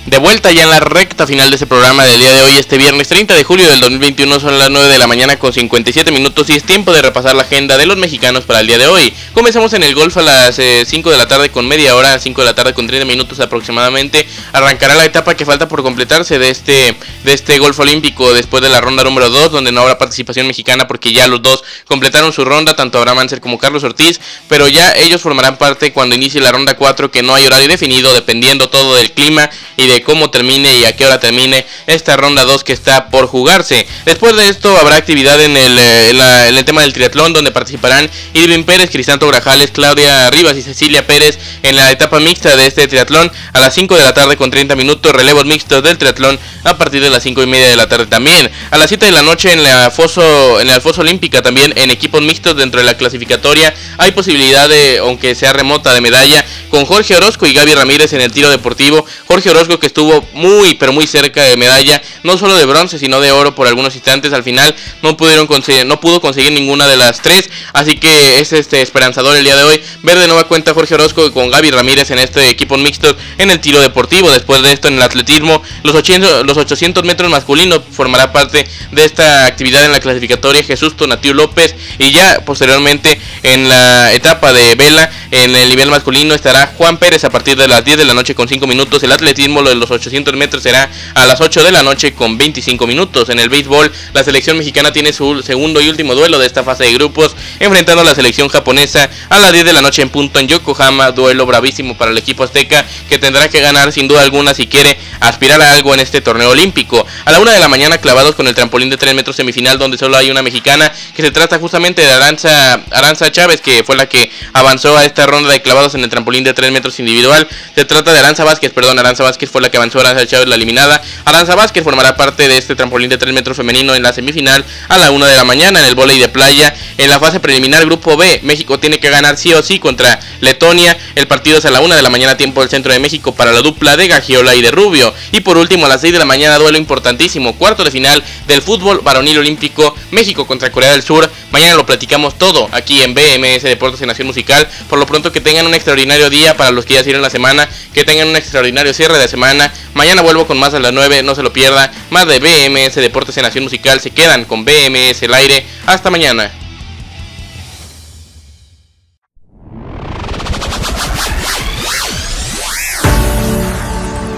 De 0.06 0.18
vuelta 0.18 0.52
ya 0.52 0.62
en 0.62 0.70
la 0.70 0.78
recta 0.78 1.26
final 1.26 1.50
de 1.50 1.56
este 1.56 1.66
programa 1.66 2.04
del 2.04 2.20
día 2.20 2.32
de 2.32 2.40
hoy, 2.42 2.52
este 2.52 2.78
viernes 2.78 3.08
30 3.08 3.34
de 3.34 3.42
julio 3.42 3.68
del 3.68 3.80
2021, 3.80 4.38
son 4.38 4.56
las 4.56 4.70
9 4.70 4.86
de 4.86 4.98
la 4.98 5.08
mañana 5.08 5.36
con 5.36 5.52
57 5.52 6.12
minutos 6.12 6.48
y 6.48 6.52
es 6.52 6.62
tiempo 6.62 6.92
de 6.92 7.02
repasar 7.02 7.34
la 7.34 7.42
agenda 7.42 7.76
de 7.76 7.86
los 7.86 7.96
mexicanos 7.96 8.44
para 8.44 8.60
el 8.60 8.68
día 8.68 8.78
de 8.78 8.86
hoy. 8.86 9.12
Comenzamos 9.34 9.72
en 9.72 9.82
el 9.82 9.96
golf 9.96 10.16
a 10.16 10.22
las 10.22 10.54
5 10.54 10.62
eh, 10.62 11.12
de 11.12 11.18
la 11.18 11.26
tarde 11.26 11.50
con 11.50 11.66
media 11.66 11.96
hora, 11.96 12.20
5 12.20 12.40
de 12.40 12.44
la 12.44 12.54
tarde 12.54 12.72
con 12.72 12.86
30 12.86 13.04
minutos 13.04 13.40
aproximadamente. 13.40 14.24
Arrancará 14.52 14.94
la 14.94 15.06
etapa 15.06 15.34
que 15.34 15.44
falta 15.44 15.66
por 15.66 15.82
completarse 15.82 16.38
de 16.38 16.50
este, 16.50 16.94
de 17.24 17.32
este 17.32 17.58
golf 17.58 17.80
olímpico 17.80 18.32
después 18.32 18.62
de 18.62 18.68
la 18.68 18.80
ronda 18.80 19.02
número 19.02 19.28
2, 19.28 19.50
donde 19.50 19.72
no 19.72 19.80
habrá 19.80 19.98
participación 19.98 20.46
mexicana 20.46 20.86
porque 20.86 21.12
ya 21.12 21.26
los 21.26 21.42
dos 21.42 21.64
completaron 21.84 22.32
su 22.32 22.44
ronda, 22.44 22.76
tanto 22.76 22.98
Abraham 22.98 23.18
Anser 23.18 23.40
como 23.40 23.58
Carlos 23.58 23.82
Ortiz, 23.82 24.20
pero 24.48 24.68
ya 24.68 24.92
ellos 24.92 25.20
formarán 25.20 25.58
parte 25.58 25.92
cuando 25.92 26.14
inicie 26.14 26.40
la 26.40 26.52
ronda 26.52 26.76
4, 26.76 27.10
que 27.10 27.24
no 27.24 27.34
hay 27.34 27.44
horario 27.44 27.66
definido, 27.66 28.14
dependiendo 28.14 28.70
todo 28.70 28.94
del 28.94 29.10
clima 29.10 29.50
y 29.76 29.88
de 29.88 29.95
cómo 30.02 30.30
termine 30.30 30.76
y 30.76 30.84
a 30.84 30.96
qué 30.96 31.06
hora 31.06 31.20
termine 31.20 31.66
esta 31.86 32.16
ronda 32.16 32.44
2 32.44 32.64
que 32.64 32.72
está 32.72 33.08
por 33.08 33.26
jugarse. 33.26 33.86
Después 34.04 34.36
de 34.36 34.48
esto 34.48 34.76
habrá 34.78 34.96
actividad 34.96 35.40
en 35.40 35.56
el, 35.56 35.78
eh, 35.78 36.48
el 36.48 36.64
tema 36.64 36.82
del 36.82 36.92
triatlón 36.92 37.32
donde 37.32 37.50
participarán 37.52 38.10
Irving 38.34 38.64
Pérez, 38.64 38.90
Crisanto 38.90 39.26
Grajales, 39.28 39.70
Claudia 39.70 40.30
Rivas 40.30 40.56
y 40.56 40.62
Cecilia 40.62 41.06
Pérez 41.06 41.38
en 41.62 41.76
la 41.76 41.90
etapa 41.90 42.20
mixta 42.20 42.56
de 42.56 42.66
este 42.66 42.88
triatlón 42.88 43.30
a 43.52 43.60
las 43.60 43.74
5 43.74 43.96
de 43.96 44.02
la 44.02 44.14
tarde 44.14 44.36
con 44.36 44.50
30 44.50 44.76
minutos, 44.76 45.12
relevos 45.12 45.44
mixtos 45.44 45.82
del 45.82 45.98
triatlón 45.98 46.38
a 46.64 46.76
partir 46.76 47.02
de 47.02 47.10
las 47.10 47.22
5 47.22 47.42
y 47.42 47.46
media 47.46 47.68
de 47.68 47.76
la 47.76 47.88
tarde 47.88 48.06
también. 48.06 48.50
A 48.70 48.78
las 48.78 48.88
7 48.88 49.06
de 49.06 49.12
la 49.12 49.22
noche 49.22 49.52
en 49.52 49.62
la 49.62 49.90
foso, 49.90 50.60
en 50.60 50.68
la 50.68 50.80
foso 50.80 51.00
olímpica 51.00 51.42
también 51.42 51.72
en 51.76 51.90
equipos 51.90 52.22
mixtos 52.22 52.56
dentro 52.56 52.80
de 52.80 52.86
la 52.86 52.96
clasificatoria 52.96 53.74
hay 53.98 54.12
posibilidad 54.12 54.68
de, 54.68 54.98
aunque 54.98 55.34
sea 55.34 55.52
remota, 55.52 55.92
de 55.92 56.00
medalla 56.00 56.44
con 56.70 56.84
Jorge 56.84 57.16
Orozco 57.16 57.46
y 57.46 57.52
Gaby 57.52 57.74
Ramírez 57.74 58.12
en 58.12 58.20
el 58.20 58.32
tiro 58.32 58.50
deportivo. 58.50 59.04
Jorge 59.26 59.50
Orozco 59.50 59.78
que 59.78 59.85
estuvo 59.86 60.26
muy, 60.32 60.74
pero 60.74 60.92
muy 60.92 61.06
cerca 61.06 61.42
de 61.42 61.56
medalla, 61.56 62.02
no 62.22 62.36
solo 62.38 62.54
de 62.56 62.64
bronce, 62.64 62.98
sino 62.98 63.20
de 63.20 63.32
oro 63.32 63.54
por 63.54 63.66
algunos 63.66 63.94
instantes. 63.94 64.32
Al 64.32 64.42
final 64.42 64.74
no 65.02 65.16
pudieron 65.16 65.46
conseguir, 65.46 65.86
no 65.86 66.00
pudo 66.00 66.20
conseguir 66.20 66.52
ninguna 66.52 66.86
de 66.86 66.96
las 66.96 67.22
tres, 67.22 67.48
así 67.72 67.96
que 67.96 68.40
es 68.40 68.52
este 68.52 68.82
esperanzador 68.82 69.36
el 69.36 69.44
día 69.44 69.56
de 69.56 69.64
hoy 69.64 69.82
ver 70.02 70.18
de 70.18 70.26
nueva 70.26 70.44
cuenta 70.44 70.74
Jorge 70.74 70.94
Orozco 70.94 71.32
con 71.32 71.50
Gaby 71.50 71.70
Ramírez 71.70 72.10
en 72.10 72.18
este 72.18 72.48
equipo 72.48 72.76
mixto 72.76 73.16
en 73.38 73.50
el 73.50 73.60
tiro 73.60 73.80
deportivo. 73.80 74.30
Después 74.30 74.62
de 74.62 74.72
esto 74.72 74.88
en 74.88 74.94
el 74.94 75.02
atletismo, 75.02 75.62
los 75.82 75.94
800, 75.94 76.46
los 76.46 76.56
800 76.56 77.04
metros 77.04 77.30
masculinos 77.30 77.80
formará 77.90 78.32
parte 78.32 78.66
de 78.92 79.04
esta 79.04 79.46
actividad 79.46 79.84
en 79.84 79.92
la 79.92 80.00
clasificatoria 80.00 80.62
Jesús 80.62 80.96
Tonatiu 80.96 81.34
López 81.34 81.74
y 81.98 82.12
ya 82.12 82.40
posteriormente 82.44 83.20
en 83.42 83.68
la 83.68 84.12
etapa 84.12 84.52
de 84.52 84.74
vela 84.74 85.10
en 85.30 85.54
el 85.54 85.68
nivel 85.68 85.90
masculino 85.90 86.34
estará 86.34 86.72
Juan 86.76 86.98
Pérez 86.98 87.24
a 87.24 87.30
partir 87.30 87.56
de 87.56 87.68
las 87.68 87.84
10 87.84 87.98
de 87.98 88.04
la 88.04 88.14
noche 88.14 88.34
con 88.34 88.48
5 88.48 88.66
minutos. 88.66 89.02
El 89.02 89.12
atletismo, 89.12 89.62
lo 89.62 89.70
los 89.76 89.90
800 89.90 90.34
metros, 90.34 90.62
será 90.62 90.90
a 91.14 91.26
las 91.26 91.40
8 91.40 91.64
de 91.64 91.72
la 91.72 91.82
noche 91.82 92.14
con 92.14 92.38
25 92.38 92.86
minutos. 92.86 93.28
En 93.28 93.38
el 93.38 93.48
béisbol, 93.48 93.92
la 94.12 94.24
selección 94.24 94.58
mexicana 94.58 94.92
tiene 94.92 95.12
su 95.12 95.42
segundo 95.42 95.80
y 95.80 95.88
último 95.88 96.14
duelo 96.14 96.38
de 96.38 96.46
esta 96.46 96.64
fase 96.64 96.84
de 96.84 96.94
grupos, 96.94 97.36
enfrentando 97.60 98.02
a 98.02 98.04
la 98.04 98.14
selección 98.14 98.48
japonesa 98.48 99.08
a 99.28 99.38
las 99.38 99.52
10 99.52 99.64
de 99.64 99.72
la 99.72 99.82
noche 99.82 100.02
en 100.02 100.10
punto 100.10 100.40
en 100.40 100.48
Yokohama. 100.48 101.12
Duelo 101.12 101.46
bravísimo 101.46 101.96
para 101.96 102.10
el 102.10 102.18
equipo 102.18 102.44
azteca 102.44 102.84
que 103.08 103.18
tendrá 103.18 103.48
que 103.48 103.60
ganar 103.60 103.92
sin 103.92 104.08
duda 104.08 104.22
alguna 104.22 104.54
si 104.54 104.66
quiere 104.66 104.98
aspirar 105.20 105.60
a 105.62 105.72
algo 105.72 105.94
en 105.94 106.00
este 106.00 106.20
torneo 106.20 106.50
olímpico. 106.50 107.06
A 107.24 107.32
la 107.32 107.40
1 107.40 107.50
de 107.50 107.58
la 107.58 107.68
mañana, 107.68 107.98
clavados 107.98 108.34
con 108.34 108.46
el 108.46 108.54
trampolín 108.54 108.90
de 108.90 108.96
3 108.96 109.14
metros 109.14 109.36
semifinal, 109.36 109.78
donde 109.78 109.98
solo 109.98 110.16
hay 110.16 110.30
una 110.30 110.42
mexicana, 110.42 110.92
que 111.14 111.22
se 111.22 111.30
trata 111.30 111.58
justamente 111.58 112.02
de 112.02 112.10
Aranza, 112.10 112.80
Aranza 112.90 113.30
Chávez, 113.30 113.60
que 113.60 113.84
fue 113.84 113.96
la 113.96 114.06
que 114.06 114.30
avanzó 114.52 114.96
a 114.96 115.04
este 115.04 115.26
ronda 115.26 115.52
de 115.52 115.62
clavados 115.62 115.94
en 115.94 116.02
el 116.04 116.10
trampolín 116.10 116.44
de 116.44 116.54
3 116.54 116.72
metros 116.72 116.98
individual. 116.98 117.48
Se 117.74 117.84
trata 117.84 118.12
de 118.12 118.18
Aranza 118.18 118.44
Vázquez, 118.44 118.72
perdón, 118.72 118.98
Aranza 118.98 119.24
Vázquez 119.24 119.50
fue 119.50 119.60
la 119.60 119.70
que 119.70 119.76
avanzó, 119.76 120.00
Aranza 120.00 120.26
Chávez 120.26 120.48
la 120.48 120.54
eliminada. 120.54 121.02
Aranza 121.24 121.54
Vázquez 121.54 121.84
formará 121.84 122.16
parte 122.16 122.48
de 122.48 122.58
este 122.58 122.76
trampolín 122.76 123.10
de 123.10 123.18
3 123.18 123.32
metros 123.34 123.56
femenino 123.56 123.94
en 123.94 124.02
la 124.02 124.12
semifinal 124.12 124.64
a 124.88 124.98
la 124.98 125.10
1 125.10 125.26
de 125.26 125.36
la 125.36 125.44
mañana 125.44 125.80
en 125.80 125.86
el 125.86 125.94
volei 125.94 126.18
de 126.18 126.28
playa. 126.28 126.74
En 126.98 127.08
la 127.08 127.18
fase 127.18 127.40
preliminar, 127.40 127.84
grupo 127.84 128.16
B, 128.16 128.40
México 128.42 128.78
tiene 128.78 128.98
que 128.98 129.10
ganar 129.10 129.36
sí 129.36 129.52
o 129.52 129.62
sí 129.62 129.78
contra 129.78 130.18
Letonia. 130.40 130.96
El 131.14 131.26
partido 131.26 131.58
es 131.58 131.64
a 131.64 131.70
la 131.70 131.80
1 131.80 131.94
de 131.94 132.02
la 132.02 132.10
mañana, 132.10 132.36
tiempo 132.36 132.60
del 132.60 132.70
centro 132.70 132.92
de 132.92 132.98
México 132.98 133.34
para 133.34 133.52
la 133.52 133.60
dupla 133.60 133.96
de 133.96 134.08
Gagiola 134.08 134.54
y 134.54 134.62
de 134.62 134.70
Rubio. 134.70 135.05
Y 135.32 135.40
por 135.40 135.56
último, 135.56 135.86
a 135.86 135.88
las 135.88 136.00
6 136.00 136.12
de 136.12 136.18
la 136.18 136.24
mañana, 136.24 136.58
duelo 136.58 136.78
importantísimo, 136.78 137.56
cuarto 137.56 137.84
de 137.84 137.90
final 137.90 138.22
del 138.46 138.62
fútbol 138.62 139.00
varonil 139.02 139.38
olímpico, 139.38 139.94
México 140.10 140.46
contra 140.46 140.70
Corea 140.70 140.92
del 140.92 141.02
Sur. 141.02 141.30
Mañana 141.50 141.74
lo 141.74 141.86
platicamos 141.86 142.36
todo 142.38 142.68
aquí 142.72 143.02
en 143.02 143.14
BMS 143.14 143.62
Deportes 143.62 144.00
en 144.00 144.08
Nación 144.08 144.26
Musical. 144.26 144.68
Por 144.88 144.98
lo 144.98 145.06
pronto 145.06 145.32
que 145.32 145.40
tengan 145.40 145.66
un 145.66 145.74
extraordinario 145.74 146.30
día 146.30 146.56
para 146.56 146.70
los 146.70 146.84
que 146.84 146.94
ya 146.94 147.00
hicieron 147.00 147.22
la 147.22 147.30
semana, 147.30 147.68
que 147.92 148.04
tengan 148.04 148.28
un 148.28 148.36
extraordinario 148.36 148.94
cierre 148.94 149.18
de 149.18 149.28
semana. 149.28 149.72
Mañana 149.94 150.22
vuelvo 150.22 150.46
con 150.46 150.58
más 150.58 150.74
a 150.74 150.80
las 150.80 150.92
9, 150.92 151.22
no 151.22 151.34
se 151.34 151.42
lo 151.42 151.52
pierda. 151.52 151.92
Más 152.10 152.26
de 152.26 152.38
BMS 152.38 152.96
Deportes 152.96 153.36
en 153.36 153.44
Nación 153.44 153.64
Musical, 153.64 154.00
se 154.00 154.10
quedan 154.10 154.44
con 154.44 154.64
BMS 154.64 155.22
el 155.22 155.34
aire. 155.34 155.66
Hasta 155.86 156.10
mañana. 156.10 156.65